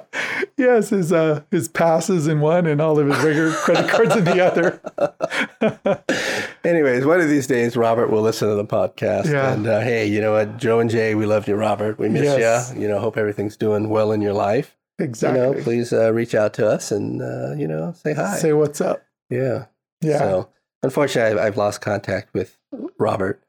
yes, 0.57 0.89
his 0.89 1.11
uh, 1.13 1.41
his 1.51 1.67
passes 1.67 2.27
in 2.27 2.39
one, 2.41 2.65
and 2.65 2.81
all 2.81 2.99
of 2.99 3.07
his 3.07 3.17
regular 3.23 3.51
credit 3.63 3.89
cards 3.89 4.15
in 4.15 4.23
the 4.25 4.43
other. 4.45 4.79
Anyways, 6.63 7.05
one 7.05 7.21
of 7.21 7.29
these 7.29 7.47
days, 7.47 7.77
Robert 7.77 8.09
will 8.09 8.21
listen 8.21 8.49
to 8.49 8.55
the 8.55 8.65
podcast. 8.65 9.31
Yeah. 9.31 9.53
And 9.53 9.65
uh, 9.67 9.79
hey, 9.81 10.05
you 10.07 10.19
know 10.21 10.33
what, 10.33 10.57
Joe 10.57 10.79
and 10.79 10.89
Jay, 10.89 11.15
we 11.15 11.25
love 11.25 11.47
you, 11.47 11.55
Robert. 11.55 11.97
We 11.99 12.09
miss 12.09 12.23
Yes. 12.23 12.73
you. 12.75 12.81
You 12.83 12.87
know, 12.89 12.99
hope 12.99 13.17
everything's 13.17 13.55
doing 13.57 13.89
well 13.89 14.11
in 14.11 14.21
your 14.21 14.33
life. 14.33 14.75
Exactly. 14.99 15.39
You 15.39 15.45
know, 15.55 15.63
please 15.63 15.93
uh, 15.93 16.11
reach 16.13 16.35
out 16.35 16.53
to 16.55 16.67
us 16.67 16.91
and 16.91 17.21
uh, 17.21 17.53
you 17.55 17.67
know 17.67 17.93
say 17.93 18.13
hi. 18.13 18.37
Say 18.37 18.53
what's 18.53 18.81
up. 18.81 19.03
yeah. 19.29 19.65
Yeah. 20.01 20.19
So 20.19 20.49
unfortunately, 20.83 21.39
I've, 21.39 21.47
I've 21.47 21.57
lost 21.57 21.81
contact 21.81 22.33
with 22.33 22.57
Robert, 22.99 23.41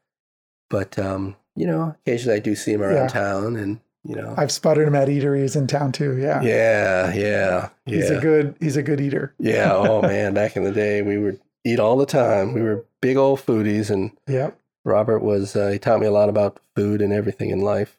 but 0.69 0.99
um, 0.99 1.37
you 1.57 1.67
know, 1.67 1.97
occasionally 2.07 2.37
I 2.37 2.41
do 2.41 2.55
see 2.55 2.73
him 2.73 2.83
around 2.83 2.95
Yeah. 2.97 3.09
town, 3.09 3.57
and 3.57 3.81
you 4.05 4.17
know, 4.17 4.35
I've 4.37 4.51
spotted 4.53 4.87
him 4.89 4.95
at 4.95 5.09
eateries 5.09 5.57
in 5.57 5.67
town 5.67 5.93
too. 5.93 6.17
Yeah. 6.17 6.41
yeah, 6.43 7.13
yeah, 7.13 7.69
yeah, 7.87 7.97
He's 7.97 8.11
a 8.11 8.21
good 8.21 8.55
he's 8.61 8.77
a 8.77 8.83
good 8.83 9.01
eater. 9.01 9.35
yeah. 9.39 9.73
Oh 9.73 10.03
man, 10.13 10.35
back 10.35 10.57
in 10.57 10.65
the 10.65 10.73
day, 10.73 11.03
we 11.03 11.19
would 11.19 11.41
eat 11.65 11.79
all 11.79 11.97
the 11.97 12.07
time. 12.07 12.55
We 12.55 12.63
were 12.63 12.85
big 13.03 13.17
old 13.17 13.41
foodies, 13.41 13.91
and 13.91 14.11
yeah, 14.27 14.53
Robert 14.85 15.21
was 15.21 15.55
uh, 15.55 15.69
he 15.69 15.79
taught 15.79 16.01
me 16.01 16.07
a 16.07 16.13
lot 16.13 16.29
about 16.29 16.61
food 16.75 17.03
and 17.03 17.13
everything 17.13 17.51
in 17.51 17.61
life. 17.61 17.99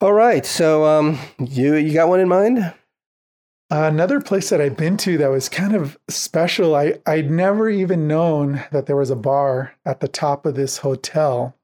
All 0.00 0.12
right, 0.12 0.44
so 0.44 0.84
um, 0.84 1.18
you 1.38 1.74
you 1.74 1.92
got 1.92 2.08
one 2.08 2.20
in 2.20 2.28
mind? 2.28 2.72
Another 3.68 4.20
place 4.20 4.50
that 4.50 4.60
I've 4.60 4.76
been 4.76 4.96
to 4.98 5.18
that 5.18 5.30
was 5.30 5.48
kind 5.48 5.74
of 5.74 5.98
special. 6.08 6.74
I 6.76 7.00
I'd 7.04 7.30
never 7.30 7.68
even 7.68 8.06
known 8.06 8.62
that 8.70 8.86
there 8.86 8.96
was 8.96 9.10
a 9.10 9.16
bar 9.16 9.74
at 9.84 10.00
the 10.00 10.08
top 10.08 10.46
of 10.46 10.54
this 10.54 10.78
hotel. 10.78 11.54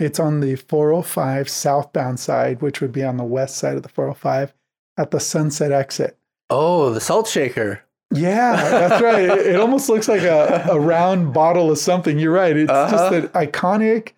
It's 0.00 0.18
on 0.20 0.40
the 0.40 0.56
405 0.56 1.48
southbound 1.48 2.18
side, 2.20 2.62
which 2.62 2.80
would 2.80 2.92
be 2.92 3.04
on 3.04 3.16
the 3.16 3.24
west 3.24 3.56
side 3.56 3.76
of 3.76 3.82
the 3.82 3.88
405 3.88 4.52
at 4.96 5.10
the 5.10 5.20
Sunset 5.20 5.72
exit. 5.72 6.16
Oh, 6.48 6.90
the 6.90 7.00
salt 7.00 7.28
shaker. 7.28 7.82
Yeah, 8.12 8.56
that's 8.56 9.02
right. 9.02 9.22
It, 9.22 9.46
it 9.54 9.60
almost 9.60 9.88
looks 9.88 10.08
like 10.08 10.22
a, 10.22 10.66
a 10.70 10.80
round 10.80 11.32
bottle 11.32 11.70
of 11.70 11.78
something. 11.78 12.18
You're 12.18 12.32
right. 12.32 12.56
It's 12.56 12.70
Uh-huh. 12.70 12.90
just 12.90 13.14
an 13.14 13.28
iconic 13.28 14.12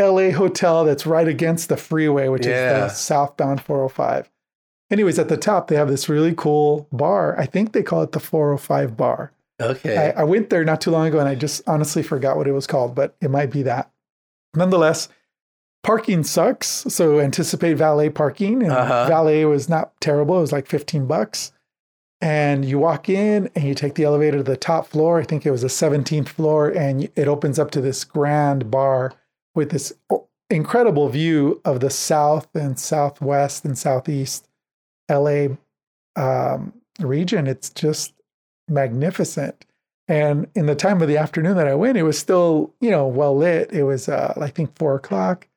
LA 0.00 0.30
hotel 0.30 0.84
that's 0.84 1.06
right 1.06 1.28
against 1.28 1.68
the 1.68 1.76
freeway, 1.76 2.28
which 2.28 2.44
Yeah. 2.44 2.86
is 2.86 2.92
the 2.92 2.96
southbound 2.96 3.60
405. 3.60 4.28
Anyways, 4.90 5.18
at 5.18 5.28
the 5.28 5.36
top, 5.36 5.68
they 5.68 5.76
have 5.76 5.88
this 5.88 6.08
really 6.08 6.34
cool 6.36 6.88
bar. 6.92 7.38
I 7.38 7.46
think 7.46 7.72
they 7.72 7.82
call 7.84 8.02
it 8.02 8.12
the 8.12 8.20
405 8.20 8.96
bar. 8.96 9.32
Okay. 9.60 10.12
I, 10.16 10.20
I 10.20 10.24
went 10.24 10.50
there 10.50 10.64
not 10.64 10.80
too 10.80 10.90
long 10.90 11.06
ago 11.06 11.18
and 11.20 11.28
I 11.28 11.34
just 11.34 11.62
honestly 11.68 12.02
forgot 12.02 12.36
what 12.36 12.46
it 12.48 12.52
was 12.52 12.66
called, 12.66 12.94
but 12.94 13.16
it 13.20 13.30
might 13.30 13.50
be 13.50 13.62
that. 13.62 13.90
Nonetheless, 14.54 15.08
parking 15.86 16.24
sucks. 16.24 16.66
So 16.88 17.20
anticipate 17.20 17.74
valet 17.74 18.10
parking. 18.10 18.62
And 18.62 18.72
Uh-huh. 18.72 19.06
valet 19.06 19.44
was 19.44 19.68
not 19.68 19.92
terrible. 20.00 20.36
It 20.38 20.40
was 20.42 20.52
like 20.52 20.66
15 20.66 21.06
bucks. 21.06 21.52
And 22.20 22.64
you 22.64 22.78
walk 22.78 23.08
in 23.08 23.50
and 23.54 23.64
you 23.64 23.74
take 23.74 23.94
the 23.94 24.04
elevator 24.04 24.38
to 24.38 24.42
the 24.42 24.56
top 24.56 24.86
floor. 24.88 25.20
I 25.20 25.24
think 25.24 25.44
it 25.46 25.50
was 25.50 25.62
the 25.62 25.68
17th 25.68 26.28
floor. 26.28 26.68
And 26.70 27.08
it 27.14 27.28
opens 27.28 27.58
up 27.58 27.70
to 27.72 27.80
this 27.80 28.04
grand 28.04 28.70
bar 28.70 29.12
with 29.54 29.70
this 29.70 29.92
incredible 30.50 31.08
view 31.08 31.60
of 31.64 31.80
the 31.80 31.90
south 31.90 32.48
and 32.54 32.78
southwest 32.78 33.64
and 33.64 33.76
southeast 33.78 34.48
LA 35.10 35.48
um, 36.16 36.72
region. 37.00 37.46
It's 37.46 37.70
just 37.70 38.12
magnificent. 38.68 39.64
And 40.08 40.46
in 40.54 40.66
the 40.66 40.74
time 40.76 41.02
of 41.02 41.08
the 41.08 41.16
afternoon 41.18 41.56
that 41.56 41.66
I 41.66 41.74
went, 41.74 41.98
it 41.98 42.04
was 42.04 42.18
still, 42.18 42.72
you 42.80 42.90
know, 42.90 43.06
well 43.06 43.36
lit. 43.36 43.72
It 43.72 43.82
was, 43.82 44.08
uh, 44.08 44.34
I 44.40 44.48
think, 44.48 44.76
four 44.76 44.94
o'clock. 44.94 45.48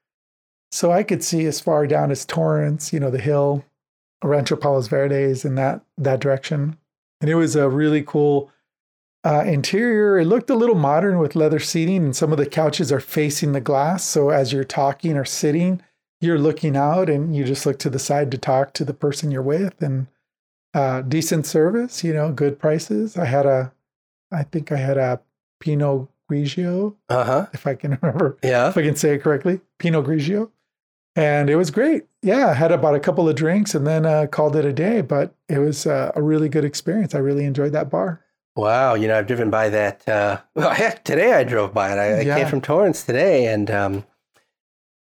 So 0.72 0.92
I 0.92 1.04
could 1.04 1.24
see 1.24 1.46
as 1.46 1.60
far 1.60 1.88
down 1.88 2.12
as 2.12 2.26
Torrance, 2.26 2.94
you 2.94 3.00
know, 3.00 3.10
the 3.10 3.20
hill, 3.20 3.66
Rancho 4.24 4.56
Palos 4.56 4.88
Verdes, 4.88 5.44
in 5.46 5.56
that 5.56 5.82
that 5.98 6.20
direction. 6.20 6.78
And 7.22 7.30
it 7.30 7.36
was 7.36 7.56
a 7.56 7.68
really 7.70 8.02
cool 8.04 8.50
uh, 9.26 9.44
interior. 9.46 10.20
It 10.20 10.26
looked 10.26 10.50
a 10.50 10.56
little 10.56 10.76
modern 10.76 11.20
with 11.20 11.36
leather 11.36 11.60
seating, 11.60 12.04
and 12.06 12.16
some 12.16 12.32
of 12.32 12.38
the 12.38 12.46
couches 12.46 12.92
are 12.92 13.00
facing 13.02 13.52
the 13.52 13.60
glass. 13.62 14.04
So 14.04 14.30
as 14.30 14.54
you're 14.54 14.64
talking 14.64 15.18
or 15.18 15.26
sitting, 15.26 15.82
you're 16.22 16.40
looking 16.40 16.78
out, 16.78 17.10
and 17.10 17.36
you 17.36 17.44
just 17.44 17.66
look 17.66 17.80
to 17.80 17.90
the 17.90 18.00
side 18.00 18.30
to 18.32 18.38
talk 18.38 18.74
to 18.74 18.86
the 18.86 18.94
person 18.94 19.32
you're 19.32 19.42
with, 19.42 19.82
and 19.82 20.08
uh, 20.74 21.02
decent 21.02 21.46
service. 21.46 22.04
You 22.04 22.14
know, 22.14 22.32
good 22.32 22.60
prices. 22.60 23.18
I 23.18 23.26
had 23.26 23.46
a, 23.46 23.74
I 24.32 24.44
think 24.44 24.72
I 24.72 24.78
had 24.78 24.98
a 24.98 25.20
Pinot 25.60 26.08
Grigio, 26.32 26.96
Uh 27.10 27.24
huh. 27.26 27.48
if 27.54 27.66
I 27.68 27.74
can 27.76 27.98
remember 28.02 28.38
Yeah. 28.44 28.70
if 28.70 28.78
I 28.78 28.84
can 28.84 28.96
say 28.96 29.16
it 29.16 29.24
correctly, 29.24 29.60
Pinot 29.80 30.06
Grigio. 30.06 30.52
And 31.20 31.50
it 31.50 31.56
was 31.56 31.72
great. 31.72 32.04
Yeah, 32.22 32.48
I 32.50 32.54
had 32.54 32.72
about 32.72 32.96
a 32.96 33.00
couple 33.00 33.28
of 33.30 33.36
drinks 33.36 33.76
and 33.76 33.86
then 33.86 34.06
uh, 34.06 34.28
called 34.28 34.56
it 34.56 34.66
a 34.66 34.74
day. 34.74 35.02
But 35.02 35.34
it 35.48 35.60
was 35.60 35.86
uh, 35.86 36.12
a 36.16 36.22
really 36.22 36.50
good 36.50 36.66
experience. 36.66 37.14
I 37.16 37.20
really 37.20 37.46
enjoyed 37.46 37.74
that 37.74 37.90
bar. 37.90 38.22
Wow, 38.56 38.96
you 38.96 39.08
know, 39.08 39.18
I've 39.18 39.28
driven 39.28 39.50
by 39.50 39.70
that. 39.70 40.08
Uh, 40.08 40.40
well, 40.56 40.72
heck, 40.72 41.04
today 41.04 41.34
I 41.34 41.44
drove 41.44 41.74
by 41.74 41.92
it. 41.94 41.98
I, 41.98 42.20
I 42.20 42.22
Yeah. 42.22 42.38
came 42.38 42.48
from 42.48 42.62
Torrance 42.62 43.04
today, 43.04 43.46
and 43.48 43.70
um, 43.72 44.06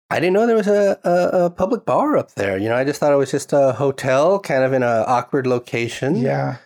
I 0.10 0.20
didn't 0.20 0.34
know 0.34 0.46
there 0.48 0.56
was 0.56 0.68
a, 0.68 1.00
a, 1.04 1.46
a 1.46 1.50
public 1.50 1.86
bar 1.86 2.18
up 2.18 2.34
there. 2.36 2.58
You 2.58 2.70
know, 2.70 2.76
I 2.76 2.84
just 2.84 3.00
thought 3.00 3.12
it 3.14 3.18
was 3.18 3.32
just 3.32 3.54
a 3.54 3.74
hotel, 3.74 4.40
kind 4.40 4.64
of 4.64 4.74
in 4.74 4.84
an 4.84 5.04
awkward 5.08 5.48
location. 5.48 6.16
Yeah, 6.18 6.58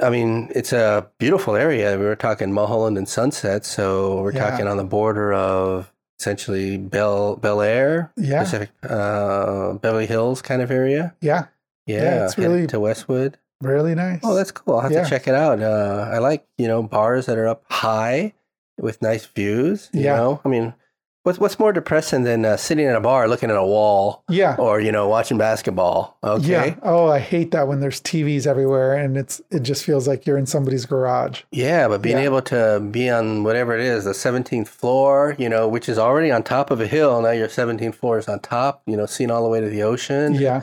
I 0.00 0.10
mean, 0.10 0.50
it's 0.54 0.72
a 0.72 1.10
beautiful 1.18 1.56
area. 1.56 1.98
We 1.98 2.04
were 2.04 2.14
talking 2.16 2.52
Mulholland 2.52 2.96
and 2.98 3.08
Sunset, 3.08 3.64
so 3.64 4.20
we're 4.22 4.32
Yeah. 4.32 4.50
talking 4.50 4.66
on 4.68 4.76
the 4.76 4.84
border 4.84 5.32
of 5.32 5.92
essentially 6.18 6.76
Bel 6.76 7.36
Bel 7.36 7.60
Air, 7.60 8.12
yeah, 8.16 8.42
Pacific, 8.42 8.70
uh, 8.82 9.74
Beverly 9.74 10.06
Hills 10.06 10.42
kind 10.42 10.62
of 10.62 10.70
area. 10.70 11.14
yeah. 11.20 11.46
Yeah, 11.86 12.02
Yeah, 12.02 12.24
it's 12.26 12.36
really- 12.36 12.66
to 12.66 12.80
Westwood. 12.80 13.38
Really 13.62 13.94
nice. 13.94 14.20
Oh, 14.22 14.34
that's 14.34 14.50
cool. 14.50 14.74
I'll 14.74 14.80
have 14.82 14.92
Yeah. 14.92 15.04
to 15.04 15.08
check 15.08 15.26
it 15.26 15.34
out. 15.34 15.62
Uh, 15.62 16.06
I 16.12 16.18
like, 16.18 16.46
you 16.58 16.68
know, 16.68 16.82
bars 16.82 17.24
that 17.26 17.38
are 17.38 17.48
up 17.48 17.62
high 17.70 18.34
with 18.78 19.00
nice 19.00 19.24
views. 19.24 19.88
You 19.94 20.02
Yeah. 20.02 20.16
know, 20.16 20.40
I 20.44 20.48
mean, 20.50 20.74
what's, 21.28 21.38
what's 21.38 21.58
more 21.58 21.74
depressing 21.74 22.22
than 22.24 22.46
uh, 22.46 22.56
sitting 22.56 22.86
in 22.86 22.94
a 22.94 23.00
bar 23.00 23.28
looking 23.28 23.50
at 23.50 23.56
a 23.56 23.64
wall 23.64 24.24
yeah. 24.30 24.56
or, 24.58 24.80
you 24.80 24.90
know, 24.90 25.06
watching 25.08 25.36
basketball? 25.36 26.16
Okay. 26.24 26.48
Yeah. 26.48 26.74
Oh, 26.82 27.08
I 27.08 27.18
hate 27.18 27.50
that 27.50 27.68
when 27.68 27.80
there's 27.80 28.00
TVs 28.00 28.46
everywhere 28.46 28.94
and 28.94 29.16
it's 29.18 29.42
it 29.50 29.60
just 29.60 29.84
feels 29.84 30.08
like 30.08 30.24
you're 30.26 30.38
in 30.38 30.46
somebody's 30.46 30.86
garage. 30.86 31.42
Yeah, 31.50 31.86
but 31.88 32.00
being 32.00 32.16
Yeah. 32.16 32.24
able 32.24 32.40
to 32.42 32.80
be 32.90 33.10
on 33.10 33.44
whatever 33.44 33.74
it 33.74 33.82
is, 33.82 34.04
the 34.04 34.12
17th 34.12 34.68
floor, 34.68 35.36
you 35.38 35.50
know, 35.50 35.68
which 35.68 35.86
is 35.88 35.98
already 35.98 36.30
on 36.30 36.42
top 36.42 36.70
of 36.70 36.80
a 36.80 36.86
hill. 36.86 37.20
Now 37.20 37.30
your 37.32 37.48
17th 37.48 37.94
floor 37.94 38.18
is 38.18 38.26
on 38.26 38.40
top, 38.40 38.82
you 38.86 38.96
know, 38.96 39.04
seeing 39.04 39.30
all 39.30 39.42
the 39.42 39.50
way 39.50 39.60
to 39.60 39.68
the 39.68 39.82
ocean. 39.82 40.34
Yeah. 40.34 40.62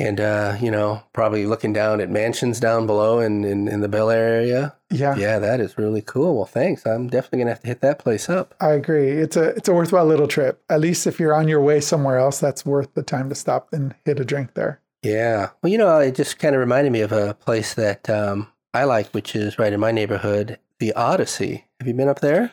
And, 0.00 0.20
uh, 0.20 0.56
you 0.60 0.70
know, 0.70 1.02
probably 1.12 1.46
looking 1.46 1.72
down 1.72 2.00
at 2.00 2.10
mansions 2.10 2.60
down 2.60 2.86
below 2.86 3.20
in, 3.20 3.44
in, 3.44 3.68
in 3.68 3.80
the 3.80 3.88
Bel 3.88 4.10
Air 4.10 4.28
area. 4.28 4.74
Yeah. 4.90 5.16
Yeah, 5.16 5.38
that 5.38 5.60
is 5.60 5.76
really 5.76 6.02
cool. 6.02 6.36
Well, 6.36 6.46
thanks. 6.46 6.86
I'm 6.86 7.08
definitely 7.08 7.40
gonna 7.40 7.50
have 7.50 7.60
to 7.60 7.66
hit 7.66 7.80
that 7.80 7.98
place 7.98 8.28
up. 8.28 8.54
I 8.60 8.70
agree. 8.70 9.10
It's 9.10 9.36
a 9.36 9.50
it's 9.50 9.68
a 9.68 9.74
worthwhile 9.74 10.06
little 10.06 10.28
trip. 10.28 10.62
At 10.70 10.80
least 10.80 11.06
if 11.06 11.20
you're 11.20 11.34
on 11.34 11.48
your 11.48 11.60
way 11.60 11.80
somewhere 11.80 12.18
else, 12.18 12.40
that's 12.40 12.64
worth 12.64 12.94
the 12.94 13.02
time 13.02 13.28
to 13.28 13.34
stop 13.34 13.72
and 13.72 13.94
hit 14.04 14.20
a 14.20 14.24
drink 14.24 14.54
there. 14.54 14.80
Yeah. 15.02 15.50
Well, 15.62 15.70
you 15.70 15.78
know, 15.78 15.98
it 15.98 16.14
just 16.14 16.38
kind 16.38 16.54
of 16.54 16.60
reminded 16.60 16.92
me 16.92 17.00
of 17.02 17.12
a 17.12 17.34
place 17.34 17.74
that 17.74 18.08
um, 18.08 18.48
I 18.74 18.84
like, 18.84 19.08
which 19.10 19.36
is 19.36 19.58
right 19.58 19.72
in 19.72 19.80
my 19.80 19.92
neighborhood, 19.92 20.58
the 20.78 20.92
Odyssey. 20.94 21.66
Have 21.80 21.86
you 21.86 21.94
been 21.94 22.08
up 22.08 22.20
there? 22.20 22.52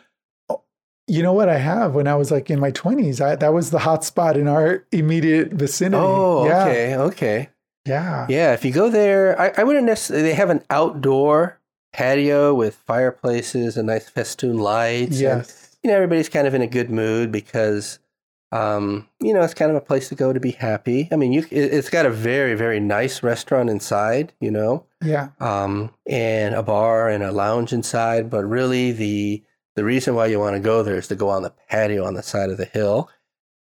You 1.08 1.22
know 1.22 1.34
what 1.34 1.50
I 1.50 1.58
have 1.60 1.94
when 1.94 2.08
I 2.08 2.16
was 2.16 2.32
like 2.32 2.50
in 2.50 2.60
my 2.60 2.72
20s, 2.72 3.22
I, 3.22 3.36
that 3.36 3.54
was 3.54 3.70
the 3.70 3.80
hot 3.80 4.04
spot 4.04 4.38
in 4.38 4.48
our 4.48 4.84
immediate 4.92 5.54
vicinity. 5.54 6.02
Oh, 6.04 6.46
yeah. 6.48 6.64
okay, 6.66 6.96
okay. 6.96 7.50
Yeah. 7.86 8.26
Yeah, 8.28 8.54
if 8.54 8.66
you 8.66 8.72
go 8.72 8.90
there, 8.90 9.40
I, 9.40 9.54
I 9.58 9.64
wouldn't 9.64 9.86
necessarily. 9.86 10.28
They 10.30 10.34
have 10.34 10.50
an 10.50 10.64
outdoor 10.72 11.60
patio 11.94 12.54
with 12.56 12.76
fireplaces 12.76 13.78
and 13.78 13.88
nice 13.88 14.10
festoon 14.10 14.58
lights. 14.58 15.12
and, 15.12 15.20
Yes. 15.22 15.78
you 15.84 15.90
know, 15.90 15.96
everybody's 15.96 16.28
kind 16.30 16.48
of 16.48 16.56
in 16.56 16.64
a 16.64 16.68
good 16.68 16.90
mood 16.90 17.32
because, 17.32 18.00
um, 18.52 19.08
you 19.22 19.32
know, 19.34 19.42
it's 19.44 19.54
kind 19.54 19.70
of 19.70 19.78
a 19.78 19.82
place 19.82 20.10
to 20.10 20.16
go 20.16 20.34
to 20.34 20.40
be 20.40 20.52
happy. 20.52 21.08
I 21.12 21.16
mean, 21.18 21.32
you 21.32 21.42
it, 21.52 21.74
it's 21.74 21.90
got 21.92 22.08
a 22.08 22.10
very 22.10 22.56
very 22.56 22.80
nice 22.80 23.22
restaurant 23.22 23.70
inside. 23.70 24.34
You 24.40 24.50
know. 24.52 24.86
Yeah. 25.04 25.30
um, 25.40 25.92
and 26.08 26.56
a 26.56 26.64
bar 26.64 27.10
and 27.10 27.24
a 27.24 27.32
lounge 27.32 27.72
inside. 27.74 28.32
But 28.32 28.44
really, 28.46 28.92
the 28.92 29.44
the 29.76 29.84
reason 29.84 30.16
why 30.16 30.28
you 30.28 30.40
want 30.40 30.56
to 30.56 30.60
go 30.60 30.84
there 30.84 30.96
is 30.96 31.08
to 31.10 31.16
go 31.16 31.30
on 31.30 31.44
the 31.44 31.54
patio 31.70 32.06
on 32.06 32.14
the 32.14 32.24
side 32.24 32.50
of 32.50 32.58
the 32.58 32.66
hill. 32.66 33.10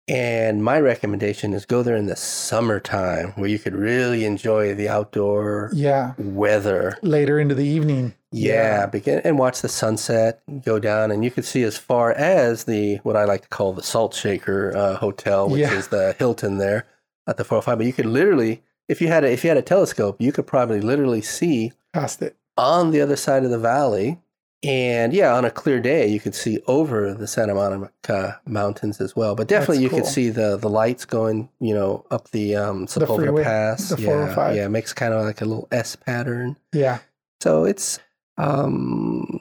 And 0.10 0.64
my 0.64 0.80
recommendation 0.80 1.54
is 1.54 1.66
go 1.66 1.84
there 1.84 1.98
in 1.98 2.06
the 2.06 2.16
summertime 2.16 3.34
where 3.36 3.50
you 3.50 3.60
could 3.60 3.76
really 3.76 4.24
enjoy 4.24 4.74
the 4.74 4.88
outdoor 4.88 5.70
Yeah. 5.74 6.14
weather. 6.18 6.98
Later 7.02 7.40
into 7.40 7.54
the 7.56 7.66
evening. 7.66 8.14
Yeah, 8.32 8.86
begin 8.86 9.20
and 9.26 9.38
watch 9.38 9.62
the 9.62 9.70
sunset 9.70 10.42
go 10.64 10.80
down, 10.80 11.12
and 11.12 11.24
you 11.26 11.32
could 11.32 11.46
see 11.46 11.64
as 11.64 11.78
far 11.78 12.12
as 12.12 12.66
the 12.66 12.98
what 12.98 13.16
I 13.16 13.24
like 13.26 13.42
to 13.44 13.48
call 13.50 13.74
the 13.74 13.84
Salt 13.84 14.14
Shaker 14.14 14.76
uh, 14.76 14.96
Hotel, 14.98 15.50
which 15.50 15.62
Yeah. 15.62 15.74
is 15.74 15.88
the 15.90 16.14
Hilton 16.20 16.58
there 16.58 16.86
at 17.26 17.38
the 17.38 17.44
405. 17.46 17.78
But 17.78 17.88
you 17.88 17.94
could 17.94 18.06
literally, 18.06 18.64
if 18.90 19.02
you 19.02 19.08
had 19.08 19.24
a, 19.24 19.32
if 19.32 19.44
you 19.44 19.50
had 19.50 19.58
a 19.58 19.62
telescope, 19.62 20.18
you 20.20 20.32
could 20.32 20.46
probably 20.48 20.82
literally 20.82 21.22
see 21.22 21.72
Past 21.94 22.22
it. 22.22 22.36
on 22.58 22.92
the 22.92 23.02
other 23.02 23.16
side 23.16 23.44
of 23.46 23.50
the 23.50 23.60
valley. 23.60 24.20
And 24.68 25.14
yeah, 25.14 25.34
on 25.34 25.46
a 25.46 25.52
clear 25.52 25.80
day, 25.80 26.08
you 26.08 26.20
could 26.20 26.36
see 26.36 26.60
over 26.68 27.14
the 27.14 27.28
Santa 27.28 27.54
Monica 27.54 28.40
Mountains 28.46 29.00
as 29.00 29.16
well. 29.16 29.36
But 29.36 29.48
definitely, 29.48 29.84
That's 29.84 29.94
you 29.94 30.02
could 30.02 30.06
see 30.08 30.30
the 30.30 30.58
the 30.58 30.70
lights 30.70 31.06
going, 31.06 31.50
you 31.60 31.74
know, 31.74 32.06
up 32.12 32.32
the 32.32 32.56
um, 32.56 32.86
Sepulveda 32.86 33.16
freeway, 33.16 33.44
Pass. 33.44 33.90
the 33.90 34.02
yeah, 34.02 34.08
405. 34.08 34.56
yeah, 34.56 34.66
it 34.66 34.70
makes 34.70 34.94
kind 34.94 35.14
of 35.14 35.24
like 35.24 35.42
a 35.42 35.46
little 35.46 35.68
S 35.72 35.96
pattern. 35.96 36.58
Yeah. 36.74 37.00
So 37.40 37.66
it's, 37.66 38.00
um, 38.38 39.40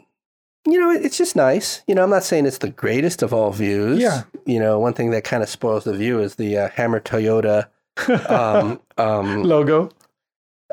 you 0.66 0.79
know, 0.79 0.91
it's 0.91 1.18
just 1.18 1.35
nice. 1.35 1.83
You 1.87 1.95
know, 1.95 2.05
I'm 2.05 2.11
not 2.11 2.24
saying 2.24 2.47
it's 2.47 2.59
the 2.59 2.70
greatest 2.70 3.22
of 3.22 3.33
all 3.33 3.51
views. 3.53 3.99
Yeah. 3.99 4.24
You 4.45 4.61
know, 4.61 4.79
one 4.79 4.93
thing 4.93 5.11
that 5.11 5.24
kind 5.24 5.43
of 5.43 5.49
spoils 5.49 5.85
the 5.85 5.95
view 5.95 6.20
is 6.20 6.37
the 6.37 6.59
uh, 6.59 6.68
Hamer 6.70 7.01
Toyota 7.01 7.68
um, 8.29 8.81
um, 8.99 9.43
Logo. 9.43 9.91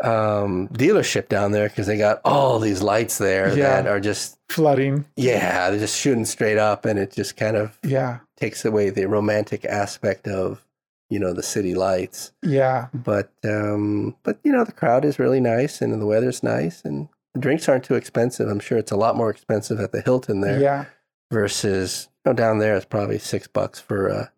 Um, 0.02 0.68
dealership 0.70 1.28
down 1.30 1.52
there 1.52 1.70
because 1.70 1.88
they 1.88 1.98
got 1.98 2.20
all 2.26 2.60
these 2.60 2.82
lights 2.82 3.18
there 3.20 3.50
Yeah. 3.56 3.82
that 3.82 3.88
are 3.88 4.00
just 4.00 4.38
Flooding. 4.50 5.06
yeah, 5.16 5.70
they're 5.70 5.80
just 5.80 5.98
shooting 6.00 6.26
straight 6.26 6.58
up, 6.58 6.86
and 6.86 6.98
it 7.00 7.12
just 7.12 7.38
kind 7.38 7.56
of 7.58 7.78
Yeah. 7.84 8.20
takes 8.38 8.66
away 8.66 8.90
the 8.90 9.06
romantic 9.06 9.66
aspect 9.66 10.28
of 10.28 10.66
you 11.10 11.20
know 11.20 11.34
the 11.34 11.44
city 11.44 11.76
lights. 11.76 12.32
Yeah. 12.42 12.88
But 12.94 13.30
um, 13.44 14.16
but 14.24 14.40
you 14.44 14.52
know 14.52 14.64
the 14.64 14.72
crowd 14.72 15.06
is 15.06 15.20
really 15.20 15.40
nice, 15.42 15.82
and 15.82 16.02
the 16.02 16.06
weather's 16.08 16.42
nice, 16.42 16.82
and 16.84 17.08
the 17.36 17.40
drinks 17.40 17.68
aren't 17.70 17.84
too 17.84 17.96
expensive. 17.96 18.48
I'm 18.48 18.60
sure 18.60 18.78
it's 18.80 18.92
a 18.92 18.96
lot 18.98 19.16
more 19.16 19.30
expensive 19.30 19.80
at 19.80 19.92
the 19.92 20.02
Hilton 20.02 20.42
there 20.42 20.60
Yeah. 20.60 20.86
versus 21.32 22.10
you 22.26 22.32
know, 22.32 22.34
down 22.36 22.60
there 22.60 22.76
it's 22.76 22.86
probably 22.86 23.20
six 23.20 23.48
bucks 23.48 23.80
for 23.80 24.08
a 24.08 24.32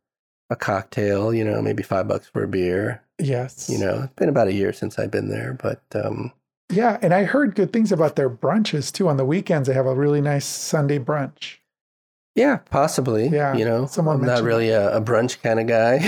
a 0.49 0.56
cocktail. 0.56 1.34
You 1.34 1.43
know, 1.45 1.62
maybe 1.62 1.82
five 1.84 2.08
bucks 2.08 2.28
for 2.28 2.43
a 2.43 2.47
beer. 2.47 3.01
Yes. 3.20 3.70
You 3.70 3.80
know, 3.80 4.03
it's 4.03 4.13
been 4.13 4.30
about 4.30 4.47
a 4.47 4.53
year 4.53 4.74
since 4.74 4.99
I've 4.99 5.11
been 5.11 5.30
there, 5.30 5.53
but 5.53 5.82
um, 5.95 6.32
Yeah, 6.70 6.97
and 7.01 7.13
I 7.13 7.24
heard 7.24 7.55
good 7.55 7.72
things 7.72 7.91
about 7.91 8.16
their 8.16 8.30
brunches 8.30 8.91
too. 8.91 9.07
On 9.07 9.18
the 9.18 9.26
weekends, 9.26 9.68
they 9.68 9.74
have 9.74 9.86
a 9.86 9.95
really 9.95 10.22
nice 10.22 10.45
Sunday 10.45 10.99
brunch. 10.99 11.57
Yeah, 12.36 12.57
possibly. 12.70 13.30
Yeah, 13.30 13.55
you 13.55 13.63
know, 13.63 13.86
someone 13.86 14.18
I'm 14.18 14.26
not 14.26 14.43
really 14.43 14.70
a, 14.70 14.97
a 14.97 15.01
brunch 15.01 15.41
kind 15.41 15.59
of 15.59 15.68
guy. 15.68 15.99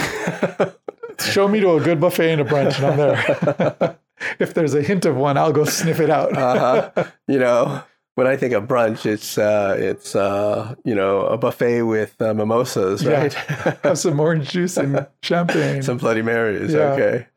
Show 1.20 1.48
me 1.48 1.62
to 1.62 1.76
a 1.76 1.82
good 1.82 2.02
buffet 2.02 2.32
and 2.34 2.42
a 2.42 2.46
brunch, 2.46 2.78
and 2.78 2.86
I'm 2.86 2.98
there. 2.98 3.98
if 4.40 4.54
there's 4.54 4.74
a 4.74 4.82
hint 4.82 5.06
of 5.06 5.16
one, 5.16 5.38
I'll 5.38 5.54
go 5.54 5.66
sniff 5.66 6.00
it 6.00 6.10
out. 6.10 6.36
uh-huh. 6.38 7.06
You 7.28 7.40
know, 7.40 7.84
when 8.18 8.26
I 8.26 8.36
think 8.36 8.54
of 8.56 8.64
brunch, 8.64 9.06
it's 9.06 9.38
uh, 9.38 9.76
it's 9.78 10.16
uh, 10.16 10.74
you 10.84 10.96
know 10.96 11.22
a 11.28 11.38
buffet 11.38 11.84
with 11.84 12.20
uh, 12.20 12.34
mimosas, 12.34 13.04
Yeah. 13.04 13.12
right? 13.22 13.34
have 13.84 14.00
some 14.00 14.20
orange 14.20 14.50
juice 14.50 14.76
and 14.76 15.06
champagne. 15.22 15.84
Some 15.84 15.98
Bloody 16.00 16.24
Marys. 16.24 16.74
Yeah. 16.74 16.94
Okay. 16.94 17.28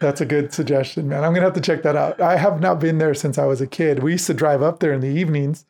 That's 0.00 0.20
a 0.20 0.26
good 0.26 0.52
suggestion, 0.52 1.08
man. 1.08 1.22
I'm 1.22 1.32
gonna 1.34 1.46
have 1.46 1.54
to 1.54 1.60
check 1.60 1.84
that 1.84 1.94
out. 1.94 2.20
I 2.20 2.36
have 2.36 2.60
not 2.60 2.80
been 2.80 2.98
there 2.98 3.14
since 3.14 3.38
I 3.38 3.46
was 3.46 3.60
a 3.60 3.66
kid. 3.68 4.02
We 4.02 4.10
used 4.12 4.26
to 4.26 4.34
drive 4.34 4.60
up 4.60 4.80
there 4.80 4.92
in 4.92 5.00
the 5.00 5.06
evenings, 5.08 5.66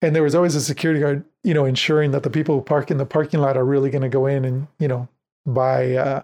and 0.00 0.14
there 0.14 0.22
was 0.22 0.36
always 0.36 0.54
a 0.54 0.60
security 0.60 1.00
guard, 1.00 1.24
you 1.42 1.52
know, 1.52 1.64
ensuring 1.64 2.12
that 2.12 2.22
the 2.22 2.30
people 2.30 2.54
who 2.54 2.60
park 2.62 2.88
in 2.88 2.98
the 2.98 3.06
parking 3.06 3.40
lot 3.40 3.56
are 3.56 3.64
really 3.64 3.90
going 3.90 4.02
to 4.02 4.08
go 4.08 4.26
in 4.26 4.44
and 4.44 4.68
you 4.78 4.86
know 4.86 5.08
buy 5.44 5.96
uh, 5.96 6.22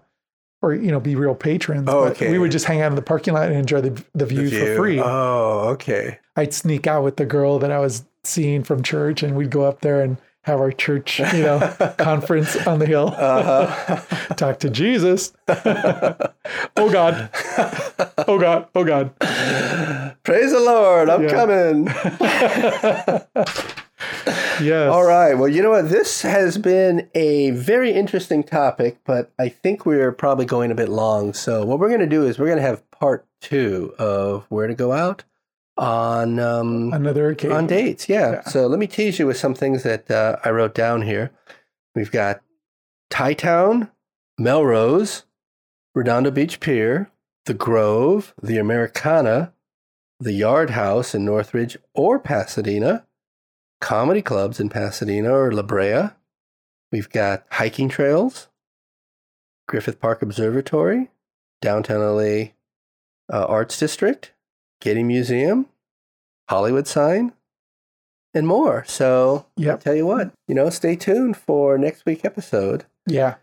or 0.63 0.75
you 0.75 0.91
know 0.91 1.01
be 1.01 1.15
real 1.17 1.35
patrons. 1.35 1.89
Oh, 1.89 2.05
But 2.05 2.13
okay. 2.13 2.31
We 2.31 2.39
would 2.39 2.51
just 2.51 2.65
hang 2.65 2.81
out 2.81 2.91
in 2.93 2.97
the 2.97 3.03
parking 3.03 3.35
lot 3.35 3.49
and 3.49 3.57
enjoy 3.57 3.81
the 3.81 3.91
the 3.91 4.05
The 4.15 4.27
view, 4.27 4.49
view. 4.49 4.67
for 4.67 4.77
free. 4.77 5.01
Oh, 5.01 5.69
okay. 5.75 6.19
I'd 6.37 6.53
sneak 6.55 6.87
out 6.87 7.03
with 7.05 7.17
the 7.17 7.27
girl 7.27 7.59
that 7.59 7.71
I 7.73 7.79
was 7.79 8.05
seeing 8.25 8.63
from 8.65 8.83
church, 8.83 9.23
and 9.23 9.37
we'd 9.37 9.51
go 9.51 9.63
up 9.65 9.81
there 9.81 10.01
and 10.01 10.17
have 10.43 10.61
our 10.61 10.73
church, 10.73 11.19
you 11.19 11.43
know, 11.43 11.59
conference 11.99 12.57
on 12.67 12.79
the 12.79 12.87
hill. 12.87 13.13
Uh-huh. 13.17 14.35
Talk 14.37 14.59
to 14.61 14.71
Jesus. 14.71 15.33
oh 15.49 16.91
God. 16.91 17.29
Oh 18.27 18.39
God. 18.39 18.67
Oh 18.75 18.85
God. 18.85 19.15
Praise 20.23 20.53
the 20.53 20.61
Lord. 20.61 21.11
I'm 21.11 21.23
Yeah. 21.25 21.29
coming. 21.31 21.89
Yes. 24.61 24.91
All 24.91 25.05
right. 25.05 25.35
Well, 25.35 25.49
you 25.49 25.63
know 25.63 25.71
what? 25.71 25.89
This 25.91 26.23
has 26.23 26.59
been 26.59 27.09
a 27.15 27.51
very 27.53 27.93
interesting 27.93 28.43
topic, 28.43 28.99
but 29.05 29.33
I 29.39 29.49
think 29.49 29.87
we're 29.87 30.13
probably 30.13 30.47
going 30.47 30.71
a 30.71 30.75
bit 30.75 30.89
long. 30.89 31.33
So, 31.35 31.65
what 31.65 31.79
we're 31.79 31.89
going 31.89 32.01
to 32.01 32.07
do 32.07 32.25
is 32.27 32.39
we're 32.39 32.47
going 32.47 32.59
to 32.59 32.63
have 32.63 32.89
part 32.91 33.27
two 33.41 33.95
of 33.99 34.45
where 34.49 34.67
to 34.67 34.75
go 34.75 34.93
out 34.93 35.25
on 35.77 36.39
um, 36.41 36.93
Another 36.93 37.31
occasion. 37.31 37.57
on 37.57 37.67
dates. 37.67 38.09
Yeah. 38.09 38.33
Yeah. 38.33 38.41
So 38.43 38.67
let 38.67 38.79
me 38.79 38.87
tease 38.89 39.19
you 39.19 39.27
with 39.27 39.37
some 39.37 39.55
things 39.55 39.85
that 39.85 40.11
uh, 40.11 40.37
I 40.45 40.51
wrote 40.51 40.75
down 40.75 41.03
here. 41.03 41.31
We've 41.95 42.11
got 42.11 42.41
Thai 43.11 43.35
Town, 43.35 43.91
Melrose, 44.39 45.23
Redondo 45.95 46.31
Beach 46.33 46.59
Pier, 46.61 47.11
the 47.47 47.55
Grove, 47.55 48.35
the 48.43 48.59
Americana, 48.59 49.53
the 50.21 50.33
Yard 50.33 50.71
House 50.71 51.15
in 51.15 51.25
Northridge 51.25 51.77
or 51.95 52.19
Pasadena, 52.19 53.07
comedy 53.81 54.23
clubs 54.23 54.61
in 54.61 54.69
Pasadena 54.69 55.33
or 55.33 55.53
La 55.53 55.63
Brea. 55.63 56.11
We've 56.91 57.11
got 57.11 57.45
hiking 57.53 57.89
trails, 57.89 58.49
Griffith 59.67 60.01
Park 60.01 60.23
Observatory, 60.23 61.11
Downtown 61.61 62.01
LA 62.01 62.51
uh, 63.31 63.45
Arts 63.47 63.79
District, 63.79 64.33
Getty 64.81 65.03
Museum, 65.03 65.67
Hollywood 66.49 66.87
Sign, 66.87 67.33
and 68.33 68.47
more. 68.47 68.85
So, 68.87 69.47
Yep. 69.57 69.75
I 69.75 69.79
tell 69.83 69.95
you 69.95 70.07
what, 70.07 70.33
you 70.47 70.55
know, 70.55 70.71
stay 70.71 70.97
tuned 70.97 71.37
for 71.37 71.77
next 71.77 72.07
week 72.07 72.25
episode. 72.25 72.85
Yeah. 73.07 73.35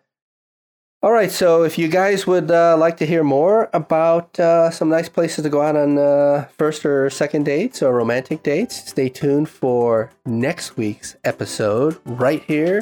All 1.06 1.12
right, 1.12 1.30
so 1.30 1.62
if 1.62 1.78
you 1.78 1.88
guys 1.88 2.26
would 2.26 2.50
uh, 2.50 2.76
like 2.78 2.98
to 2.98 3.06
hear 3.06 3.24
more 3.24 3.70
about 3.74 4.40
uh, 4.40 4.72
some 4.72 4.90
nice 4.90 5.08
places 5.08 5.44
to 5.44 5.52
go 5.52 5.62
out 5.62 5.76
on 5.76 6.00
uh, 6.00 6.48
first 6.58 6.84
or 6.84 7.12
second 7.12 7.46
dates 7.46 7.84
or 7.84 7.94
romantic 7.94 8.42
dates, 8.42 8.90
stay 8.90 9.10
tuned 9.10 9.48
for 9.48 10.10
next 10.26 10.78
week's 10.78 11.16
episode 11.24 12.00
right 12.06 12.44
here 12.46 12.82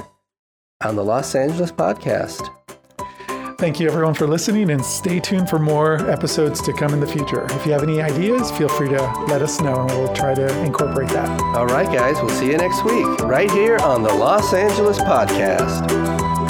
on 0.86 0.96
the 0.96 1.04
Los 1.04 1.36
Angeles 1.36 1.70
Podcast. 1.70 2.48
Thank 3.60 3.82
you 3.82 3.90
everyone 3.90 4.14
for 4.14 4.26
listening 4.26 4.72
and 4.72 4.86
stay 4.86 5.20
tuned 5.20 5.50
for 5.50 5.60
more 5.60 6.10
episodes 6.10 6.62
to 6.62 6.72
come 6.72 6.94
in 6.94 7.02
the 7.02 7.08
future. 7.08 7.44
If 7.52 7.66
you 7.66 7.74
have 7.74 7.84
any 7.84 8.02
ideas, 8.02 8.50
feel 8.52 8.70
free 8.70 8.88
to 8.88 9.02
let 9.28 9.42
us 9.42 9.60
know 9.60 9.82
and 9.82 9.92
we'll 10.00 10.16
try 10.16 10.34
to 10.34 10.48
incorporate 10.64 11.10
that. 11.10 11.42
All 11.58 11.68
right, 11.68 11.88
guys, 11.88 12.16
we'll 12.22 12.30
see 12.30 12.52
you 12.52 12.58
next 12.58 12.86
week 12.86 13.06
right 13.24 13.52
here 13.52 13.80
on 13.80 14.02
the 14.02 14.14
Los 14.14 14.54
Angeles 14.54 14.98
Podcast. 15.00 16.43